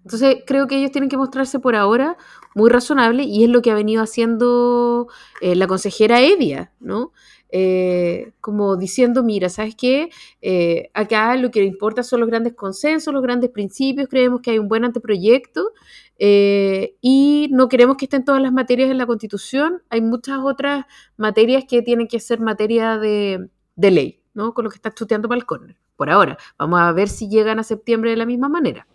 entonces 0.05 0.39
creo 0.47 0.67
que 0.67 0.79
ellos 0.79 0.91
tienen 0.91 1.11
que 1.11 1.19
mostrarse 1.19 1.59
por 1.59 1.77
ahora 1.77 2.17
muy 2.55 2.71
razonable 2.71 3.25
y 3.25 3.45
es 3.45 3.51
lo 3.51 3.61
que 3.61 3.71
ha 3.71 3.75
venido 3.75 4.03
haciendo 4.03 5.09
eh, 5.43 5.55
la 5.55 5.67
consejera 5.67 6.23
Evia, 6.23 6.73
¿no? 6.81 7.13
Eh, 7.51 8.33
como 8.41 8.77
diciendo, 8.77 9.23
mira, 9.23 9.49
¿sabes 9.49 9.75
qué? 9.75 10.11
Eh, 10.43 10.91
acá 10.93 11.35
lo 11.37 11.51
que 11.51 11.65
importa 11.65 12.03
son 12.03 12.21
los 12.21 12.29
grandes 12.29 12.55
consensos, 12.55 13.13
los 13.13 13.23
grandes 13.23 13.51
principios, 13.51 14.09
creemos 14.09 14.43
que 14.43 14.51
hay 14.51 14.59
un 14.59 14.69
buen 14.69 14.85
anteproyecto 14.85 15.73
eh, 16.19 16.97
y 17.01 17.49
no 17.51 17.69
queremos 17.69 17.97
que 17.97 18.05
estén 18.05 18.25
todas 18.25 18.43
las 18.43 18.53
materias 18.53 18.91
en 18.91 18.99
la 18.99 19.07
Constitución, 19.07 19.83
hay 19.89 20.03
muchas 20.03 20.41
otras 20.43 20.85
materias 21.17 21.65
que 21.67 21.81
tienen 21.81 22.07
que 22.07 22.21
ser 22.21 22.41
materia 22.41 22.99
de, 22.99 23.49
ley, 23.77 24.21
¿no? 24.35 24.53
Con 24.53 24.65
lo 24.65 24.71
que 24.71 24.77
está 24.77 24.91
estudiando 24.91 25.29
para 25.29 25.39
el 25.39 25.47
corner, 25.47 25.77
por 25.97 26.11
ahora. 26.11 26.37
Vamos 26.59 26.81
a 26.81 26.93
ver 26.93 27.09
si 27.09 27.29
llegan 27.29 27.59
a 27.59 27.63
septiembre 27.63 28.11
de 28.11 28.17
la 28.17 28.27
misma 28.27 28.49
manera. 28.49 28.87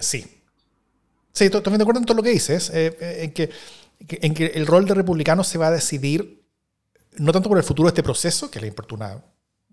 sí. 0.00 0.24
Sí, 1.34 1.48
también 1.48 1.78
de 1.78 1.82
acuerdo 1.82 2.00
en 2.00 2.04
todo 2.04 2.18
lo 2.18 2.22
que 2.22 2.28
dices, 2.28 2.70
en 2.74 3.32
que, 3.32 3.48
en 4.06 4.34
que 4.34 4.46
el 4.48 4.66
rol 4.66 4.84
de 4.84 4.92
republicano 4.92 5.42
se 5.42 5.56
va 5.56 5.68
a 5.68 5.70
decidir 5.70 6.41
no 7.18 7.32
tanto 7.32 7.48
por 7.48 7.58
el 7.58 7.64
futuro 7.64 7.86
de 7.86 7.90
este 7.90 8.02
proceso, 8.02 8.50
que 8.50 8.60
les 8.60 8.68
importa 8.68 8.94
una, 8.94 9.22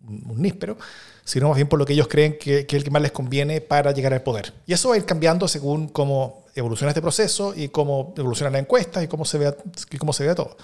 un 0.06 0.42
níspero, 0.42 0.78
sino 1.24 1.50
más 1.50 1.56
bien 1.56 1.68
por 1.68 1.78
lo 1.78 1.86
que 1.86 1.94
ellos 1.94 2.08
creen 2.08 2.38
que, 2.40 2.60
es 2.60 2.74
el 2.74 2.84
que 2.84 2.92
más 2.92 3.02
les 3.02 3.12
conviene 3.12 3.62
para 3.62 3.92
llegar 3.92 4.14
al 4.14 4.24
poder. 4.24 4.54
Y 4.66 4.74
eso 4.74 4.90
va 4.90 4.96
a 4.96 4.98
ir 4.98 5.06
cambiando 5.06 5.48
según 5.48 5.90
cómo 5.90 6.46
evoluciona 6.56 6.90
este 6.90 7.02
proceso 7.02 7.54
y 7.56 7.70
cómo 7.70 8.14
evoluciona 8.18 8.50
la 8.50 8.60
encuesta 8.60 9.04
y 9.04 9.08
cómo 9.08 9.26
se 9.26 9.38
vea, 9.38 9.56
cómo 10.00 10.14
se 10.14 10.24
vea 10.24 10.36
todo. 10.36 10.58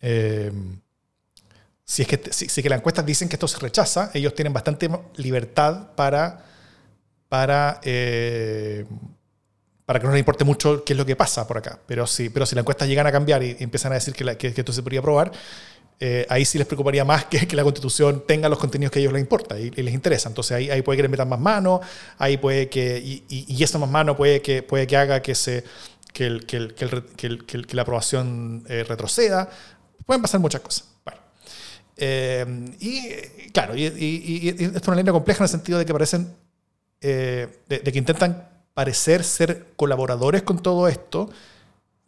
Eh, 0.00 0.50
si 1.84 2.02
es 2.02 2.08
que, 2.08 2.32
si, 2.32 2.62
que 2.62 2.68
las 2.68 2.78
encuestas 2.78 3.04
dicen 3.04 3.28
que 3.28 3.36
esto 3.36 3.48
se 3.48 3.58
rechaza, 3.58 4.10
ellos 4.14 4.34
tienen 4.34 4.52
bastante 4.52 4.88
libertad 5.16 5.88
para, 5.94 6.44
para, 7.28 7.80
eh, 7.82 8.86
para 9.84 10.00
que 10.00 10.06
no 10.06 10.12
les 10.12 10.20
importe 10.20 10.44
mucho 10.44 10.84
qué 10.84 10.94
es 10.94 10.96
lo 10.96 11.04
que 11.04 11.16
pasa 11.16 11.46
por 11.46 11.58
acá. 11.58 11.78
Pero 11.86 12.06
si, 12.06 12.30
pero 12.30 12.46
si 12.46 12.54
las 12.54 12.62
encuestas 12.62 12.88
llegan 12.88 13.06
a 13.06 13.12
cambiar 13.12 13.42
y, 13.42 13.56
empiezan 13.60 13.92
a 13.92 13.96
decir 13.96 14.14
que, 14.14 14.24
que, 14.36 14.54
que 14.54 14.60
esto 14.60 14.72
se 14.72 14.82
podría 14.82 15.00
aprobar, 15.00 15.32
eh, 16.04 16.26
ahí 16.28 16.44
sí 16.44 16.58
les 16.58 16.66
preocuparía 16.66 17.04
más 17.04 17.26
que, 17.26 17.46
que, 17.46 17.54
la 17.54 17.62
constitución 17.62 18.24
tenga 18.26 18.48
los 18.48 18.58
contenidos 18.58 18.90
que 18.90 18.98
a 18.98 19.02
ellos 19.02 19.12
les 19.12 19.22
importa 19.22 19.56
y, 19.56 19.70
les 19.70 19.94
interesa. 19.94 20.28
Entonces 20.28 20.56
ahí, 20.56 20.68
ahí, 20.68 20.82
puede 20.82 20.96
que 20.96 21.02
les 21.02 21.10
metan 21.12 21.28
más 21.28 21.38
mano, 21.38 21.80
ahí 22.18 22.38
puede 22.38 22.68
que, 22.68 22.98
y, 22.98 23.24
y, 23.28 23.62
eso 23.62 23.78
más 23.78 23.88
mano 23.88 24.16
puede 24.16 24.42
que, 24.42 24.64
puede 24.64 24.84
que 24.88 24.96
haga 24.96 25.22
que, 25.22 25.36
se, 25.36 25.62
que, 26.12 26.26
el, 26.26 26.44
que, 26.44 26.56
el, 26.56 27.46
que, 27.46 27.76
la 27.76 27.82
aprobación 27.82 28.64
eh, 28.68 28.82
retroceda. 28.82 29.48
Pueden 30.04 30.20
pasar 30.20 30.40
muchas 30.40 30.60
cosas. 30.60 30.88
Eh, 31.96 32.74
y 32.80 33.50
claro, 33.52 33.76
y, 33.76 34.48
esto 34.48 34.78
es 34.78 34.88
una 34.88 34.96
línea 34.96 35.12
compleja 35.12 35.38
en 35.38 35.44
el 35.44 35.50
sentido 35.50 35.78
de 35.78 35.86
que 35.86 35.92
parecen, 35.92 36.34
de 37.00 37.48
que 37.68 37.98
intentan 37.98 38.48
parecer 38.74 39.22
ser 39.22 39.66
colaboradores 39.76 40.42
con 40.42 40.60
todo 40.60 40.88
esto 40.88 41.30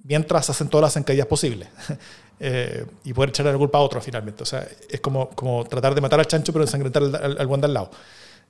mientras 0.04 0.48
hacen 0.50 0.68
todas 0.68 0.82
las 0.82 0.96
encadillas 0.96 1.26
posibles. 1.26 1.68
Eh, 2.40 2.84
y 3.04 3.12
poder 3.12 3.30
echarle 3.30 3.52
la 3.52 3.58
culpa 3.58 3.78
a 3.78 3.80
otro 3.80 4.00
finalmente. 4.00 4.42
O 4.42 4.46
sea, 4.46 4.66
es 4.90 5.00
como, 5.00 5.30
como 5.30 5.64
tratar 5.64 5.94
de 5.94 6.00
matar 6.00 6.18
al 6.18 6.26
chancho 6.26 6.52
pero 6.52 6.64
ensangrentar 6.64 7.04
al, 7.04 7.14
al, 7.14 7.38
al 7.38 7.64
al 7.64 7.72
lado. 7.72 7.90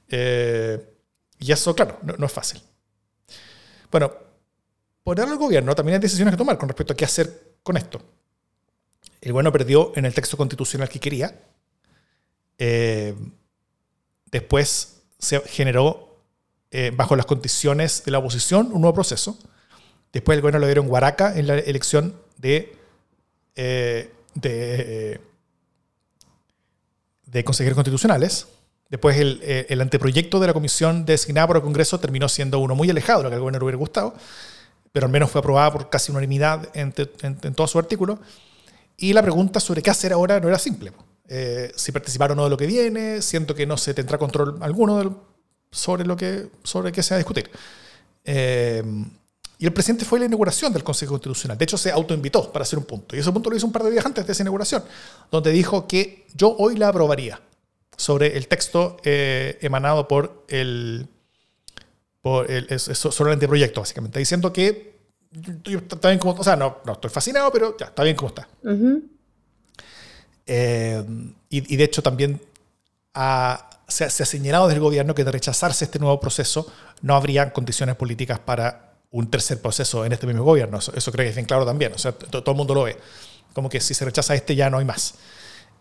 Eh, 0.08 0.82
y 1.38 1.52
eso, 1.52 1.74
claro, 1.74 1.98
no, 2.18 2.24
es 2.24 2.32
fácil. 2.32 2.62
Bueno, 3.90 4.10
por 5.02 5.20
el 5.20 5.36
gobierno 5.36 5.74
también 5.74 5.96
hay 5.96 6.00
decisiones 6.00 6.32
que 6.32 6.38
tomar 6.38 6.56
con 6.56 6.70
respecto 6.70 6.94
a 6.94 6.96
qué 6.96 7.04
hacer 7.04 7.58
con 7.62 7.76
esto. 7.76 8.00
El 9.20 9.32
gobierno 9.32 9.52
perdió 9.52 9.92
en 9.94 10.06
el 10.06 10.14
texto 10.14 10.38
constitucional 10.38 10.88
que 10.88 10.98
quería. 10.98 11.38
Eh, 12.56 13.14
después 14.32 15.02
se 15.18 15.40
generó, 15.40 16.22
bajo 16.94 17.16
las 17.16 17.26
condiciones 17.26 18.02
de 18.02 18.12
la 18.12 18.18
oposición, 18.18 18.72
un 18.72 18.80
nuevo 18.80 18.94
proceso. 18.94 19.38
Después 20.14 20.36
el 20.36 20.40
gobierno 20.40 20.60
lo 20.60 20.66
dieron 20.66 20.88
Guaraca 20.88 21.36
en 21.36 21.46
la 21.46 21.58
elección 21.58 22.14
de 22.38 22.74
eh, 23.56 24.10
de, 24.34 25.20
de 27.26 27.44
consejeros 27.44 27.74
constitucionales. 27.74 28.48
Después 28.88 29.16
el, 29.18 29.40
eh, 29.42 29.66
el, 29.68 29.80
anteproyecto 29.80 30.40
de 30.40 30.48
la 30.48 30.52
comisión 30.52 31.04
designada 31.04 31.46
por 31.46 31.56
el 31.56 31.62
Congreso 31.62 31.98
terminó 31.98 32.28
siendo 32.28 32.58
uno 32.58 32.74
muy 32.74 32.90
alejado 32.90 33.18
de 33.18 33.24
lo 33.24 33.30
que 33.30 33.34
al 33.34 33.40
gobierno 33.40 33.64
hubiera 33.64 33.78
gustado, 33.78 34.14
pero 34.92 35.06
al 35.06 35.12
menos 35.12 35.30
fue 35.30 35.40
aprobada 35.40 35.72
por 35.72 35.90
casi 35.90 36.12
unanimidad 36.12 36.68
en, 36.74 36.92
en, 37.22 37.38
en 37.42 37.54
todo 37.54 37.66
su 37.66 37.78
artículo. 37.78 38.18
Y 38.96 39.12
la 39.12 39.22
pregunta 39.22 39.58
sobre 39.58 39.82
qué 39.82 39.90
hacer 39.90 40.12
ahora 40.12 40.38
no 40.38 40.48
era 40.48 40.58
simple. 40.58 40.92
Eh, 41.26 41.72
si 41.74 41.90
participar 41.90 42.32
o 42.32 42.34
no 42.34 42.44
de 42.44 42.50
lo 42.50 42.56
que 42.56 42.66
viene, 42.66 43.22
siento 43.22 43.54
que 43.54 43.66
no 43.66 43.76
se 43.76 43.94
tendrá 43.94 44.18
control 44.18 44.58
alguno 44.60 45.22
sobre 45.70 46.04
lo 46.04 46.16
que 46.16 46.48
sobre 46.62 46.92
qué 46.92 47.02
se 47.02 47.14
va 47.14 47.16
a 47.16 47.18
discutir. 47.18 47.50
Y 49.64 49.66
el 49.66 49.72
presidente 49.72 50.04
fue 50.04 50.18
a 50.18 50.20
la 50.20 50.26
inauguración 50.26 50.74
del 50.74 50.84
Consejo 50.84 51.12
Constitucional. 51.12 51.56
De 51.56 51.64
hecho, 51.64 51.78
se 51.78 51.90
autoinvitó 51.90 52.52
para 52.52 52.64
hacer 52.64 52.78
un 52.78 52.84
punto. 52.84 53.16
Y 53.16 53.20
ese 53.20 53.32
punto 53.32 53.48
lo 53.48 53.56
hizo 53.56 53.64
un 53.66 53.72
par 53.72 53.82
de 53.82 53.92
días 53.92 54.04
antes 54.04 54.26
de 54.26 54.30
esa 54.30 54.42
inauguración, 54.42 54.84
donde 55.30 55.52
dijo 55.52 55.88
que 55.88 56.26
yo 56.34 56.54
hoy 56.58 56.76
la 56.76 56.88
aprobaría 56.88 57.40
sobre 57.96 58.36
el 58.36 58.46
texto 58.46 58.98
eh, 59.04 59.56
emanado 59.62 60.06
por 60.06 60.44
el, 60.48 61.08
por 62.20 62.50
el, 62.50 62.78
sobre 62.78 63.30
el 63.30 63.34
anteproyecto, 63.36 63.80
básicamente, 63.80 64.18
diciendo 64.18 64.52
que 64.52 64.98
está 65.32 66.08
bien 66.08 66.18
como, 66.18 66.34
o 66.34 66.44
sea, 66.44 66.56
no, 66.56 66.82
no 66.84 66.92
estoy 66.92 67.08
fascinado, 67.08 67.50
pero 67.50 67.74
ya, 67.78 67.86
está 67.86 68.02
bien 68.02 68.16
como 68.16 68.28
está. 68.28 68.46
Eh, 70.44 71.04
y, 71.48 71.76
de 71.76 71.84
hecho 71.84 72.02
también 72.02 72.38
se, 73.88 74.04
ha 74.04 74.10
señalado 74.10 74.66
desde 74.66 74.76
el 74.76 74.82
gobierno 74.82 75.14
que 75.14 75.24
de 75.24 75.32
rechazarse 75.32 75.86
este 75.86 75.98
nuevo 75.98 76.20
proceso 76.20 76.70
no 77.00 77.16
habría 77.16 77.50
condiciones 77.50 77.96
políticas 77.96 78.38
para 78.40 78.90
un 79.14 79.30
tercer 79.30 79.60
proceso 79.62 80.04
en 80.04 80.12
este 80.12 80.26
mismo 80.26 80.42
gobierno. 80.42 80.78
Eso, 80.78 81.12
creo 81.12 81.24
que 81.24 81.28
es 81.28 81.34
bien 81.34 81.46
claro 81.46 81.64
también. 81.64 81.92
O 81.92 81.98
sea, 81.98 82.12
todo 82.12 82.50
el 82.50 82.56
mundo 82.56 82.74
lo 82.74 82.82
ve. 82.82 82.96
Como 83.52 83.68
que 83.68 83.80
si 83.80 83.94
se 83.94 84.04
rechaza 84.04 84.34
este 84.34 84.56
ya 84.56 84.68
no 84.68 84.78
hay 84.78 84.84
más. 84.84 85.14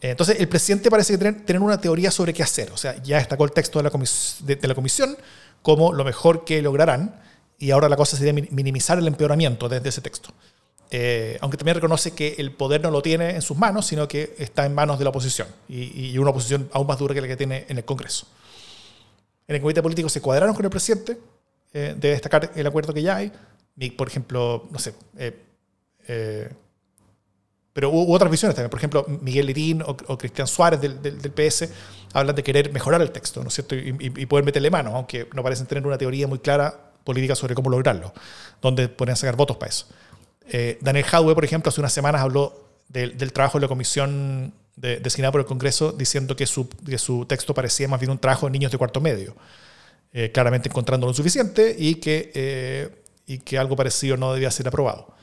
Eh, 0.01 0.11
entonces, 0.11 0.39
el 0.39 0.47
presidente 0.47 0.91
parece 0.91 1.17
que 1.17 1.31
tener, 1.31 1.61
una 1.61 1.81
teoría 1.81 2.11
sobre 2.11 2.31
qué 2.31 2.43
hacer. 2.43 2.71
O 2.71 2.77
sea, 2.77 3.01
ya 3.01 3.17
destacó 3.17 3.43
el 3.45 3.51
texto 3.51 3.81
de 3.81 3.89
la, 3.89 3.91
de 4.39 4.67
la 4.67 4.75
comisión 4.75 5.17
como 5.63 5.93
lo 5.93 6.03
mejor 6.03 6.45
que 6.45 6.61
lograrán 6.61 7.19
y 7.57 7.71
ahora 7.71 7.89
la 7.89 7.95
cosa 7.95 8.17
sería 8.17 8.33
minimizar 8.33 8.99
el 8.99 9.07
empeoramiento 9.07 9.67
desde 9.67 9.89
ese 9.89 10.01
texto. 10.01 10.29
Eh, 10.91 11.39
aunque 11.41 11.57
también 11.57 11.73
reconoce 11.73 12.11
que 12.11 12.35
el 12.37 12.51
poder 12.51 12.81
no 12.81 12.91
lo 12.91 13.01
tiene 13.01 13.31
en 13.31 13.41
sus 13.41 13.57
manos, 13.57 13.87
sino 13.87 14.07
que 14.07 14.35
está 14.37 14.65
en 14.65 14.75
manos 14.75 14.99
de 14.99 15.05
la 15.05 15.09
oposición, 15.09 15.47
y, 15.67 16.15
una 16.19 16.29
oposición 16.29 16.69
aún 16.71 16.85
más 16.85 16.99
dura 16.99 17.15
que 17.15 17.21
la 17.21 17.27
que 17.27 17.35
tiene 17.35 17.65
en 17.67 17.77
el 17.77 17.85
Congreso. 17.85 18.27
En 19.47 19.55
el 19.55 19.61
comité 19.61 19.81
político 19.81 20.07
se 20.07 20.21
cuadraron 20.21 20.53
con 20.53 20.63
el 20.63 20.69
presidente, 20.69 21.17
eh, 21.73 21.95
de 21.97 22.09
destacar 22.09 22.51
el 22.55 22.67
acuerdo 22.67 22.93
que 22.93 23.01
ya 23.01 23.17
hay. 23.17 23.31
Por 23.97 24.07
ejemplo, 24.07 24.67
no 24.71 24.79
sé, 24.79 24.93
eh, 25.17 26.49
pero 27.73 27.89
hubo, 27.89 28.13
otras 28.13 28.29
visiones 28.29 28.55
también. 28.55 28.69
Por 28.69 28.79
ejemplo, 28.79 29.05
Miguel 29.07 29.47
Lirín 29.47 29.81
o, 29.81 30.17
Cristian 30.17 30.47
Suárez 30.47 30.79
del, 30.79 31.31
PS 31.31 31.69
hablan 32.13 32.35
de 32.35 32.43
querer 32.43 32.71
mejorar 32.71 33.01
el 33.01 33.11
texto, 33.11 33.41
¿no 33.41 33.47
es 33.47 33.55
cierto? 33.55 33.75
Y, 33.75 33.95
y, 33.99 34.25
poder 34.27 34.45
meterle 34.45 34.69
mano, 34.69 34.95
aunque 34.95 35.27
no 35.33 35.41
parecen 35.41 35.65
tener 35.65 35.85
una 35.85 35.97
teoría 35.97 36.27
muy 36.27 36.39
clara 36.39 36.91
política 37.03 37.35
sobre 37.35 37.55
cómo 37.55 37.69
lograrlo, 37.69 38.13
donde 38.61 38.87
podrían 38.89 39.17
sacar 39.17 39.35
votos 39.35 39.57
para 39.57 39.69
eso. 39.69 39.87
Eh, 40.47 40.77
Daniel 40.81 41.05
Hadwe, 41.09 41.35
por 41.35 41.45
ejemplo, 41.45 41.69
hace 41.69 41.81
unas 41.81 41.93
semanas 41.93 42.21
habló 42.21 42.53
del, 42.89 43.15
trabajo 43.31 43.57
de 43.57 43.63
la 43.63 43.67
comisión 43.67 44.53
de, 44.75 44.99
designada 44.99 45.31
por 45.31 45.41
el 45.41 45.47
Congreso, 45.47 45.91
diciendo 45.91 46.35
que 46.35 46.45
su, 46.45 46.69
que 46.69 46.97
su, 46.97 47.25
texto 47.25 47.53
parecía 47.53 47.87
más 47.87 47.99
bien 47.99 48.11
un 48.11 48.19
trabajo 48.19 48.47
de 48.47 48.51
niños 48.51 48.71
de 48.71 48.77
cuarto 48.77 49.01
medio, 49.01 49.35
eh, 50.13 50.31
claramente 50.31 50.69
encontrando 50.69 51.07
lo 51.07 51.13
suficiente 51.13 51.75
y 51.77 51.95
que, 51.95 52.31
eh, 52.33 52.89
y 53.25 53.39
que 53.39 53.57
algo 53.57 53.75
parecido 53.75 54.15
no 54.17 54.33
debía 54.33 54.51
ser 54.51 54.67
aprobado. 54.67 55.13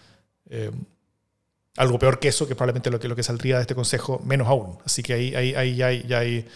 algo 1.77 1.99
peor 1.99 2.19
que 2.19 2.29
eso, 2.29 2.47
que 2.47 2.55
probablemente 2.55 2.91
lo 2.91 2.99
que, 3.01 3.09
lo 3.09 3.17
que 3.17 3.23
saldría 3.23 3.57
de 3.57 3.63
este 3.63 3.75
Consejo, 3.75 4.21
menos 4.25 4.49
aún. 4.49 4.79
Así 4.85 5.03
que 5.03 5.15
ahí, 5.15 5.35
ahí, 5.35 5.55
ahí 5.55 5.77
ya 5.77 5.87
hay, 5.87 6.03
ya 6.07 6.19
hay 6.19 6.47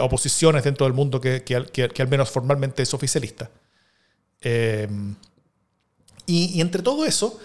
oposiciones 0.00 0.64
dentro 0.64 0.86
del 0.86 0.94
mundo 0.94 1.20
que, 1.20 1.42
que, 1.42 1.88
que, 1.88 2.02
al 2.02 2.08
menos 2.08 2.30
formalmente 2.30 2.82
es 2.82 2.94
oficialista. 2.94 3.50
y, 6.26 6.56
y 6.56 6.60
entre 6.60 6.82
todo 6.82 7.04
eso, 7.04 7.38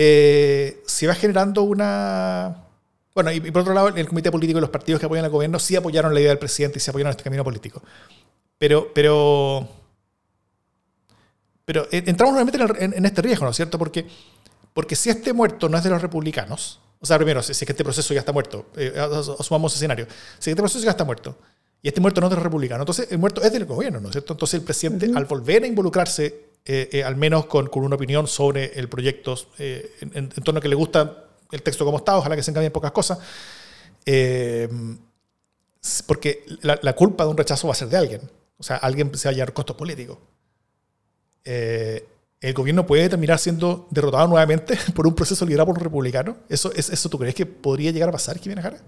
eh, 0.00 0.80
se 0.86 1.08
va 1.08 1.14
generando 1.16 1.64
una... 1.64 2.68
Bueno, 3.12 3.32
y, 3.32 3.40
por 3.40 3.62
otro 3.62 3.74
lado, 3.74 3.88
el 3.88 4.06
comité 4.06 4.30
político 4.30 4.58
y 4.58 4.60
los 4.60 4.70
partidos 4.70 5.00
que 5.00 5.06
apoyan 5.06 5.24
al 5.24 5.30
gobierno 5.32 5.58
sí 5.58 5.74
apoyaron 5.74 6.14
la 6.14 6.20
idea 6.20 6.28
del 6.28 6.38
presidente 6.38 6.78
y 6.78 6.80
se 6.80 6.90
apoyaron 6.90 7.10
este 7.10 7.24
camino 7.24 7.42
político. 7.42 7.82
Pero, 8.58 8.92
pero, 8.92 9.68
pero 11.64 11.84
eh, 11.90 12.02
entramos 12.06 12.34
nuevamente 12.34 12.84
en, 12.84 13.06
este 13.06 13.22
riesgo, 13.22 13.44
¿no 13.44 13.50
es 13.50 13.56
cierto? 13.56 13.78
Porque, 13.78 14.06
porque 14.74 14.96
si 14.96 15.10
este 15.10 15.32
muerto 15.32 15.68
no 15.68 15.78
es 15.78 15.84
de 15.84 15.90
los 15.90 16.02
republicanos, 16.02 16.80
o 17.00 17.06
sea, 17.06 17.16
primero, 17.16 17.42
si, 17.42 17.52
es 17.52 17.58
que 17.58 17.72
este 17.72 17.84
proceso 17.84 18.12
ya 18.12 18.20
está 18.20 18.32
muerto, 18.32 18.66
eh, 18.76 18.92
asumamos 19.38 19.74
escenario, 19.74 20.06
si 20.38 20.50
este 20.50 20.60
proceso 20.60 20.84
ya 20.84 20.90
está 20.90 21.04
muerto, 21.04 21.38
y 21.80 21.88
este 21.88 22.00
muerto 22.00 22.20
no 22.20 22.26
es 22.26 22.30
de 22.30 22.36
los 22.36 22.42
republicanos, 22.42 22.82
entonces 22.82 23.08
el 23.12 23.18
muerto 23.18 23.40
es 23.42 23.52
del 23.52 23.64
gobierno, 23.64 24.00
¿no 24.00 24.08
es 24.08 24.12
cierto? 24.12 24.32
Entonces 24.32 24.58
el 24.58 24.64
presidente, 24.64 25.10
al 25.14 25.26
volver 25.26 25.62
a 25.62 25.66
involucrarse 25.66 26.48
eh, 26.64 26.88
eh, 26.92 27.02
al 27.02 27.16
menos 27.16 27.46
con, 27.46 27.68
con, 27.68 27.82
una 27.82 27.96
opinión 27.96 28.26
sobre 28.26 28.78
el 28.78 28.90
proyecto, 28.90 29.36
eh, 29.58 29.90
en, 30.00 30.28
torno 30.28 30.58
a 30.58 30.60
que 30.60 30.68
le 30.68 30.74
gusta 30.74 31.24
el 31.50 31.62
texto 31.62 31.84
como 31.84 31.96
está, 31.96 32.18
ojalá 32.18 32.36
que 32.36 32.42
se 32.42 32.50
encambien 32.50 32.72
pocas 32.72 32.92
cosas, 32.92 33.18
porque 36.06 36.44
la, 36.60 36.92
culpa 36.94 37.24
de 37.24 37.30
un 37.30 37.38
rechazo 37.38 37.68
va 37.68 37.72
a 37.72 37.76
ser 37.76 37.88
de 37.88 37.96
alguien, 37.96 38.20
o 38.58 38.62
sea, 38.62 38.76
alguien 38.76 39.14
se 39.14 39.28
va 39.28 39.30
a 39.30 39.34
llevar 39.34 39.52
costos 39.52 39.76
políticos. 39.76 40.18
el 41.44 42.54
gobierno 42.54 42.86
puede 42.86 43.08
terminar 43.08 43.38
siendo 43.38 43.88
derrotado 43.90 44.28
nuevamente 44.28 44.78
por 44.94 45.06
un 45.06 45.14
proceso 45.14 45.44
liderado 45.46 45.66
por 45.66 45.78
un 45.78 45.84
republicano. 45.84 46.36
¿Eso, 46.48 46.72
es, 46.74 46.90
eso 46.90 47.08
tú 47.08 47.18
crees 47.18 47.34
que 47.34 47.46
podría 47.46 47.90
llegar 47.90 48.08
a 48.08 48.12
pasar, 48.12 48.38
Jimena 48.38 48.62
Jara? 48.62 48.78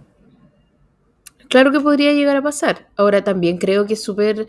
Claro 1.48 1.72
que 1.72 1.80
podría 1.80 2.12
llegar 2.12 2.36
a 2.36 2.42
pasar. 2.42 2.88
Ahora 2.96 3.24
también 3.24 3.58
creo 3.58 3.86
que 3.86 3.94
es 3.94 4.02
súper 4.02 4.46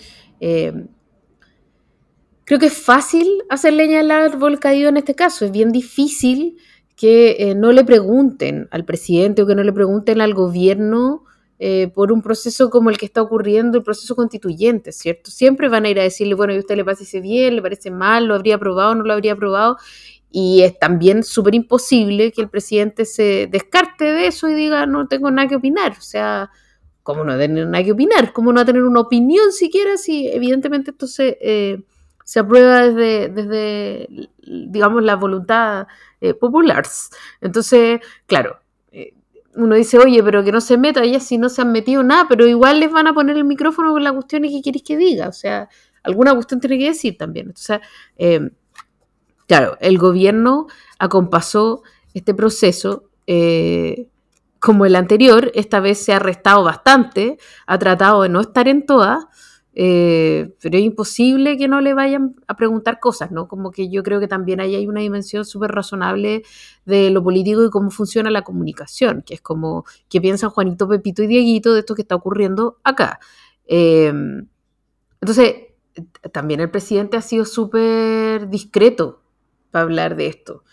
creo 2.52 2.60
que 2.60 2.66
es 2.66 2.78
fácil 2.78 3.44
hacer 3.50 3.72
leña 3.72 4.02
al 4.02 4.12
árbol 4.12 4.60
en 4.62 4.98
este 4.98 5.16
caso. 5.16 5.46
Es 5.46 5.52
bien 5.52 5.72
difícil 5.72 6.58
que 6.98 7.38
eh, 7.40 7.56
no 7.56 7.72
le 7.72 7.86
pregunten 7.86 8.68
al 8.72 8.84
presidente 8.84 9.42
o 9.42 9.48
que 9.48 9.56
no 9.56 9.64
le 9.64 9.72
pregunten 9.72 10.20
al 10.20 10.34
gobierno 10.34 11.24
eh, 11.64 11.92
por 11.94 12.12
un 12.12 12.24
proceso 12.24 12.72
como 12.72 12.90
el 12.90 12.98
que 12.98 13.06
está 13.06 13.22
ocurriendo, 13.22 13.78
el 13.78 13.84
proceso 13.84 14.16
constituyente, 14.16 14.92
¿cierto? 14.92 15.30
Siempre 15.30 15.70
van 15.70 15.86
a 15.86 15.90
ir 15.90 16.00
a 16.00 16.04
decirle, 16.04 16.34
bueno, 16.34 16.54
¿y 16.54 16.56
a 16.56 16.60
usted 16.60 16.76
le 16.76 16.84
parece 16.84 17.22
bien, 17.22 17.56
le 17.56 17.62
parece 17.62 17.92
mal, 17.92 18.26
lo 18.26 18.34
habría 18.34 18.56
aprobado, 18.56 18.96
no 18.96 19.04
lo 19.04 19.14
habría 19.14 19.34
aprobado? 19.34 19.78
Y 20.32 20.64
es 20.64 20.80
también 20.80 21.24
súper 21.24 21.54
imposible 21.54 22.32
que 22.32 22.42
el 22.42 22.50
presidente 22.50 23.06
se 23.06 23.46
descarte 23.46 24.06
de 24.06 24.26
eso 24.26 24.50
y 24.50 24.56
diga, 24.56 24.88
no 24.88 25.08
tengo 25.08 25.30
nada 25.30 25.48
que 25.48 25.56
opinar. 25.58 25.92
O 25.92 26.02
sea, 26.02 26.50
¿cómo 27.04 27.24
no 27.24 27.38
tener 27.38 27.68
nada 27.68 27.84
que 27.84 27.92
opinar? 27.92 28.34
¿Cómo 28.34 28.52
no 28.52 28.66
tener 28.66 28.82
una 28.82 29.02
opinión 29.02 29.52
siquiera 29.52 29.98
si 29.98 30.30
evidentemente 30.30 30.90
esto 30.90 31.06
se... 31.06 31.38
Eh, 31.42 31.84
se 32.24 32.40
aprueba 32.40 32.88
desde, 32.88 33.28
desde 33.28 34.30
digamos, 34.42 35.04
la 35.04 35.16
voluntad 35.16 35.88
eh, 36.22 36.34
popular. 36.34 36.86
Entonces, 37.42 38.00
claro, 38.26 38.61
uno 39.56 39.76
dice, 39.76 39.98
oye, 39.98 40.24
pero 40.24 40.44
que 40.44 40.52
no 40.52 40.62
se 40.62 40.78
meta, 40.78 41.06
ya 41.06 41.20
si 41.20 41.38
no 41.38 41.50
se 41.50 41.62
han 41.62 41.72
metido 41.72 42.04
nada, 42.04 42.26
pero 42.30 42.48
igual 42.48 42.80
les 42.80 42.92
van 42.92 43.08
a 43.08 43.14
poner 43.14 43.38
el 43.38 43.44
micrófono 43.44 43.92
con 43.92 44.04
la 44.04 44.14
cuestión 44.14 44.46
y 44.46 44.52
que 44.52 44.62
queréis 44.62 44.84
que 44.84 44.98
diga, 44.98 45.28
o 45.28 45.34
sea, 45.34 45.70
alguna 46.04 46.34
cuestión 46.34 46.60
tiene 46.60 46.78
que 46.78 46.86
decir 46.86 47.18
también. 47.18 47.48
Entonces, 47.48 47.80
eh, 48.18 48.50
claro, 49.48 49.78
el 49.82 49.98
gobierno 49.98 50.68
acompasó 51.00 51.84
este 52.14 52.34
proceso 52.34 53.10
como 54.60 54.86
el 54.86 54.96
anterior, 54.96 55.52
esta 55.56 55.80
vez 55.80 56.04
se 56.04 56.14
ha 56.14 56.20
restado 56.20 56.64
bastante, 56.64 57.38
ha 57.66 57.80
tratado 57.80 58.22
de 58.22 58.30
no 58.30 58.42
estar 58.42 58.68
en 58.68 58.86
todas, 58.86 59.26
eh, 59.74 60.54
pero 60.62 60.78
es 60.78 60.84
imposible 60.84 61.58
que 61.58 61.68
no 61.68 61.80
le 61.80 61.94
vayan 61.94 62.36
a 62.48 62.58
preguntar 62.58 63.00
cosas, 63.00 63.32
¿no? 63.32 63.48
Como 63.48 63.72
que 63.72 63.90
yo 63.90 64.04
creo 64.04 64.20
que 64.20 64.28
también 64.28 64.60
ahí 64.60 64.76
hay 64.76 64.88
una 64.88 65.00
dimensión 65.00 65.46
súper 65.46 65.72
razonable 65.72 66.44
de 66.86 67.10
lo 67.10 67.24
político 67.24 67.64
y 67.64 67.70
cómo 67.70 67.90
funciona 67.90 68.30
la 68.32 68.44
comunicación, 68.44 69.24
que 69.26 69.36
es 69.36 69.42
como 69.42 69.86
que 70.10 70.20
piensan 70.20 70.50
Juanito, 70.50 70.88
Pepito 70.88 71.24
y 71.24 71.28
Dieguito 71.28 71.74
de 71.74 71.80
esto 71.82 71.96
que 71.96 72.02
está 72.02 72.16
ocurriendo 72.16 72.80
acá. 72.84 73.20
Em, 73.66 74.48
entonces, 75.22 75.56
también 76.32 76.60
el 76.60 76.72
presidente 76.72 77.18
ha 77.18 77.22
sido 77.22 77.46
súper 77.46 78.50
discreto 78.50 79.22
para 79.72 79.84
hablar 79.84 80.16
de 80.16 80.28
esto. 80.28 80.64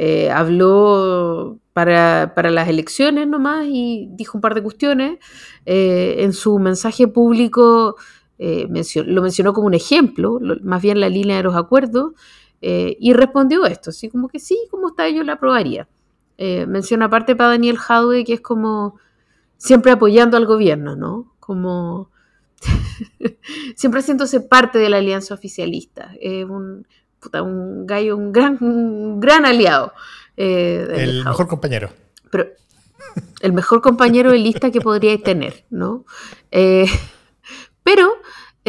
Eh, 0.00 0.30
habló 0.30 1.58
para, 1.72 2.32
para, 2.36 2.50
las 2.50 2.68
elecciones 2.68 3.26
nomás 3.26 3.66
y 3.68 4.08
dijo 4.12 4.38
un 4.38 4.42
par 4.42 4.54
de 4.54 4.62
cuestiones. 4.62 5.18
Eh, 5.66 6.16
en 6.20 6.32
su 6.32 6.58
mensaje 6.58 7.08
público 7.08 7.96
eh, 8.38 8.68
lo 9.04 9.22
mencionó 9.22 9.52
como 9.52 9.66
un 9.66 9.74
ejemplo, 9.74 10.38
más 10.62 10.80
bien 10.80 11.00
la 11.00 11.08
línea 11.08 11.38
de 11.38 11.42
los 11.42 11.56
acuerdos, 11.56 12.12
eh, 12.60 12.96
y 13.00 13.12
respondió 13.12 13.66
esto, 13.66 13.90
así 13.90 14.08
como 14.08 14.28
que 14.28 14.38
sí, 14.38 14.58
como 14.70 14.88
está, 14.88 15.08
yo 15.08 15.24
la 15.24 15.34
aprobaría. 15.34 15.88
Eh, 16.38 16.66
menciona 16.66 17.06
aparte 17.06 17.34
para 17.34 17.50
Daniel 17.50 17.78
Jadwe 17.78 18.24
que 18.24 18.34
es 18.34 18.40
como 18.40 18.96
siempre 19.56 19.90
apoyando 19.90 20.36
al 20.36 20.46
gobierno, 20.46 20.94
¿no? 20.94 21.34
Como 21.40 22.10
siempre 23.76 24.00
haciéndose 24.00 24.40
parte 24.40 24.78
de 24.78 24.88
la 24.88 24.98
alianza 24.98 25.34
oficialista. 25.34 26.12
un, 26.48 26.86
un 27.42 27.86
gallo, 27.86 28.16
un 28.16 28.32
gran, 28.32 28.56
gran 29.18 29.46
aliado. 29.46 29.92
el 30.36 31.24
mejor 31.24 31.48
compañero. 31.48 31.90
Pero 32.30 32.46
el 33.40 33.52
mejor 33.52 33.80
compañero 33.82 34.30
de 34.30 34.38
lista 34.38 34.70
que 34.70 34.80
podríais 34.80 35.22
tener, 35.24 35.64
¿no? 35.70 36.04
Pero, 37.88 38.17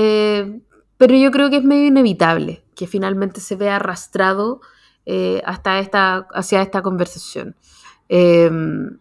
eh, 0.02 0.62
pero 0.96 1.14
yo 1.14 1.30
creo 1.30 1.50
que 1.50 1.58
es 1.58 1.64
medio 1.66 1.88
inevitable 1.88 2.64
que 2.74 2.88
finalmente 2.88 3.42
se 3.42 3.58
vea 3.58 3.76
arrastrado 3.76 4.62
eh, 5.06 5.42
hasta 5.44 5.80
esta, 5.80 6.26
hacia 6.34 6.62
esta 6.62 6.82
conversación. 6.82 7.58
Em, 8.08 8.98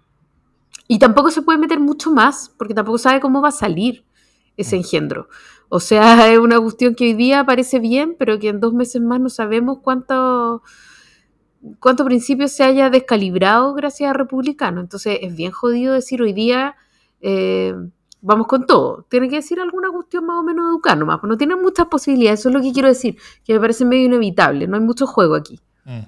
y 0.89 0.99
tampoco 0.99 1.31
se 1.31 1.43
puede 1.43 1.61
meter 1.61 1.79
mucho 1.79 2.11
más, 2.11 2.53
porque 2.59 2.75
tampoco 2.75 2.99
sabe 2.99 3.21
cómo 3.21 3.41
va 3.41 3.51
a 3.51 3.53
salir 3.53 4.05
ese 4.57 4.75
mm. 4.75 4.79
engendro. 4.81 5.29
O 5.69 5.79
sea, 5.79 6.29
es 6.33 6.41
una 6.41 6.59
cuestión 6.61 6.97
que 6.97 7.05
hoy 7.05 7.15
día 7.15 7.45
parece 7.45 7.79
bien, 7.79 8.17
pero 8.19 8.41
que 8.41 8.49
en 8.49 8.59
dos 8.59 8.75
meses 8.75 9.01
más 9.01 9.21
no 9.21 9.29
sabemos 9.29 9.79
cuánto, 9.81 10.65
cuánto 11.79 12.05
principio 12.05 12.49
se 12.49 12.65
haya 12.65 12.91
descalibrado 12.91 13.73
gracias 13.75 14.11
a 14.11 14.15
republicano. 14.15 14.81
Entonces 14.81 15.21
es 15.23 15.37
bien 15.37 15.53
jodido 15.53 15.95
decir 15.95 16.23
hoy 16.23 16.33
día 16.33 16.75
eh, 17.21 17.75
vamos 18.21 18.47
con 18.47 18.67
todo. 18.67 19.05
Tiene 19.09 19.29
que 19.29 19.37
decir 19.37 19.61
alguna 19.61 19.91
cuestión 19.91 20.27
más 20.27 20.39
o 20.39 20.43
menos 20.43 20.69
educada 20.69 20.97
nomás, 20.97 21.21
pues 21.21 21.29
no 21.29 21.37
tienen 21.37 21.61
muchas 21.61 21.87
posibilidades, 21.87 22.41
eso 22.41 22.49
es 22.49 22.55
lo 22.55 22.61
que 22.61 22.73
quiero 22.73 22.89
decir, 22.89 23.17
que 23.45 23.55
me 23.55 23.61
parece 23.61 23.85
medio 23.85 24.07
inevitable, 24.07 24.67
no 24.67 24.77
hay 24.77 24.83
mucho 24.83 25.07
juego 25.07 25.35
aquí. 25.35 25.61
Mm. 25.85 26.01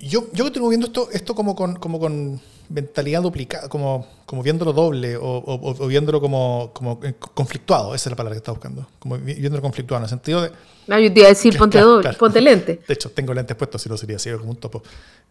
Yo, 0.00 0.30
yo 0.32 0.52
tengo 0.52 0.68
viendo 0.68 0.86
esto, 0.86 1.08
esto 1.12 1.34
como 1.34 1.56
con, 1.56 1.74
como 1.76 1.98
con 1.98 2.40
mentalidad 2.68 3.22
duplicada, 3.22 3.68
como, 3.68 4.06
como 4.26 4.42
viéndolo 4.44 4.72
doble 4.72 5.16
o, 5.20 5.86
viéndolo 5.88 6.20
como, 6.20 6.70
como 6.72 7.00
conflictuado, 7.34 7.94
esa 7.94 8.08
es 8.08 8.12
la 8.12 8.16
palabra 8.16 8.34
que 8.34 8.38
estaba 8.38 8.54
buscando, 8.54 8.86
como 9.00 9.18
viéndolo 9.18 9.60
conflictuado, 9.60 10.00
en 10.00 10.04
el 10.04 10.10
sentido 10.10 10.42
de... 10.42 10.52
No, 10.86 10.98
yo 11.00 11.12
te 11.12 11.18
iba 11.18 11.26
a 11.26 11.30
decir 11.30 11.58
ponte 11.58 11.80
doble, 11.80 12.12
ponte 12.12 12.40
lente. 12.40 12.80
De 12.86 12.94
hecho, 12.94 13.10
tengo 13.10 13.34
lentes 13.34 13.56
puestos, 13.56 13.82
si 13.82 13.88
no 13.88 13.96
sería 13.96 14.16
así, 14.16 14.30
como 14.30 14.50
un 14.50 14.56
topo. 14.56 14.82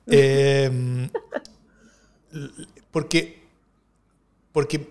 Eh, 0.05 1.09
porque, 2.91 3.43
porque 4.51 4.89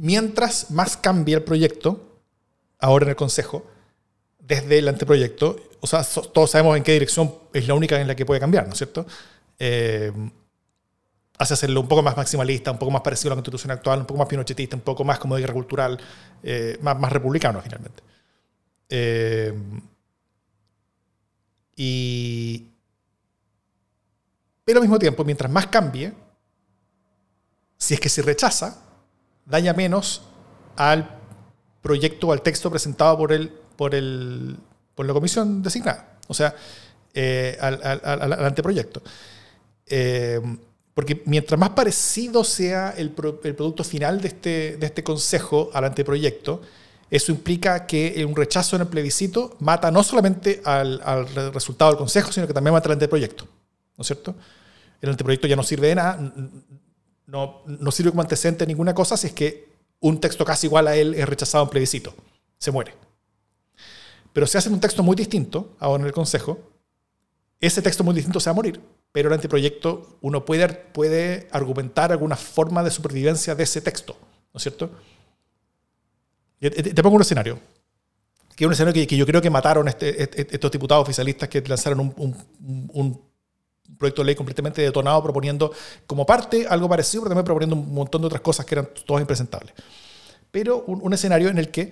mientras 0.00 0.70
más 0.70 0.96
cambie 0.96 1.34
el 1.34 1.42
proyecto, 1.42 2.20
ahora 2.78 3.04
en 3.04 3.10
el 3.10 3.16
Consejo, 3.16 3.66
desde 4.38 4.78
el 4.78 4.88
anteproyecto, 4.88 5.56
o 5.80 5.86
sea, 5.86 6.02
todos 6.02 6.50
sabemos 6.50 6.76
en 6.78 6.82
qué 6.82 6.92
dirección 6.92 7.34
es 7.52 7.68
la 7.68 7.74
única 7.74 8.00
en 8.00 8.06
la 8.06 8.16
que 8.16 8.24
puede 8.24 8.40
cambiar, 8.40 8.66
¿no 8.66 8.72
es 8.72 8.78
cierto? 8.78 9.06
Eh, 9.58 10.10
hace 11.36 11.52
hacerlo 11.52 11.82
un 11.82 11.88
poco 11.88 12.02
más 12.02 12.16
maximalista, 12.16 12.70
un 12.70 12.78
poco 12.78 12.90
más 12.90 13.02
parecido 13.02 13.28
a 13.28 13.32
la 13.32 13.36
constitución 13.36 13.72
actual, 13.72 14.00
un 14.00 14.06
poco 14.06 14.18
más 14.18 14.28
pinochetista, 14.28 14.74
un 14.74 14.82
poco 14.82 15.04
más 15.04 15.18
como 15.18 15.34
de 15.34 15.42
guerra 15.42 15.54
cultural, 15.54 15.98
eh, 16.42 16.78
más, 16.80 17.12
republicano 17.12 17.60
finalmente. 17.60 18.02
Eh, 18.88 19.52
y, 21.76 22.70
pero 24.64 24.78
al 24.78 24.82
mismo 24.82 24.98
tiempo, 24.98 25.24
mientras 25.24 25.52
más 25.52 25.66
cambie, 25.66 26.14
si 27.76 27.92
es 27.92 28.00
que 28.00 28.08
se 28.08 28.22
rechaza, 28.22 28.89
daña 29.50 29.72
menos 29.72 30.22
al 30.76 31.20
proyecto 31.82 32.32
al 32.32 32.42
texto 32.42 32.70
presentado 32.70 33.16
por, 33.18 33.32
el, 33.32 33.48
por, 33.76 33.94
el, 33.94 34.56
por 34.94 35.06
la 35.06 35.12
comisión 35.12 35.62
designada, 35.62 36.18
o 36.28 36.34
sea, 36.34 36.54
eh, 37.14 37.56
al, 37.60 37.80
al, 37.82 38.44
anteproyecto. 38.44 39.02
Eh, 39.86 40.40
porque 40.94 41.22
mientras 41.26 41.58
más 41.58 41.70
parecido 41.70 42.44
sea 42.44 42.90
el, 42.96 43.14
el, 43.44 43.54
producto 43.54 43.84
final 43.84 44.20
de 44.20 44.28
este, 44.28 44.76
de 44.76 44.86
este 44.86 45.02
consejo 45.02 45.70
al 45.72 45.84
anteproyecto, 45.84 46.60
eso 47.10 47.32
implica 47.32 47.86
que 47.86 48.24
un 48.24 48.36
rechazo 48.36 48.76
en 48.76 48.82
el 48.82 48.88
plebiscito 48.88 49.56
mata 49.60 49.90
no 49.90 50.02
solamente 50.02 50.60
al, 50.64 51.00
al, 51.04 51.52
resultado 51.52 51.90
del 51.90 51.98
consejo, 51.98 52.30
sino 52.30 52.46
que 52.46 52.52
también 52.52 52.72
mata 52.72 52.88
al 52.88 52.92
anteproyecto. 52.92 53.44
¿No 53.96 54.02
es 54.02 54.06
cierto? 54.06 54.34
El 55.00 55.10
anteproyecto 55.10 55.48
ya 55.48 55.56
no 55.56 55.62
sirve 55.62 55.88
de 55.88 55.94
nada, 55.94 56.32
no, 57.30 57.62
no 57.64 57.90
sirve 57.92 58.10
como 58.10 58.22
antecedente 58.22 58.64
de 58.64 58.68
ninguna 58.68 58.94
cosa 58.94 59.16
si 59.16 59.28
es 59.28 59.32
que 59.32 59.70
un 60.00 60.20
texto 60.20 60.44
casi 60.44 60.66
igual 60.66 60.88
a 60.88 60.96
él 60.96 61.14
es 61.14 61.28
rechazado 61.28 61.64
en 61.64 61.70
plebiscito. 61.70 62.14
Se 62.58 62.70
muere. 62.70 62.94
Pero 64.32 64.46
si 64.46 64.58
hacen 64.58 64.72
un 64.72 64.80
texto 64.80 65.02
muy 65.02 65.16
distinto, 65.16 65.76
ahora 65.78 66.02
en 66.02 66.06
el 66.06 66.12
Consejo, 66.12 66.58
ese 67.60 67.82
texto 67.82 68.02
muy 68.02 68.14
distinto 68.14 68.40
se 68.40 68.50
va 68.50 68.52
a 68.52 68.54
morir. 68.54 68.80
Pero 69.12 69.28
el 69.28 69.34
anteproyecto, 69.34 70.18
uno 70.20 70.44
puede, 70.44 70.68
puede 70.68 71.48
argumentar 71.52 72.12
alguna 72.12 72.36
forma 72.36 72.82
de 72.82 72.90
supervivencia 72.90 73.54
de 73.54 73.64
ese 73.64 73.80
texto, 73.80 74.16
¿no 74.52 74.58
es 74.58 74.62
cierto? 74.62 74.90
Te, 76.60 77.02
pongo 77.02 77.16
un 77.16 77.22
escenario, 77.22 77.58
que 78.54 78.64
es 78.64 78.66
un 78.66 78.72
escenario 78.72 79.06
que, 79.06 79.16
yo 79.16 79.26
creo 79.26 79.40
que 79.40 79.50
mataron 79.50 79.88
este, 79.88 80.22
este, 80.22 80.46
estos 80.54 80.70
diputados 80.70 81.02
oficialistas 81.02 81.48
que 81.48 81.60
lanzaron 81.62 82.14
un 82.16 83.29
proyecto 83.98 84.22
de 84.22 84.26
ley 84.26 84.34
completamente 84.34 84.82
detonado 84.82 85.22
proponiendo 85.22 85.72
como 86.06 86.26
parte 86.26 86.66
algo 86.68 86.88
parecido, 86.88 87.22
pero 87.22 87.30
también 87.30 87.44
proponiendo 87.44 87.76
un 87.76 87.94
montón 87.94 88.22
de 88.22 88.26
otras 88.26 88.42
cosas 88.42 88.66
que 88.66 88.74
eran 88.74 88.88
todas 89.06 89.20
impresentables. 89.20 89.74
Pero 90.50 90.84
un, 90.86 91.12
escenario 91.12 91.48
en 91.48 91.58
el 91.58 91.70
que 91.70 91.90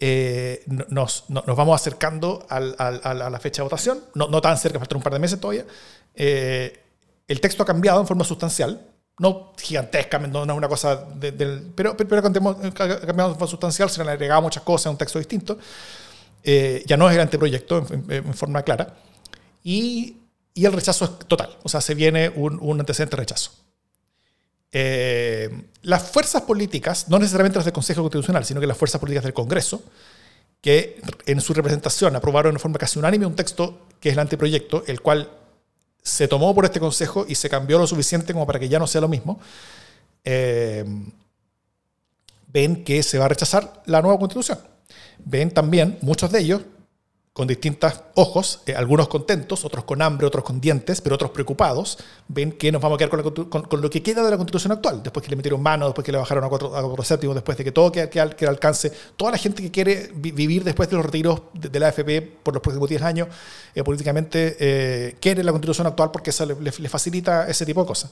eh, 0.00 0.64
nos, 0.66 1.24
nos, 1.28 1.44
vamos 1.44 1.78
acercando 1.78 2.46
al, 2.48 2.74
a 2.78 3.14
la 3.14 3.40
fecha 3.40 3.62
de 3.62 3.64
votación, 3.64 4.00
no, 4.14 4.28
no 4.28 4.40
tan 4.40 4.56
cerca, 4.56 4.78
faltan 4.78 4.96
un 4.96 5.02
par 5.02 5.12
de 5.12 5.18
meses 5.18 5.38
todavía. 5.38 5.66
Eh, 6.14 6.80
el 7.26 7.40
texto 7.40 7.62
ha 7.62 7.66
cambiado 7.66 8.00
en 8.00 8.06
forma 8.06 8.24
sustancial, 8.24 8.80
no 9.18 9.52
gigantesca, 9.58 10.18
no, 10.18 10.44
es 10.44 10.50
una 10.50 10.68
cosa 10.68 10.96
del... 10.96 11.72
Pero, 11.74 11.96
pero, 11.96 12.18
ha 12.18 12.22
cambiado 12.22 12.62
en 12.62 12.72
forma 12.74 13.46
sustancial, 13.46 13.90
se 13.90 13.98
le 13.98 14.08
han 14.08 14.14
agregado 14.14 14.40
muchas 14.40 14.62
cosas 14.62 14.86
a 14.86 14.90
un 14.90 14.96
texto 14.96 15.18
distinto. 15.18 15.58
Eh, 16.42 16.82
ya 16.86 16.96
no 16.96 17.08
es 17.10 17.16
el 17.16 17.20
anteproyecto 17.20 17.84
en, 17.90 18.04
en 18.08 18.34
forma 18.34 18.62
clara. 18.62 18.94
Y 19.62 20.16
y 20.54 20.64
el 20.64 20.72
rechazo 20.72 21.04
es 21.04 21.28
total, 21.28 21.56
o 21.62 21.68
sea, 21.68 21.80
se 21.80 21.94
viene 21.94 22.30
un, 22.30 22.80
antecedente 22.80 23.16
de 23.16 23.20
rechazo. 23.20 23.52
Eh, 24.70 25.50
las 25.82 26.10
fuerzas 26.10 26.42
políticas, 26.42 27.08
no 27.08 27.18
necesariamente 27.18 27.58
las 27.58 27.64
del 27.64 27.72
Consejo 27.72 28.02
Constitucional, 28.02 28.44
sino 28.44 28.60
que 28.60 28.66
las 28.66 28.76
fuerzas 28.76 29.00
políticas 29.00 29.24
del 29.24 29.34
Congreso, 29.34 29.82
que 30.60 31.00
en 31.26 31.40
su 31.40 31.54
representación 31.54 32.16
aprobaron 32.16 32.54
de 32.54 32.60
forma 32.60 32.78
casi 32.78 32.98
unánime 32.98 33.26
un 33.26 33.36
texto 33.36 33.86
que 34.00 34.08
es 34.10 34.14
el 34.14 34.18
anteproyecto, 34.18 34.84
el 34.86 35.00
cual 35.00 35.30
se 36.02 36.26
tomó 36.26 36.54
por 36.54 36.64
este 36.64 36.80
Consejo 36.80 37.26
y 37.28 37.34
se 37.34 37.48
cambió 37.48 37.78
lo 37.78 37.86
suficiente 37.86 38.32
como 38.32 38.46
para 38.46 38.58
que 38.58 38.68
ya 38.68 38.78
no 38.78 38.86
sea 38.86 39.00
lo 39.00 39.08
mismo, 39.08 39.40
eh, 40.24 40.84
ven 42.48 42.84
que 42.84 43.02
se 43.02 43.18
va 43.18 43.26
a 43.26 43.28
rechazar 43.28 43.82
la 43.86 44.02
nueva 44.02 44.18
constitución. 44.18 44.58
Ven 45.24 45.50
también, 45.50 45.98
muchos 46.00 46.30
de 46.32 46.40
ellos, 46.40 46.62
con 47.38 47.46
distintos 47.46 48.00
ojos, 48.16 48.62
eh, 48.66 48.74
algunos 48.74 49.06
contentos, 49.06 49.64
otros 49.64 49.84
con 49.84 50.02
hambre, 50.02 50.26
otros 50.26 50.42
con 50.42 50.60
dientes, 50.60 51.00
pero 51.00 51.14
otros 51.14 51.30
preocupados, 51.30 51.96
ven 52.26 52.50
que 52.50 52.72
nos 52.72 52.82
vamos 52.82 52.96
a 52.96 52.98
quedar 53.06 53.22
con, 53.22 53.80
lo 53.80 53.88
que 53.88 54.02
queda 54.02 54.24
de 54.24 54.30
la 54.32 54.36
constitución 54.36 54.72
actual, 54.72 55.04
después 55.04 55.22
que 55.22 55.30
le 55.30 55.36
metieron 55.36 55.62
mano, 55.62 55.86
después 55.86 56.04
que 56.04 56.10
le 56.10 56.18
bajaron 56.18 56.42
a 56.42 56.48
cuatro, 56.48 56.72
séptimos, 57.04 57.36
después 57.36 57.56
de 57.56 57.62
que 57.62 57.70
todo 57.70 57.92
quede, 57.92 58.10
que, 58.10 58.18
al 58.18 58.34
alcance, 58.48 58.90
toda 59.16 59.30
la 59.30 59.38
gente 59.38 59.62
que 59.62 59.70
quiere 59.70 60.10
vivir 60.16 60.64
después 60.64 60.90
de 60.90 60.96
los 60.96 61.06
retiros 61.06 61.42
de, 61.52 61.78
la 61.78 61.86
AFP 61.86 62.22
por 62.42 62.54
los 62.54 62.60
próximos 62.60 62.88
10 62.88 63.02
años, 63.02 63.28
eh, 63.72 63.84
políticamente 63.84 64.56
eh, 64.58 65.16
quiere 65.20 65.44
la 65.44 65.52
constitución 65.52 65.86
actual 65.86 66.10
porque 66.10 66.30
eso 66.30 66.44
le, 66.44 66.88
facilita 66.88 67.46
ese 67.48 67.64
tipo 67.64 67.82
de 67.82 67.86
cosas. 67.86 68.10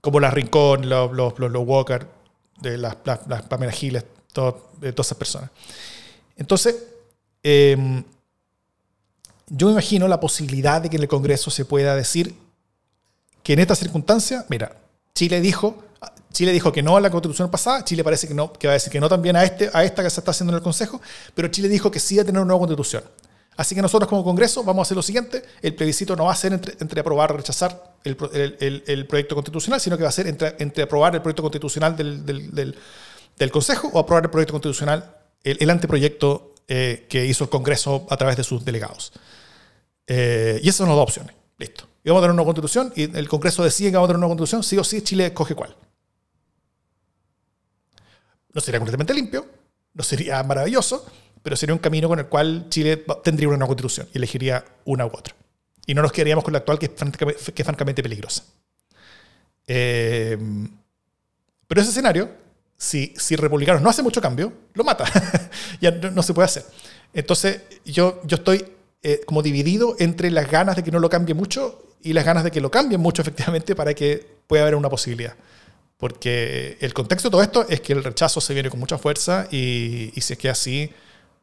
como 0.00 0.20
la 0.20 0.30
Rincón, 0.30 0.88
los, 0.88 1.10
los, 1.12 1.66
Walker, 1.66 2.06
de 2.60 2.78
las, 2.78 2.98
las, 3.04 3.42
Pamela 3.48 3.72
Giles, 3.72 4.04
todas 4.32 4.54
esas 4.80 5.18
personas. 5.18 5.50
Entonces, 6.42 6.74
em, 7.44 8.02
yo 9.46 9.66
me 9.68 9.74
imagino 9.74 10.08
la 10.08 10.18
posibilidad 10.18 10.82
de 10.82 10.90
que 10.90 10.96
en 10.96 11.02
el 11.02 11.08
Congreso 11.08 11.52
se 11.52 11.64
pueda 11.64 11.94
decir 11.94 12.34
que 13.44 13.52
en 13.52 13.60
esta 13.60 13.76
circunstancia, 13.76 14.44
mira, 14.48 14.76
Chile 15.14 15.40
dijo, 15.40 15.84
Chile 16.32 16.50
dijo 16.50 16.72
que 16.72 16.82
no 16.82 16.96
a 16.96 17.00
la 17.00 17.10
constitución 17.10 17.48
pasada, 17.48 17.84
Chile 17.84 18.02
parece 18.02 18.26
que 18.26 18.34
no, 18.34 18.52
que 18.52 18.66
va 18.66 18.72
a 18.72 18.74
decir 18.74 18.90
que 18.90 18.98
no 18.98 19.08
también 19.08 19.36
a, 19.36 19.44
este, 19.44 19.70
a 19.72 19.84
esta 19.84 20.02
que 20.02 20.10
se 20.10 20.18
está 20.18 20.32
haciendo 20.32 20.52
en 20.52 20.56
el 20.56 20.62
Consejo, 20.64 21.00
pero 21.32 21.46
Chile 21.46 21.68
dijo 21.68 21.92
que 21.92 22.00
sí 22.00 22.18
a 22.18 22.24
tener 22.24 22.40
una 22.40 22.48
nueva 22.48 22.58
constitución. 22.58 23.04
Así 23.56 23.76
que 23.76 23.82
nosotros 23.82 24.08
como 24.08 24.24
Congreso 24.24 24.64
vamos 24.64 24.80
a 24.80 24.84
hacer 24.88 24.96
lo 24.96 25.02
siguiente, 25.02 25.44
el 25.62 25.76
plebiscito 25.76 26.16
no 26.16 26.24
va 26.24 26.32
a 26.32 26.36
ser 26.36 26.54
entre, 26.54 27.00
aprobar 27.00 27.30
o 27.30 27.36
rechazar 27.36 27.94
el, 28.02 28.16
proyecto 28.16 29.36
constitucional, 29.36 29.80
sino 29.80 29.96
que 29.96 30.02
va 30.02 30.08
a 30.08 30.12
ser 30.12 30.26
entre, 30.26 30.82
aprobar 30.82 31.14
el 31.14 31.22
proyecto 31.22 31.42
constitucional 31.42 31.94
del, 31.96 32.74
del 33.36 33.50
Consejo 33.52 33.90
o 33.92 34.00
aprobar 34.00 34.24
el 34.24 34.30
proyecto 34.30 34.54
constitucional 34.54 35.21
el, 35.44 35.70
anteproyecto 35.70 36.54
eh, 36.68 37.06
que 37.08 37.26
hizo 37.26 37.44
el 37.44 37.50
Congreso 37.50 38.06
a 38.10 38.16
través 38.16 38.36
de 38.36 38.44
sus 38.44 38.64
delegados. 38.64 39.12
Eh, 40.06 40.60
y 40.62 40.68
esas 40.68 40.76
son 40.76 40.88
las 40.88 40.96
dos 40.96 41.04
opciones. 41.04 41.34
Listo. 41.58 41.88
Y 42.04 42.08
vamos 42.08 42.22
a 42.22 42.24
tener 42.24 42.34
una 42.34 42.44
constitución 42.44 42.92
y 42.96 43.16
el 43.16 43.28
Congreso 43.28 43.62
decide 43.62 43.90
que 43.90 43.96
vamos 43.96 44.08
a 44.08 44.12
tener 44.12 44.18
una 44.18 44.28
constitución, 44.28 44.62
sí 44.62 44.78
o 44.78 44.84
sí, 44.84 45.02
Chile 45.02 45.32
coge 45.32 45.54
cuál. 45.54 45.76
No 48.52 48.60
sería 48.60 48.80
completamente 48.80 49.14
limpio, 49.14 49.46
no 49.94 50.02
sería 50.02 50.42
maravilloso, 50.42 51.06
pero 51.42 51.56
sería 51.56 51.74
un 51.74 51.78
camino 51.78 52.08
con 52.08 52.18
el 52.18 52.26
cual 52.26 52.66
Chile 52.68 53.04
tendría 53.22 53.48
una 53.48 53.56
nueva 53.56 53.68
constitución 53.68 54.08
y 54.12 54.18
elegiría 54.18 54.64
una 54.84 55.06
u 55.06 55.08
otra. 55.08 55.34
Y 55.86 55.94
no 55.94 56.02
nos 56.02 56.12
quedaríamos 56.12 56.44
con 56.44 56.52
la 56.52 56.58
actual, 56.58 56.78
que 56.78 56.86
es 56.86 57.64
francamente, 57.64 58.02
peligrosa. 58.02 58.44
Eh, 59.66 60.36
pero 61.66 61.80
ese 61.80 61.90
escenario 61.90 62.41
si, 62.82 63.14
si 63.16 63.36
republicanos 63.36 63.80
no 63.80 63.88
hace 63.88 64.02
mucho 64.02 64.20
cambio, 64.20 64.52
lo 64.74 64.82
mata. 64.82 65.04
ya 65.80 65.92
no, 65.92 66.20
se 66.24 66.34
puede 66.34 66.46
hacer. 66.46 66.64
Entonces, 67.14 67.62
yo, 67.84 68.20
yo 68.24 68.38
estoy 68.38 68.64
eh, 69.04 69.20
como 69.24 69.40
dividido 69.40 69.94
entre 70.00 70.32
las 70.32 70.50
ganas 70.50 70.74
de 70.74 70.82
que 70.82 70.90
no 70.90 70.98
lo 70.98 71.08
cambie 71.08 71.32
mucho 71.32 71.80
y 72.02 72.12
las 72.12 72.24
ganas 72.24 72.42
de 72.42 72.50
que 72.50 72.60
lo 72.60 72.72
cambien 72.72 73.00
mucho, 73.00 73.22
efectivamente, 73.22 73.76
para 73.76 73.94
que 73.94 74.26
pueda 74.48 74.62
haber 74.64 74.74
una 74.74 74.90
posibilidad. 74.90 75.36
Porque 75.96 76.76
el 76.80 76.92
contexto 76.92 77.28
de 77.28 77.30
todo 77.30 77.42
esto 77.44 77.66
es 77.68 77.80
que 77.80 77.92
el 77.92 78.02
rechazo 78.02 78.40
se 78.40 78.52
viene 78.52 78.68
con 78.68 78.80
mucha 78.80 78.98
fuerza 78.98 79.46
y, 79.48 80.10
y 80.16 80.20
si 80.20 80.32
es 80.32 80.38
que 80.40 80.48
así, 80.48 80.90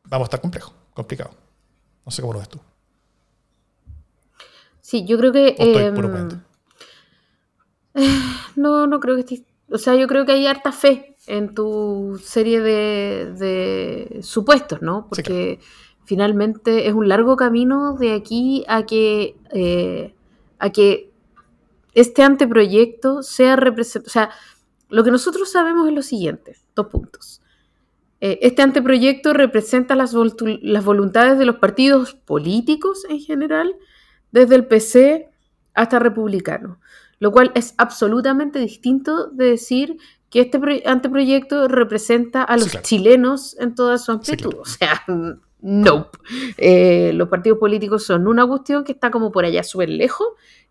vamos 0.03 0.25
a 0.25 0.27
estar 0.27 0.41
complejo, 0.41 0.73
complicado. 0.93 1.31
No 2.05 2.11
sé 2.11 2.21
cómo 2.21 2.33
lo 2.33 2.39
ves 2.39 2.49
tú. 2.49 2.59
Sí, 4.81 5.05
yo 5.05 5.17
creo 5.17 5.31
que... 5.31 5.55
Eh, 5.57 6.39
no, 8.57 8.87
no 8.87 8.99
creo 8.99 9.15
que 9.15 9.21
esté... 9.21 9.45
O 9.71 9.77
sea, 9.77 9.95
yo 9.95 10.05
creo 10.07 10.25
que 10.25 10.33
hay 10.33 10.47
harta 10.47 10.73
fe 10.73 11.15
en 11.29 11.53
tu 11.53 12.19
serie 12.23 12.59
de, 12.59 14.19
supuestos, 14.23 14.81
¿no? 14.81 15.07
Porque 15.07 15.59
finalmente 16.03 16.87
es 16.87 16.93
un 16.95 17.07
largo 17.07 17.37
camino 17.37 17.93
de 17.93 18.13
aquí 18.13 18.65
a 18.67 18.83
que, 18.87 19.35
eh, 19.53 20.15
a 20.57 20.71
que 20.71 21.11
este 21.93 22.23
anteproyecto 22.23 23.21
sea 23.21 23.55
representado. 23.55 24.07
O 24.07 24.11
sea, 24.11 24.29
lo 24.89 25.03
que 25.03 25.11
nosotros 25.11 25.51
sabemos 25.51 25.87
es 25.87 25.93
lo 25.93 26.01
siguiente: 26.01 26.57
dos 26.75 26.87
puntos. 26.87 27.41
Eh, 28.21 28.39
este 28.41 28.63
anteproyecto 28.63 29.33
representa 29.33 29.95
las, 29.95 30.15
las 30.61 30.83
voluntades 30.83 31.37
de 31.37 31.45
los 31.45 31.57
partidos 31.57 32.15
políticos 32.15 33.05
en 33.07 33.19
general, 33.19 33.75
desde 34.31 34.55
el 34.55 34.65
PC 34.65 35.29
hasta 35.75 35.99
republicano, 35.99 36.79
lo 37.19 37.31
cual 37.31 37.51
es 37.53 37.75
absolutamente 37.77 38.57
distinto 38.57 39.27
de 39.27 39.45
decir 39.45 39.97
que 40.29 40.41
este 40.41 40.59
anteproyecto 40.85 41.67
representa 41.67 42.43
a 42.43 42.55
los 42.57 42.81
chilenos 42.81 43.57
en 43.59 43.73
toda 43.75 43.97
su 43.97 44.11
amplitud. 44.11 44.53
O 44.59 44.65
sea, 44.65 45.03
no. 45.61 46.09
Eh, 46.57 47.11
los 47.13 47.29
partidos 47.29 47.57
políticos 47.59 48.05
son 48.05 48.27
una 48.27 48.47
cuestión 48.47 48.83
que 48.83 48.91
está 48.91 49.11
como 49.11 49.31
por 49.31 49.45
allá 49.45 49.63
súper 49.63 49.89
lejos 49.89 50.27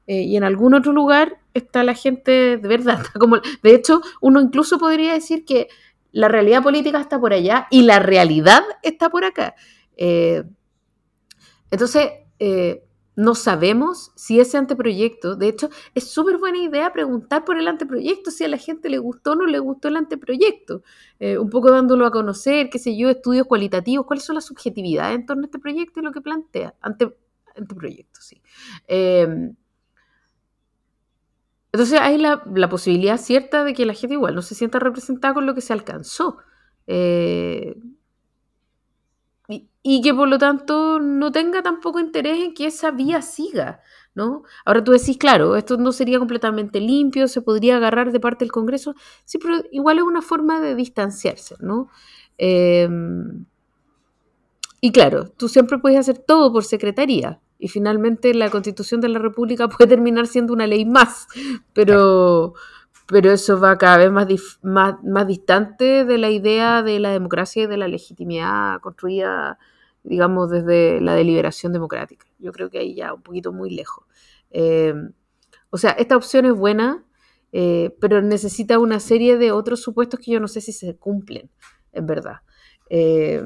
eh, 0.07 0.23
y 0.23 0.37
en 0.37 0.45
algún 0.45 0.75
otro 0.75 0.93
lugar 0.93 1.39
está 1.55 1.83
la 1.83 1.95
gente 1.95 2.57
de 2.57 2.69
verdad. 2.69 3.05
como, 3.19 3.39
de 3.63 3.75
hecho, 3.75 4.01
uno 4.21 4.41
incluso 4.41 4.79
podría 4.79 5.13
decir 5.13 5.45
que 5.45 5.69
la 6.13 6.29
realidad 6.29 6.63
política 6.63 7.01
está 7.01 7.21
por 7.21 7.33
allá 7.33 7.67
y 7.71 7.83
la 7.83 7.99
realidad 7.99 8.63
está 8.83 9.11
por 9.11 9.25
acá. 9.25 9.55
Eh, 9.97 10.45
entonces, 11.71 12.11
no 13.19 13.35
sabemos 13.35 14.13
si 14.15 14.39
ese 14.39 14.59
anteproyecto, 14.59 15.35
de 15.35 15.49
hecho, 15.49 15.71
es 15.97 16.09
súper 16.09 16.39
buena 16.39 16.59
idea 16.59 16.93
preguntar 16.93 17.45
por 17.45 17.59
el 17.59 17.67
anteproyecto, 17.67 18.31
si 18.31 18.45
a 18.45 18.49
la 18.49 18.59
gente 18.59 18.89
le 18.89 18.99
gustó 18.99 19.33
o 19.33 19.35
no 19.35 19.45
le 19.47 19.59
gustó 19.59 19.89
el 19.89 19.97
anteproyecto, 19.97 20.85
eh, 21.19 21.37
un 21.37 21.51
poco 21.51 21.73
dándolo 21.73 22.07
a 22.07 22.13
conocer, 22.13 22.71
qué 22.71 22.79
sé 22.79 22.97
yo, 22.97 23.11
estudios 23.11 23.49
cualitativos, 23.49 24.07
cuáles 24.07 24.25
son 24.25 24.37
las 24.37 24.45
subjetividades 24.45 25.17
en 25.17 25.27
torno 25.27 25.43
a 25.43 25.47
este 25.47 25.59
proyecto 25.59 25.99
y 25.99 26.05
lo 26.05 26.13
que 26.13 26.21
plantea, 26.21 26.77
ante, 26.81 27.13
anteproyecto, 27.57 28.21
sí. 28.21 28.41
Em, 28.87 29.57
entonces 31.73 31.99
hay 32.01 32.19
la, 32.19 32.41
posibilidad 32.71 33.17
cierta 33.19 33.65
de 33.65 33.75
que 33.75 33.85
la 33.85 33.95
gente 33.95 34.15
igual 34.15 34.37
no 34.37 34.43
se 34.43 34.55
sienta 34.55 34.79
representada 34.79 35.35
con 35.35 35.45
lo 35.45 35.57
que 35.57 35.61
se 35.61 35.73
alcanzó. 35.73 36.39
Eh, 36.87 37.77
y, 39.91 40.03
que 40.03 40.13
por 40.13 40.29
lo 40.29 40.37
tanto 40.37 41.01
no 41.01 41.33
tenga 41.33 41.63
tampoco 41.63 41.99
interés 41.99 42.41
en 42.45 42.53
que 42.53 42.67
esa 42.67 42.91
vía 42.91 43.23
siga, 43.23 43.81
¿no? 44.15 44.43
Ahora 44.67 44.85
tú 44.85 44.93
decís, 44.93 45.17
claro, 45.17 45.57
esto 45.57 45.79
no 45.79 45.93
sería 45.93 46.19
completamente 46.19 46.79
limpio, 46.79 47.27
se 47.27 47.41
podría 47.41 47.79
agarrar 47.79 48.13
de 48.13 48.21
parte 48.21 48.45
del 48.45 48.53
Congreso, 48.53 48.95
sí, 49.25 49.39
pero 49.39 49.63
igual 49.73 49.97
es 49.97 50.05
una 50.05 50.21
forma 50.21 50.61
de 50.61 50.75
distanciarse, 50.75 51.57
¿no? 51.61 51.89
Em, 52.37 53.47
y 54.83 54.93
claro, 54.93 55.31
tú 55.31 55.49
siempre 55.49 55.79
puedes 55.79 55.99
hacer 55.99 56.19
todo 56.19 56.53
por 56.53 56.65
secretaría, 56.65 57.41
y 57.59 57.69
finalmente 57.69 58.35
la 58.35 58.51
Constitución 58.51 59.01
de 59.01 59.09
la 59.09 59.19
República 59.19 59.69
puede 59.69 59.89
terminar 59.89 60.27
siendo 60.27 60.53
una 60.53 60.67
ley 60.67 60.85
más, 60.85 61.29
pero 61.73 62.53
pero 63.11 63.33
eso 63.33 63.59
va 63.59 63.79
cada 63.79 63.97
vez 63.97 64.13
más, 64.13 64.29
más, 65.03 65.27
distante 65.27 66.05
de 66.05 66.19
la 66.19 66.29
idea 66.29 66.83
de 66.83 67.01
la 67.01 67.11
democracia 67.11 67.63
y 67.63 67.67
de 67.67 67.79
la 67.79 67.89
legitimidad 67.89 68.81
construida, 68.83 69.59
digamos, 70.09 70.51
desde 70.51 71.01
la 71.01 71.15
deliberación 71.15 71.73
democrática. 71.73 72.27
Yo 72.39 72.51
creo 72.53 72.71
que 72.71 72.79
ahí 72.79 72.95
ya 72.95 73.13
un 73.13 73.23
poquito 73.23 73.53
muy 73.53 73.71
lejos. 73.71 74.07
Eh, 74.51 74.95
o 75.71 75.77
sea, 75.77 75.91
esta 75.91 76.17
opción 76.17 76.47
es 76.47 76.55
buena, 76.55 77.05
eh, 77.53 77.95
pero 78.01 78.23
necesita 78.23 78.79
una 78.79 79.01
serie 79.01 79.37
de 79.37 79.53
otros 79.53 79.83
supuestos 79.83 80.21
que 80.21 80.33
yo 80.33 80.41
no 80.41 80.49
sé 80.49 80.63
si 80.63 80.73
se 80.73 80.97
cumplen, 80.97 81.51
en 81.93 82.07
verdad. 82.07 82.37
Eh, 82.89 83.43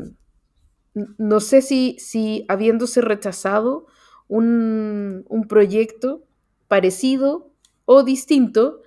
no 0.94 1.40
sé 1.40 1.62
si, 1.62 1.96
si 1.98 2.44
habiéndose 2.48 3.00
rechazado 3.00 3.86
un, 4.28 5.24
un 5.28 5.48
proyecto 5.48 6.22
parecido 6.68 7.50
o 7.86 8.04
distinto, 8.04 8.82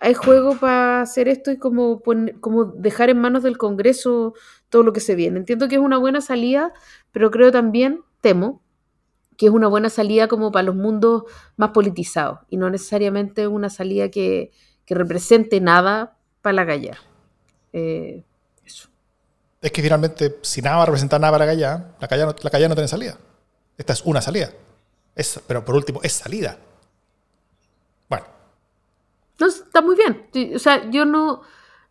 hay 0.00 0.14
juego 0.14 0.56
para 0.56 1.02
hacer 1.02 1.28
esto 1.28 1.50
y 1.50 1.58
como, 1.58 2.02
como 2.40 2.64
dejar 2.64 3.10
en 3.10 3.20
manos 3.20 3.42
del 3.42 3.58
Congreso 3.58 4.34
todo 4.74 4.82
lo 4.82 4.92
que 4.92 4.98
se 4.98 5.14
viene. 5.14 5.38
Entiendo 5.38 5.68
que 5.68 5.76
es 5.76 5.80
una 5.80 5.98
buena 5.98 6.20
salida, 6.20 6.72
pero 7.12 7.30
creo 7.30 7.52
también, 7.52 8.02
temo, 8.20 8.60
que 9.36 9.46
es 9.46 9.52
una 9.52 9.68
buena 9.68 9.88
salida 9.88 10.26
como 10.26 10.50
para 10.50 10.64
los 10.64 10.74
mundos 10.74 11.22
más 11.56 11.70
politizados 11.70 12.40
y 12.50 12.56
no 12.56 12.68
necesariamente 12.70 13.46
una 13.46 13.70
salida 13.70 14.10
que, 14.10 14.50
represente 14.88 15.60
nada 15.60 16.16
para 16.42 16.54
la 16.54 16.64
galla. 16.64 16.98
Eh, 17.72 18.24
eso. 18.66 18.88
Es 19.62 19.70
que 19.70 19.80
finalmente, 19.80 20.38
si 20.42 20.60
nada 20.60 20.78
va 20.78 20.82
a 20.82 20.86
representar 20.86 21.20
nada 21.20 21.30
para 21.30 21.46
la 21.46 21.52
galla, 21.52 21.94
la 22.00 22.06
galla 22.08 22.26
no, 22.26 22.34
la 22.42 22.68
no 22.68 22.74
tiene 22.74 22.88
salida. 22.88 23.16
Esta 23.78 23.92
es 23.92 24.02
una 24.02 24.20
salida. 24.20 24.50
Es, 25.14 25.40
pero 25.46 25.64
por 25.64 25.76
último, 25.76 26.00
es 26.02 26.14
salida. 26.14 26.58
No, 29.38 29.46
está 29.46 29.82
muy 29.82 29.96
bien. 29.96 30.54
O 30.54 30.58
sea, 30.58 30.90
yo 30.90 31.04
no, 31.04 31.42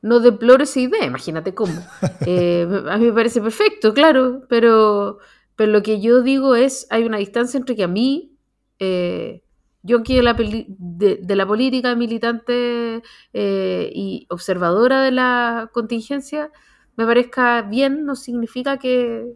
no 0.04 0.20
deploro 0.20 0.64
esa 0.64 0.80
idea, 0.80 1.06
imagínate 1.06 1.56
cómo. 1.56 1.74
Eh, 2.26 2.66
a 2.90 2.98
mí 2.98 3.08
me 3.08 3.14
parece 3.14 3.42
perfecto, 3.42 3.94
claro, 3.94 4.44
pero, 4.48 5.18
pero 5.56 5.72
lo 5.72 5.84
que 5.84 6.00
yo 6.00 6.22
digo 6.22 6.56
es, 6.56 6.88
hay 6.90 7.04
una 7.04 7.18
distancia 7.18 7.58
entre 7.58 7.76
que 7.76 7.84
a 7.84 7.88
mí, 7.88 8.38
eh, 8.80 9.44
yo 9.82 10.00
aquí 10.00 10.16
de 10.16 10.24
la, 10.24 10.34
de, 10.34 11.36
la 11.36 11.46
política 11.46 11.96
militante 11.96 13.02
eh, 13.34 13.92
y 13.94 14.26
observadora 14.30 15.02
de 15.02 15.12
la 15.12 15.70
contingencia, 15.74 16.50
me 16.96 17.06
parezca 17.06 17.62
bien, 17.64 18.06
no 18.06 18.16
significa 18.16 18.78
que, 18.78 19.34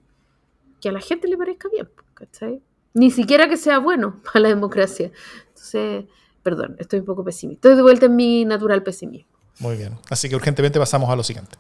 que 0.80 0.90
a 0.90 0.94
la 0.94 1.02
gente 1.02 1.28
le 1.28 1.38
parezca 1.38 1.68
bien, 1.68 1.90
¿cachai? 2.14 2.62
Ni 2.94 3.12
siquiera 3.12 3.50
que 3.50 3.58
sea 3.58 3.80
bueno 3.80 4.22
para 4.24 4.42
la 4.42 4.50
democracia. 4.50 5.12
Entonces 5.50 6.06
Perdón, 6.48 6.78
estoy 6.80 7.00
un 7.00 7.06
poco 7.06 7.26
pesimista. 7.26 7.68
Estoy 7.68 7.76
de 7.76 7.82
vuelta 7.82 8.06
en 8.06 8.16
mi 8.16 8.46
natural 8.46 8.82
pesimismo. 8.82 9.37
Muy 9.60 9.76
bien. 9.76 9.98
Así 10.10 10.30
que 10.30 10.36
urgentemente 10.36 10.80
pasamos 10.80 11.10
a 11.10 11.16
lo 11.16 11.24
siguiente. 11.24 11.58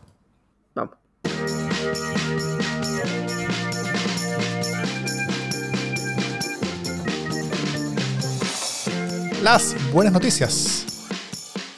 Vamos. 0.75 0.95
Las 9.41 9.75
buenas 9.93 10.13
noticias 10.13 10.85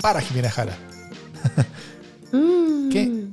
para 0.01 0.21
Jimena 0.21 0.49
Jara. 0.49 0.77
Mm. 2.31 2.89
¿Qué? 2.89 3.25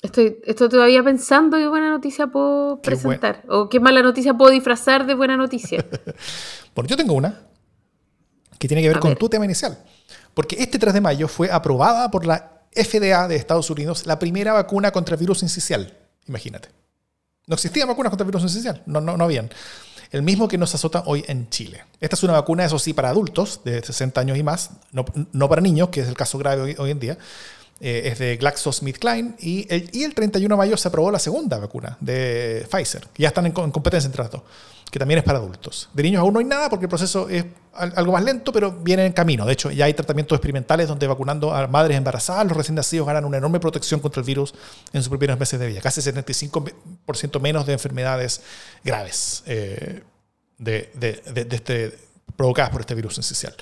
Estoy, 0.00 0.38
estoy 0.46 0.70
todavía 0.70 1.02
pensando 1.02 1.58
qué 1.58 1.66
buena 1.66 1.90
noticia 1.90 2.28
puedo 2.28 2.80
presentar. 2.80 3.42
O 3.46 3.68
qué 3.68 3.78
mala 3.78 4.00
noticia 4.00 4.32
puedo 4.32 4.50
disfrazar 4.50 5.06
de 5.06 5.12
buena 5.14 5.36
noticia. 5.36 5.84
bueno, 6.74 6.88
yo 6.88 6.96
tengo 6.96 7.12
una 7.12 7.42
que 8.58 8.68
tiene 8.68 8.82
que 8.82 8.88
ver 8.88 9.00
con 9.00 9.14
tu 9.16 9.28
tema 9.28 9.44
inicial. 9.44 9.76
Porque 10.36 10.56
este 10.58 10.78
3 10.78 10.92
de 10.92 11.00
mayo 11.00 11.28
fue 11.28 11.50
aprobada 11.50 12.10
por 12.10 12.26
la 12.26 12.60
FDA 12.74 13.26
de 13.26 13.36
Estados 13.36 13.70
Unidos 13.70 14.04
la 14.04 14.18
primera 14.18 14.52
vacuna 14.52 14.90
contra 14.90 15.14
el 15.14 15.18
virus 15.18 15.42
incisional. 15.42 15.96
Imagínate. 16.28 16.68
No 17.46 17.54
existían 17.54 17.88
vacunas 17.88 18.10
contra 18.10 18.24
el 18.24 18.30
virus 18.30 18.42
incisional. 18.42 18.82
No, 18.84 19.00
no, 19.00 19.16
no 19.16 19.24
habían. 19.24 19.48
El 20.10 20.20
mismo 20.20 20.46
que 20.46 20.58
nos 20.58 20.74
azota 20.74 21.04
hoy 21.06 21.24
en 21.26 21.48
Chile. 21.48 21.84
Esta 22.02 22.16
es 22.16 22.22
una 22.22 22.34
vacuna, 22.34 22.66
eso 22.66 22.78
sí, 22.78 22.92
para 22.92 23.08
adultos 23.08 23.62
de 23.64 23.82
60 23.82 24.20
años 24.20 24.36
y 24.36 24.42
más, 24.42 24.72
no, 24.92 25.06
no 25.32 25.48
para 25.48 25.62
niños, 25.62 25.88
que 25.88 26.02
es 26.02 26.08
el 26.08 26.14
caso 26.14 26.36
grave 26.36 26.76
hoy, 26.78 26.90
en 26.90 27.00
día. 27.00 27.16
Eh, 27.80 28.02
es 28.12 28.18
de 28.18 28.36
GlaxoSmithKline 28.36 29.36
y 29.38 29.66
el, 29.70 29.88
y 29.94 30.02
el 30.02 30.14
31 30.14 30.54
de 30.54 30.58
mayo 30.58 30.76
se 30.76 30.88
aprobó 30.88 31.10
la 31.10 31.18
segunda 31.18 31.58
vacuna 31.58 31.96
de 32.00 32.66
Pfizer, 32.70 33.06
ya 33.16 33.28
están 33.28 33.46
en, 33.46 33.54
en 33.56 33.70
competencia 33.70 34.06
entre 34.06 34.22
las 34.22 34.32
dos 34.32 34.42
que 34.90 34.98
también 34.98 35.18
es 35.18 35.24
para 35.24 35.38
adultos. 35.38 35.88
De 35.92 36.02
niños 36.02 36.20
aún 36.20 36.32
no 36.32 36.38
hay 36.38 36.44
nada 36.44 36.70
porque 36.70 36.84
el 36.84 36.88
proceso 36.88 37.28
es 37.28 37.44
algo 37.72 38.12
más 38.12 38.24
lento, 38.24 38.52
pero 38.52 38.72
viene 38.72 39.04
en 39.04 39.12
camino. 39.12 39.44
De 39.44 39.52
hecho, 39.52 39.70
ya 39.70 39.84
hay 39.84 39.94
tratamientos 39.94 40.36
experimentales 40.36 40.88
donde 40.88 41.06
vacunando 41.06 41.54
a 41.54 41.66
madres 41.66 41.96
embarazadas, 41.96 42.46
los 42.46 42.56
recién 42.56 42.74
nacidos 42.76 43.06
ganan 43.06 43.24
una 43.24 43.36
enorme 43.36 43.60
protección 43.60 44.00
contra 44.00 44.20
el 44.20 44.26
virus 44.26 44.54
en 44.92 45.02
sus 45.02 45.10
primeros 45.10 45.38
meses 45.38 45.58
de 45.60 45.66
vida. 45.66 45.80
Casi 45.80 46.00
75% 46.00 47.40
menos 47.40 47.66
de 47.66 47.72
enfermedades 47.72 48.40
graves 48.82 49.42
eh, 49.46 50.02
de, 50.58 50.90
de, 50.94 51.46
este, 51.50 51.98
provocadas 52.36 52.70
por 52.70 52.80
este 52.80 52.94
virus 52.94 53.18
esencial. 53.18 53.54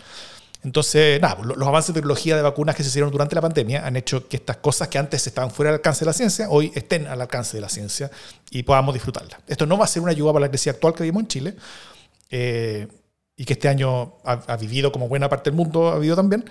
Entonces, 0.64 1.20
nada, 1.20 1.42
los 1.42 1.68
avances 1.68 1.94
de 1.94 2.00
tecnología 2.00 2.36
de 2.36 2.42
vacunas 2.42 2.74
que 2.74 2.82
se 2.82 2.88
hicieron 2.88 3.10
durante 3.10 3.34
la 3.34 3.42
pandemia 3.42 3.86
han 3.86 3.96
hecho 3.96 4.26
que 4.26 4.38
estas 4.38 4.56
cosas 4.56 4.88
que 4.88 4.96
antes 4.96 5.26
estaban 5.26 5.50
fuera 5.50 5.70
del 5.70 5.78
alcance 5.78 6.00
de 6.00 6.06
la 6.06 6.14
ciencia, 6.14 6.48
hoy 6.48 6.72
estén 6.74 7.06
al 7.06 7.20
alcance 7.20 7.56
de 7.56 7.60
la 7.60 7.68
ciencia 7.68 8.10
y 8.50 8.62
podamos 8.62 8.94
disfrutarlas. 8.94 9.40
Esto 9.46 9.66
no 9.66 9.76
va 9.76 9.84
a 9.84 9.88
ser 9.88 10.02
una 10.02 10.12
ayuda 10.12 10.32
para 10.32 10.46
la 10.46 10.48
crisis 10.48 10.68
actual 10.68 10.94
que 10.94 11.02
vivimos 11.02 11.24
en 11.24 11.28
Chile 11.28 11.56
eh, 12.30 12.88
y 13.36 13.44
que 13.44 13.52
este 13.52 13.68
año 13.68 14.14
ha, 14.24 14.56
vivido 14.56 14.90
como 14.90 15.06
buena 15.06 15.28
parte 15.28 15.50
del 15.50 15.56
mundo, 15.56 15.88
ha 15.88 15.96
vivido 15.96 16.16
también, 16.16 16.48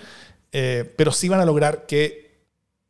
eh, 0.52 0.94
pero 0.96 1.10
sí 1.10 1.28
van 1.28 1.40
a 1.40 1.44
lograr 1.44 1.84
que 1.86 2.24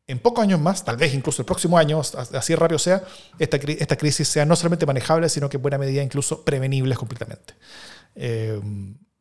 en 0.06 0.18
pocos 0.18 0.42
años 0.42 0.60
más, 0.60 0.84
tal 0.84 0.98
vez 0.98 1.14
incluso 1.14 1.40
el 1.40 1.46
próximo 1.46 1.78
año, 1.78 2.02
así 2.34 2.54
rápido 2.54 2.78
sea, 2.78 3.02
esta, 3.38 3.56
esta 3.56 3.96
crisis 3.96 4.28
sea 4.28 4.44
no 4.44 4.56
solamente 4.56 4.84
manejable, 4.84 5.30
sino 5.30 5.48
que 5.48 5.56
en 5.56 5.62
buena 5.62 5.78
medida 5.78 6.02
incluso 6.02 6.44
prevenible 6.44 6.94
completamente. 6.96 7.54
Eh, 8.14 8.60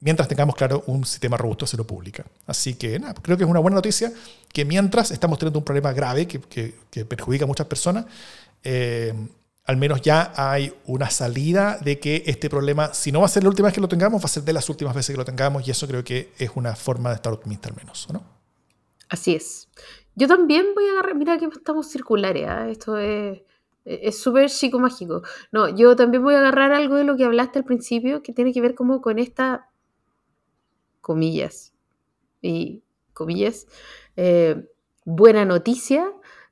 mientras 0.04 0.28
tengamos, 0.28 0.56
claro, 0.56 0.84
un 0.88 1.06
sistema 1.06 1.38
robusto 1.38 1.66
de 1.66 1.72
salud 1.72 1.86
pública. 1.86 2.26
Así 2.46 2.76
que 2.76 3.00
nada, 3.00 3.14
creo 3.16 3.38
que 3.38 3.44
es 3.44 3.50
una 3.50 3.60
buena 3.60 3.76
noticia 3.76 4.12
que 4.52 4.66
mientras 4.66 5.12
estamos 5.12 5.40
teniendo 5.40 5.60
un 5.60 5.66
problema 5.66 5.94
grave 5.94 6.28
que, 6.28 6.40
que, 6.92 7.06
perjudica 7.06 7.46
a 7.46 7.48
muchas 7.48 7.68
personas, 7.68 8.06
eh, 8.64 9.14
al 9.66 9.78
menos 9.78 10.02
ya 10.02 10.34
hay 10.36 10.74
una 10.86 11.10
salida 11.10 11.78
de 11.82 12.00
que 12.00 12.24
este 12.26 12.50
problema, 12.50 12.94
si 12.94 13.14
no 13.14 13.22
va 13.22 13.28
a 13.28 13.30
ser 13.30 13.44
la 13.44 13.50
última 13.50 13.68
vez 13.68 13.76
que 13.76 13.82
lo 13.82 13.88
tengamos, 13.88 14.22
va 14.22 14.26
a 14.26 14.30
ser 14.30 14.44
de 14.44 14.52
las 14.52 14.70
últimas 14.70 14.94
veces 14.94 15.14
que 15.14 15.18
lo 15.18 15.26
tengamos 15.26 15.66
y 15.66 15.72
eso 15.72 15.88
creo 15.88 16.04
que 16.04 16.34
es 16.38 16.52
una 16.56 16.76
forma 16.76 17.10
de 17.10 17.16
estar 17.16 17.32
optimista 17.32 17.70
al 17.70 17.76
menos, 17.76 18.08
¿no? 18.12 18.24
Así 19.08 19.36
es. 19.36 19.70
Yo 20.16 20.28
también 20.28 20.68
voy 20.76 20.86
a 20.88 20.92
agarrar, 20.92 21.16
mira 21.16 21.38
que 21.38 21.46
estamos 21.46 21.90
circulares, 21.90 22.48
¿eh? 22.48 22.72
esto 22.72 22.98
es 22.98 23.42
es 23.86 24.18
súper 24.20 24.50
psicomágico. 24.50 25.24
No, 25.52 25.68
yo 25.70 25.96
también 25.96 26.24
voy 26.24 26.36
a 26.36 26.40
agarrar 26.40 26.72
algo 26.72 26.96
de 26.96 27.04
lo 27.04 27.18
que 27.18 27.26
hablaste 27.26 27.60
al 27.60 27.66
principio, 27.66 28.24
que 28.24 28.34
tiene 28.34 28.54
que 28.54 28.62
ver 28.62 28.76
como 28.76 29.02
con 29.02 29.20
esta, 29.20 29.70
comillas, 31.04 31.74
y 32.42 32.82
comillas, 33.14 33.68
eh, 34.16 34.66
buena 35.06 35.44
noticia 35.46 36.10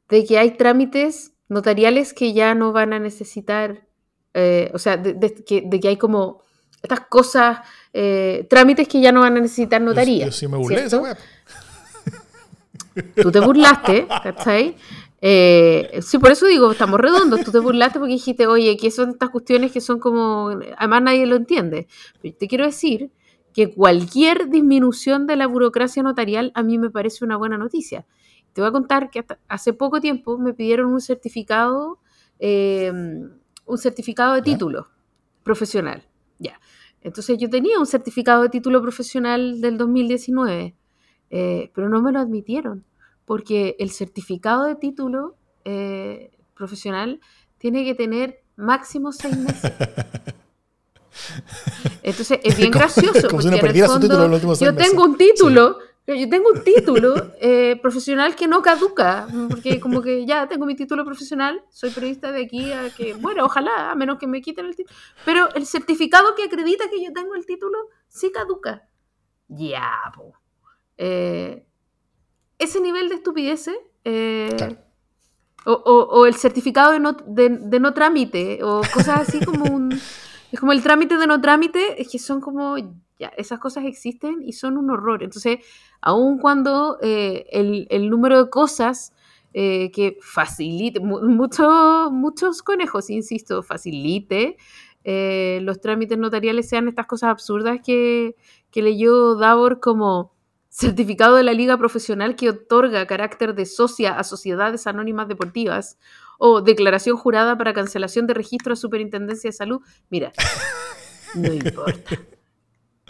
de 0.09 0.25
que 0.25 0.37
hay 0.37 0.51
trámites 0.51 1.31
notariales 1.47 2.13
que 2.13 2.33
ya 2.33 2.53
no 2.53 2.73
van 2.73 2.91
a 2.93 2.99
necesitar, 2.99 3.87
eh, 4.33 4.69
o 4.73 4.77
sea, 4.77 4.97
de, 4.97 5.33
que, 5.45 5.87
hay 5.87 5.95
como 5.97 6.43
estas 6.83 6.99
cosas, 7.01 7.59
eh, 7.93 8.45
trámites 8.49 8.89
que 8.89 8.99
ya 8.99 9.13
no 9.13 9.21
van 9.21 9.37
a 9.37 9.39
necesitar 9.39 9.81
notaría. 9.81 10.25
Yo, 10.25 10.31
sí 10.33 10.47
me 10.49 10.57
burlé 10.57 10.83
esa 10.83 10.99
web. 10.99 11.17
Tú 13.15 13.31
te 13.31 13.39
burlaste, 13.39 14.05
¿cachai? 14.07 14.75
Eh, 15.21 15.99
sí, 16.01 16.17
por 16.17 16.31
eso 16.31 16.45
digo, 16.47 16.71
estamos 16.71 16.99
redondos. 16.99 17.41
Tú 17.45 17.51
te 17.51 17.59
burlaste 17.59 17.99
porque 17.99 18.15
dijiste, 18.15 18.47
oye, 18.47 18.75
que 18.75 18.91
son 18.91 19.11
estas 19.11 19.29
cuestiones 19.29 19.71
que 19.71 19.79
son 19.79 19.99
como, 19.99 20.49
además 20.77 21.03
nadie 21.03 21.25
lo 21.25 21.37
entiende. 21.37 21.87
te 22.21 22.47
quiero 22.49 22.65
decir 22.65 23.11
que 23.53 23.73
cualquier 23.73 24.49
disminución 24.49 25.27
de 25.27 25.35
la 25.35 25.47
burocracia 25.47 26.03
notarial 26.03 26.51
a 26.55 26.63
mí 26.63 26.77
me 26.77 26.89
parece 26.89 27.25
una 27.25 27.37
buena 27.37 27.57
noticia. 27.57 28.05
Te 28.53 28.61
voy 28.61 28.69
a 28.69 28.71
contar 28.71 29.09
que 29.09 29.25
hace 29.47 29.73
poco 29.73 30.01
tiempo 30.01 30.37
me 30.37 30.53
pidieron 30.53 30.91
un 30.91 31.01
certificado, 31.01 31.99
em, 32.39 33.31
un 33.65 33.77
certificado 33.77 34.33
de 34.35 34.41
título 34.41 34.87
profesional. 35.43 36.07
Ya. 36.39 36.59
Entonces 37.01 37.37
yo 37.37 37.49
tenía 37.49 37.79
un 37.79 37.87
certificado 37.87 38.43
de 38.43 38.49
título 38.49 38.81
profesional 38.81 39.61
del 39.61 39.77
2019, 39.77 40.75
eh, 41.29 41.71
pero 41.73 41.89
no 41.89 42.01
me 42.01 42.11
lo 42.11 42.19
admitieron 42.19 42.85
porque 43.25 43.75
el 43.79 43.91
certificado 43.91 44.65
de 44.65 44.75
título 44.75 45.37
eh, 45.63 46.31
profesional 46.53 47.21
tiene 47.57 47.85
que 47.85 47.95
tener 47.95 48.43
máximo 48.55 49.11
seis 49.11 49.37
meses. 49.37 49.71
Entonces 52.03 52.39
es 52.43 52.57
bien 52.57 52.71
gracioso. 52.79 53.27
Como 53.27 53.41
porque 53.41 53.79
en 53.79 53.83
el 53.83 53.85
fondo, 53.85 54.55
yo 54.55 54.75
tengo 54.75 55.03
un 55.03 55.17
título, 55.17 55.79
yo 56.07 56.29
tengo 56.29 56.49
un 56.49 56.63
título 56.63 57.33
profesional 57.81 58.35
que 58.35 58.47
no 58.47 58.61
caduca, 58.61 59.27
porque 59.49 59.79
como 59.79 60.01
que 60.01 60.25
ya 60.25 60.47
tengo 60.47 60.65
mi 60.65 60.75
título 60.75 61.05
profesional, 61.05 61.63
soy 61.69 61.91
periodista 61.91 62.31
de 62.31 62.43
aquí 62.43 62.71
a 62.71 62.89
que, 62.89 63.13
bueno, 63.13 63.45
ojalá, 63.45 63.91
a 63.91 63.95
menos 63.95 64.17
que 64.17 64.27
me 64.27 64.41
quiten 64.41 64.65
el 64.65 64.75
título, 64.75 64.97
pero 65.25 65.53
el 65.55 65.65
certificado 65.65 66.35
que 66.35 66.43
acredita 66.43 66.89
que 66.89 67.03
yo 67.03 67.13
tengo 67.13 67.35
el 67.35 67.45
título 67.45 67.77
sí 68.07 68.31
caduca. 68.31 68.87
Ya, 69.47 69.91
po. 70.15 70.33
Eh, 70.97 71.65
ese 72.59 72.79
nivel 72.79 73.09
de 73.09 73.15
estupidez 73.15 73.69
eh, 74.05 74.77
o, 75.65 76.25
el 76.27 76.35
certificado 76.35 76.91
de 76.91 76.99
no, 76.99 77.13
de, 77.13 77.79
no, 77.79 77.93
trámite, 77.93 78.63
o 78.63 78.81
cosas 78.93 79.27
así 79.27 79.43
como 79.43 79.65
un... 79.65 79.99
Es 80.51 80.59
como 80.59 80.71
el 80.73 80.83
trámite 80.83 81.17
de 81.17 81.27
no 81.27 81.39
trámite, 81.39 82.01
es 82.01 82.09
que 82.09 82.19
son 82.19 82.41
como, 82.41 82.77
ya, 83.17 83.29
esas 83.37 83.59
cosas 83.59 83.85
existen 83.85 84.41
y 84.43 84.53
son 84.53 84.77
un 84.77 84.89
horror. 84.89 85.23
Entonces, 85.23 85.59
aun 86.01 86.39
cuando 86.39 86.97
eh, 87.01 87.45
el, 87.51 88.09
número 88.09 88.43
de 88.43 88.49
cosas 88.49 89.13
eh, 89.53 89.91
que 89.91 90.17
facilite, 90.21 90.99
mucho, 90.99 92.09
muchos 92.11 92.63
conejos, 92.63 93.09
insisto, 93.09 93.63
facilite 93.63 94.57
los 95.03 95.81
trámites 95.81 96.19
notariales 96.19 96.69
sean 96.69 96.87
estas 96.87 97.07
cosas 97.07 97.31
absurdas 97.31 97.79
que, 97.83 98.35
que 98.69 98.83
leyó 98.83 99.33
Davor 99.35 99.79
como 99.79 100.31
certificado 100.71 101.35
de 101.35 101.43
la 101.43 101.53
liga 101.53 101.77
profesional 101.77 102.37
que 102.37 102.49
otorga 102.49 103.05
carácter 103.05 103.53
de 103.53 103.65
socia 103.65 104.17
a 104.17 104.23
sociedades 104.23 104.87
anónimas 104.87 105.27
deportivas 105.27 105.97
o 106.43 106.63
declaración 106.63 107.17
jurada 107.17 107.55
para 107.55 107.71
cancelación 107.71 108.25
de 108.25 108.33
registro 108.33 108.73
a 108.73 108.75
Superintendencia 108.75 109.49
de 109.49 109.51
Salud. 109.51 109.81
Mira, 110.09 110.31
no 111.35 111.53
importa. 111.53 112.17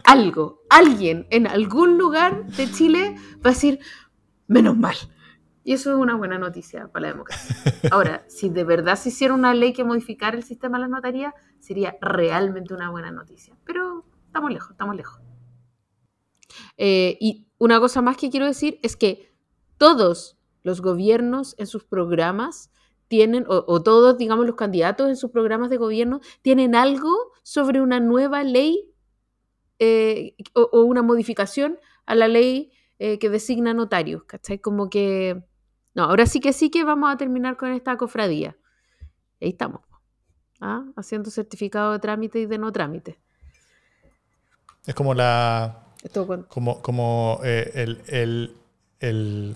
Algo, 0.03 0.63
alguien 0.69 1.27
en 1.29 1.47
algún 1.47 1.97
lugar 1.97 2.45
de 2.45 2.69
Chile 2.69 3.15
va 3.37 3.51
a 3.51 3.53
decir, 3.53 3.79
menos 4.47 4.75
mal. 4.75 4.97
Y 5.63 5.71
eso 5.71 5.91
es 5.91 5.95
una 5.95 6.15
buena 6.15 6.39
noticia 6.39 6.89
para 6.89 7.03
la 7.03 7.13
democracia. 7.13 7.55
Ahora, 7.89 8.25
si 8.27 8.49
de 8.49 8.65
verdad 8.65 8.97
se 8.97 9.07
hiciera 9.07 9.33
una 9.33 9.53
ley 9.53 9.71
que 9.71 9.85
modificara 9.85 10.35
el 10.35 10.43
sistema 10.43 10.77
de 10.77 10.81
la 10.81 10.87
notaría, 10.89 11.33
sería 11.61 11.95
realmente 12.01 12.73
una 12.73 12.89
buena 12.89 13.11
noticia. 13.11 13.55
Pero 13.63 14.03
estamos 14.25 14.51
lejos, 14.51 14.71
estamos 14.71 14.97
lejos. 14.97 15.21
Eh, 16.75 17.17
y 17.21 17.47
una 17.59 17.79
cosa 17.79 18.01
más 18.01 18.17
que 18.17 18.29
quiero 18.29 18.45
decir 18.45 18.77
es 18.83 18.97
que 18.97 19.33
todos 19.77 20.37
los 20.63 20.81
gobiernos 20.81 21.55
en 21.57 21.67
sus 21.67 21.85
programas 21.85 22.71
tienen, 23.11 23.43
o, 23.49 23.83
todos, 23.83 24.17
digamos, 24.17 24.45
los 24.45 24.55
candidatos 24.55 25.09
en 25.09 25.17
sus 25.17 25.31
programas 25.31 25.69
de 25.69 25.75
gobierno, 25.75 26.21
tienen 26.41 26.75
algo 26.75 27.13
sobre 27.43 27.81
una 27.81 27.99
nueva 27.99 28.41
ley 28.41 28.89
eh, 29.79 30.37
o, 30.53 30.83
una 30.83 31.01
modificación 31.01 31.77
a 32.05 32.15
la 32.15 32.29
ley 32.29 32.71
eh, 32.99 33.19
que 33.19 33.29
designa 33.29 33.73
notarios, 33.73 34.23
¿cachai? 34.23 34.59
Como 34.59 34.89
que, 34.89 35.43
no, 35.93 36.03
ahora 36.03 36.25
sí 36.25 36.39
que 36.39 36.53
sí 36.53 36.69
que 36.69 36.85
vamos 36.85 37.13
a 37.13 37.17
terminar 37.17 37.57
con 37.57 37.73
esta 37.73 37.97
cofradía. 37.97 38.55
Ahí 39.41 39.49
estamos, 39.49 39.81
¿ah? 40.61 40.85
haciendo 40.95 41.31
certificado 41.31 41.91
de 41.91 41.99
trámite 41.99 42.39
y 42.39 42.45
de 42.45 42.57
no 42.59 42.71
trámite. 42.71 43.19
Es 44.85 44.95
como 44.95 45.13
la, 45.13 45.83
como, 46.47 46.81
como 46.81 47.41
eh, 47.43 47.97
el, 49.01 49.55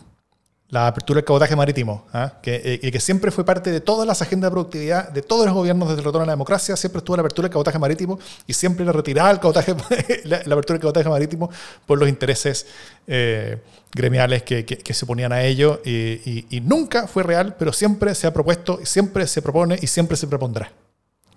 la 0.75 0.87
apertura 0.87 1.19
del 1.19 1.25
cabotaje 1.25 1.55
marítimo, 1.55 2.05
¿ah? 2.11 2.33
que, 2.41 2.79
eh, 2.83 2.91
que 2.91 2.99
siempre 2.99 3.31
fue 3.31 3.45
parte 3.45 3.71
de 3.71 3.79
todas 3.79 4.05
las 4.05 4.21
agendas 4.21 4.49
de 4.49 4.51
productividad 4.51 5.09
de 5.09 5.21
todos 5.21 5.45
los 5.45 5.55
gobiernos 5.55 5.87
desde 5.87 6.01
el 6.01 6.05
retorno 6.05 6.23
a 6.23 6.25
la 6.25 6.33
democracia, 6.33 6.75
siempre 6.75 6.97
estuvo 6.97 7.15
la 7.15 7.21
apertura 7.21 7.45
del 7.45 7.53
cabotaje 7.53 7.79
marítimo 7.79 8.19
y 8.45 8.51
siempre 8.51 8.83
la 8.85 8.91
retirada 8.91 9.31
el 9.31 9.39
cabotaje, 9.39 9.73
la, 10.25 10.37
apertura 10.37 10.73
del 10.73 10.81
cabotaje 10.81 11.07
marítimo 11.07 11.49
por 11.85 11.97
los 11.97 12.09
intereses 12.09 12.67
eh, 13.07 13.57
gremiales 13.93 14.43
que, 14.43 14.93
se 14.93 15.05
ponían 15.05 15.31
a 15.31 15.43
ello 15.43 15.81
y, 15.85 16.45
y, 16.49 16.59
nunca 16.59 17.07
fue 17.07 17.23
real, 17.23 17.55
pero 17.57 17.71
siempre 17.71 18.13
se 18.13 18.27
ha 18.27 18.33
propuesto, 18.33 18.79
siempre 18.83 19.27
se 19.27 19.41
propone 19.41 19.79
y 19.81 19.87
siempre 19.87 20.17
se 20.17 20.27
propondrá 20.27 20.73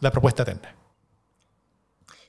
la 0.00 0.10
propuesta 0.10 0.42
eterna. 0.42 0.74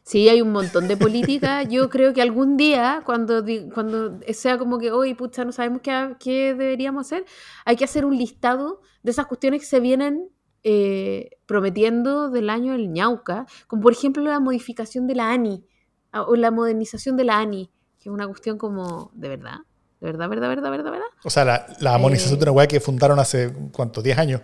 Sí, 0.09 0.27
hay 0.27 0.41
un 0.41 0.51
montón 0.51 0.87
de 0.87 0.97
política. 0.97 1.61
Yo 1.61 1.87
creo 1.87 2.15
que 2.15 2.23
algún 2.23 2.57
día, 2.57 3.03
cuando, 3.05 3.45
cuando 3.71 4.19
sea 4.33 4.57
como 4.57 4.79
que, 4.79 4.91
hoy, 4.91 5.13
pucha, 5.13 5.45
no 5.45 5.51
sabemos 5.51 5.81
qué, 5.83 6.15
qué, 6.19 6.55
deberíamos 6.55 7.05
hacer, 7.05 7.25
hay 7.63 7.75
que 7.75 7.83
hacer 7.83 8.05
un 8.05 8.17
listado 8.17 8.81
de 9.03 9.11
esas 9.11 9.27
cuestiones 9.27 9.59
que 9.61 9.67
se 9.67 9.79
vienen 9.79 10.31
eh, 10.63 11.37
prometiendo 11.45 12.31
del 12.31 12.49
año 12.49 12.71
del 12.71 12.91
ñauca, 12.91 13.45
como 13.67 13.83
por 13.83 13.93
ejemplo 13.93 14.23
la 14.23 14.39
modificación 14.39 15.05
de 15.05 15.13
la 15.13 15.31
ANI 15.31 15.63
o 16.11 16.35
la 16.35 16.49
modernización 16.49 17.15
de 17.15 17.25
la 17.25 17.37
ANI, 17.37 17.69
que 17.99 18.09
es 18.09 18.11
una 18.11 18.25
cuestión 18.25 18.57
como, 18.57 19.11
de 19.13 19.29
verdad, 19.29 19.57
de 20.01 20.07
verdad, 20.07 20.27
verdad, 20.27 20.49
verdad, 20.49 20.71
verdad, 20.71 20.91
verdad. 20.91 21.07
O 21.23 21.29
sea, 21.29 21.45
la, 21.45 21.67
la 21.81 21.99
modernización 21.99 22.37
eh, 22.37 22.39
de 22.39 22.43
una 22.45 22.51
weá 22.53 22.67
que 22.67 22.79
fundaron 22.79 23.19
hace, 23.19 23.53
¿cuánto? 23.71 24.01
¿10 24.01 24.17
años? 24.17 24.41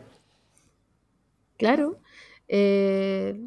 Claro. 1.58 1.98
Eh, 2.48 3.42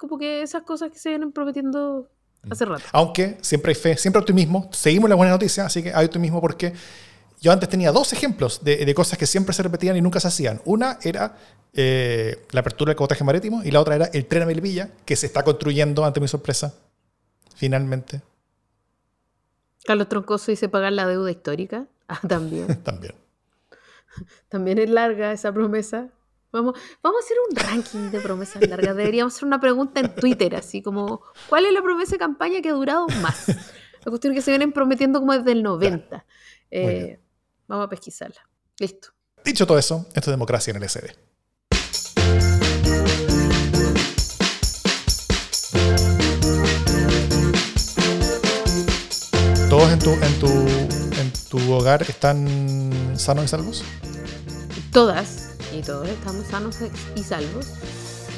como 0.00 0.16
que 0.16 0.40
esas 0.40 0.62
cosas 0.62 0.90
que 0.90 0.98
se 0.98 1.10
vienen 1.10 1.30
prometiendo 1.30 2.08
hace 2.50 2.64
rato. 2.64 2.82
Aunque 2.92 3.36
siempre 3.42 3.72
hay 3.72 3.74
fe, 3.74 3.96
siempre 3.98 4.18
optimismo. 4.18 4.70
Seguimos 4.72 5.10
la 5.10 5.14
buena 5.14 5.32
noticia, 5.32 5.66
así 5.66 5.82
que 5.82 5.92
hay 5.92 6.06
optimismo 6.06 6.40
porque 6.40 6.72
yo 7.38 7.52
antes 7.52 7.68
tenía 7.68 7.92
dos 7.92 8.14
ejemplos 8.14 8.64
de, 8.64 8.94
cosas 8.94 9.18
que 9.18 9.26
siempre 9.26 9.54
se 9.54 9.62
repetían 9.62 9.98
y 9.98 10.00
nunca 10.00 10.18
se 10.18 10.28
hacían. 10.28 10.62
Una 10.64 10.98
era 11.02 11.36
eh, 11.74 12.46
la 12.50 12.60
apertura 12.60 12.90
del 12.90 12.96
cabotaje 12.96 13.22
marítimo 13.24 13.62
y 13.62 13.70
la 13.70 13.80
otra 13.80 13.96
era 13.96 14.06
el 14.06 14.24
tren 14.24 14.44
a 14.44 14.46
Melvilla, 14.46 14.88
que 15.04 15.16
se 15.16 15.26
está 15.26 15.42
construyendo, 15.42 16.02
ante 16.06 16.18
mi 16.18 16.28
sorpresa, 16.28 16.74
finalmente. 17.54 18.22
Carlos 19.84 20.08
Troncoso 20.08 20.50
dice 20.50 20.70
pagar 20.70 20.92
la 20.92 21.06
deuda 21.06 21.30
histórica. 21.30 21.86
Ah, 22.12 22.18
también. 22.26 22.66
también. 22.82 23.14
También 24.48 24.78
es 24.78 24.90
larga 24.90 25.30
esa 25.30 25.52
promesa. 25.52 26.08
Vamos, 26.52 26.78
vamos 27.02 27.22
a 27.22 27.24
hacer 27.24 27.36
un 27.48 27.56
ranking 27.56 28.10
de 28.10 28.20
promesas 28.20 28.66
largas. 28.66 28.96
Deberíamos 28.96 29.34
hacer 29.34 29.46
una 29.46 29.60
pregunta 29.60 30.00
en 30.00 30.14
Twitter, 30.14 30.56
así 30.56 30.82
como, 30.82 31.22
¿cuál 31.48 31.66
es 31.66 31.72
la 31.72 31.82
promesa 31.82 32.12
de 32.12 32.18
campaña 32.18 32.60
que 32.60 32.70
ha 32.70 32.72
durado 32.72 33.06
más? 33.22 33.48
La 33.48 34.10
cuestión 34.10 34.32
es 34.32 34.38
que 34.38 34.42
se 34.42 34.50
vienen 34.50 34.72
prometiendo 34.72 35.20
como 35.20 35.32
desde 35.34 35.52
el 35.52 35.62
90. 35.62 36.24
Eh, 36.70 37.20
vamos 37.68 37.86
a 37.86 37.88
pesquisarla. 37.88 38.48
Listo. 38.78 39.08
Dicho 39.44 39.66
todo 39.66 39.78
eso, 39.78 40.06
esto 40.08 40.30
es 40.30 40.32
democracia 40.32 40.70
en 40.70 40.82
el 40.82 40.88
SD. 40.88 41.30
tu, 50.00 50.12
en, 50.12 50.38
tu, 50.40 50.46
en 51.20 51.32
tu 51.50 51.72
hogar 51.72 52.02
están 52.02 53.12
sanos 53.16 53.44
y 53.44 53.48
salvos? 53.48 53.84
Todas 54.92 55.49
y 55.74 55.82
todos 55.82 56.08
estamos 56.08 56.46
sanos 56.46 56.76
y 57.14 57.22
salvos 57.22 57.66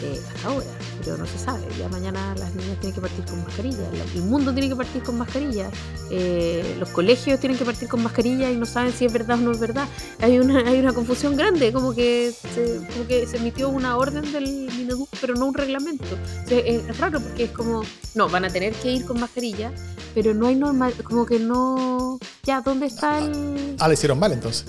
eh, 0.03 0.21
hasta 0.35 0.49
ahora, 0.49 0.67
pero 0.99 1.17
no 1.17 1.27
se 1.27 1.39
sabe. 1.39 1.63
Ya 1.79 1.89
mañana 1.89 2.35
las 2.37 2.53
niñas 2.55 2.81
tienen 2.81 2.95
que 2.95 3.01
partir 3.01 3.25
con 3.25 3.45
mascarilla, 3.45 3.89
el 4.15 4.23
mundo 4.23 4.53
tiene 4.53 4.69
que 4.69 4.75
partir 4.75 5.03
con 5.03 5.17
mascarilla, 5.17 5.71
eh, 6.11 6.77
los 6.81 6.89
colegios 6.89 7.39
tienen 7.39 7.57
que 7.57 7.65
partir 7.65 7.89
con 7.89 8.03
mascarilla 8.03 8.51
y 8.51 8.57
no 8.57 8.67
saben 8.67 8.93
si 8.93 9.05
es 9.05 9.13
verdad 9.13 9.39
o 9.39 9.43
no 9.43 9.53
es 9.53 9.61
verdad. 9.61 9.87
Hay 10.21 10.41
una, 10.41 10.69
hay 10.69 10.81
una 10.81 10.93
confusión 10.93 11.37
grande, 11.37 11.73
como 11.73 11.95
que, 11.95 12.33
se, 12.33 12.81
como 12.93 13.07
que 13.07 13.29
se 13.29 13.37
emitió 13.37 13.69
una 13.69 13.97
orden 13.97 14.33
del 14.33 14.69
Mineduc, 14.77 15.09
pero 15.21 15.35
no 15.35 15.47
un 15.47 15.55
reglamento. 15.55 16.19
es 16.51 16.99
raro 16.99 17.21
porque 17.21 17.45
es 17.45 17.51
como, 17.53 17.83
no, 18.17 18.29
van 18.29 18.45
a 18.45 18.49
tener 18.49 18.73
que 18.75 18.91
ir 18.91 19.05
con 19.05 19.21
mascarilla, 19.21 19.73
pero 20.15 20.35
no 20.35 20.49
hay 20.49 20.57
normal, 20.57 20.95
como 21.05 21.27
que 21.27 21.39
no. 21.39 22.19
Ya, 22.43 22.61
¿dónde 22.61 22.87
está 22.87 23.21
el.? 23.21 23.77
Ah, 23.79 23.87
le 23.87 23.95
hicieron 23.95 24.19
mal 24.19 24.33
entonces. 24.33 24.67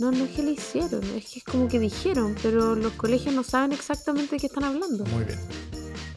No, 0.00 0.10
no 0.10 0.24
es 0.24 0.30
que 0.30 0.42
le 0.42 0.52
hicieron, 0.52 1.04
es 1.14 1.26
que 1.26 1.40
es 1.40 1.44
como 1.44 1.68
que 1.68 1.78
dijeron, 1.78 2.34
pero 2.42 2.74
los 2.74 2.94
colegios 2.94 3.34
no 3.34 3.44
saben 3.44 3.72
exactamente 3.72 4.36
de 4.36 4.40
qué 4.40 4.46
están 4.46 4.64
hablando. 4.64 5.04
Muy 5.04 5.24
bien. 5.24 5.38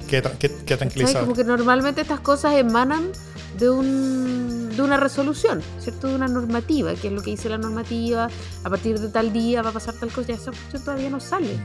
Qué, 0.07 0.23
qué, 0.39 0.49
qué 0.65 0.77
tranquilizado. 0.77 1.25
Como 1.25 1.35
que 1.35 1.43
normalmente 1.43 1.99
estas 1.99 2.21
cosas 2.21 2.55
emanan 2.55 3.11
de, 3.59 3.69
un, 3.69 4.69
de 4.73 4.81
una 4.81 4.95
resolución, 4.95 5.61
¿cierto? 5.79 6.07
De 6.07 6.15
una 6.15 6.29
normativa, 6.29 6.95
que 6.95 7.07
es 7.07 7.13
lo 7.13 7.21
que 7.21 7.31
dice 7.31 7.49
la 7.49 7.57
normativa, 7.57 8.29
a 8.63 8.69
partir 8.69 8.99
de 8.99 9.09
tal 9.09 9.33
día 9.33 9.61
va 9.61 9.71
a 9.71 9.73
pasar 9.73 9.95
tal 9.95 10.11
cosa, 10.13 10.29
ya 10.29 10.35
esa 10.35 10.51
cuestión 10.51 10.81
todavía 10.81 11.09
no 11.09 11.19
sale. 11.19 11.59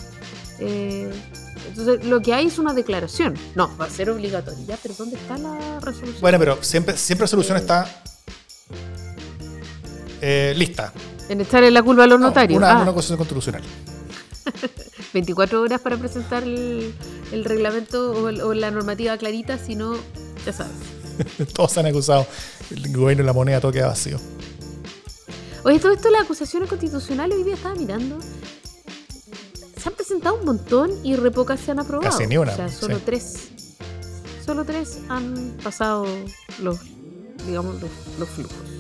Eh, 0.59 1.13
entonces, 1.69 2.05
lo 2.05 2.21
que 2.21 2.35
hay 2.35 2.47
es 2.47 2.59
una 2.59 2.75
declaración. 2.75 3.35
No, 3.55 3.71
va 3.77 3.85
a 3.85 3.91
ser 3.91 4.11
obligatorio. 4.11 4.65
Ya, 4.67 4.77
pero 4.83 4.95
¿dónde 4.99 5.15
está 5.15 5.39
la 5.39 5.79
resolución? 5.79 6.21
Bueno, 6.21 6.41
pero 6.41 6.59
siempre, 6.65 6.97
siempre 6.97 7.25
la 7.25 7.29
solución 7.29 7.59
está 7.59 8.03
eh, 10.21 10.55
lista. 10.57 10.93
En 11.29 11.41
en 11.41 11.75
la 11.75 11.83
culpa 11.83 12.05
a 12.05 12.07
los 12.07 12.21
notarios. 12.21 12.57
Una, 12.57 12.83
ah. 12.83 12.93
cosa 12.93 13.17
constitucional. 13.17 13.63
24 15.13 15.61
horas 15.63 15.81
para 15.81 15.97
presentar 15.97 16.43
el, 16.43 16.95
reglamento 17.45 18.13
o, 18.13 18.55
la 18.55 18.71
normativa 18.71 19.17
clarita, 19.19 19.59
si 19.59 19.75
no, 19.75 19.95
ya 20.47 20.53
sabes. 20.53 20.73
Todos 21.55 21.73
se 21.73 21.81
han 21.81 21.87
acusado. 21.87 22.27
El 22.71 22.97
gobierno 22.97 23.23
y 23.25 23.27
la 23.27 23.33
moneda 23.33 23.61
todo 23.61 23.73
queda 23.73 23.89
vacío. 23.89 24.19
Oye, 25.65 25.79
todo 25.81 25.93
esto, 25.93 26.11
las 26.11 26.23
acusaciones 26.23 26.69
constitucionales, 26.69 27.37
hoy 27.37 27.45
día 27.45 27.55
estaba 27.55 27.75
mirando. 27.75 28.19
Se 29.77 29.89
han 29.89 29.95
presentado 29.95 30.37
un 30.37 30.45
montón 30.45 30.91
y 31.03 31.17
re 31.17 31.31
pocas 31.31 31.61
se 31.61 31.73
han 31.73 31.81
aprobado. 31.81 32.11
Casi 32.11 32.27
ni 32.27 32.37
una. 32.37 32.53
O 32.53 32.57
sea, 32.57 32.69
solo 32.69 33.01
tres. 33.05 33.49
Solo 34.45 34.65
tres 34.65 35.01
han 35.09 35.57
pasado 35.63 36.07
los, 36.63 36.79
digamos, 37.47 37.77
los 38.19 38.29
flujos. 38.29 38.78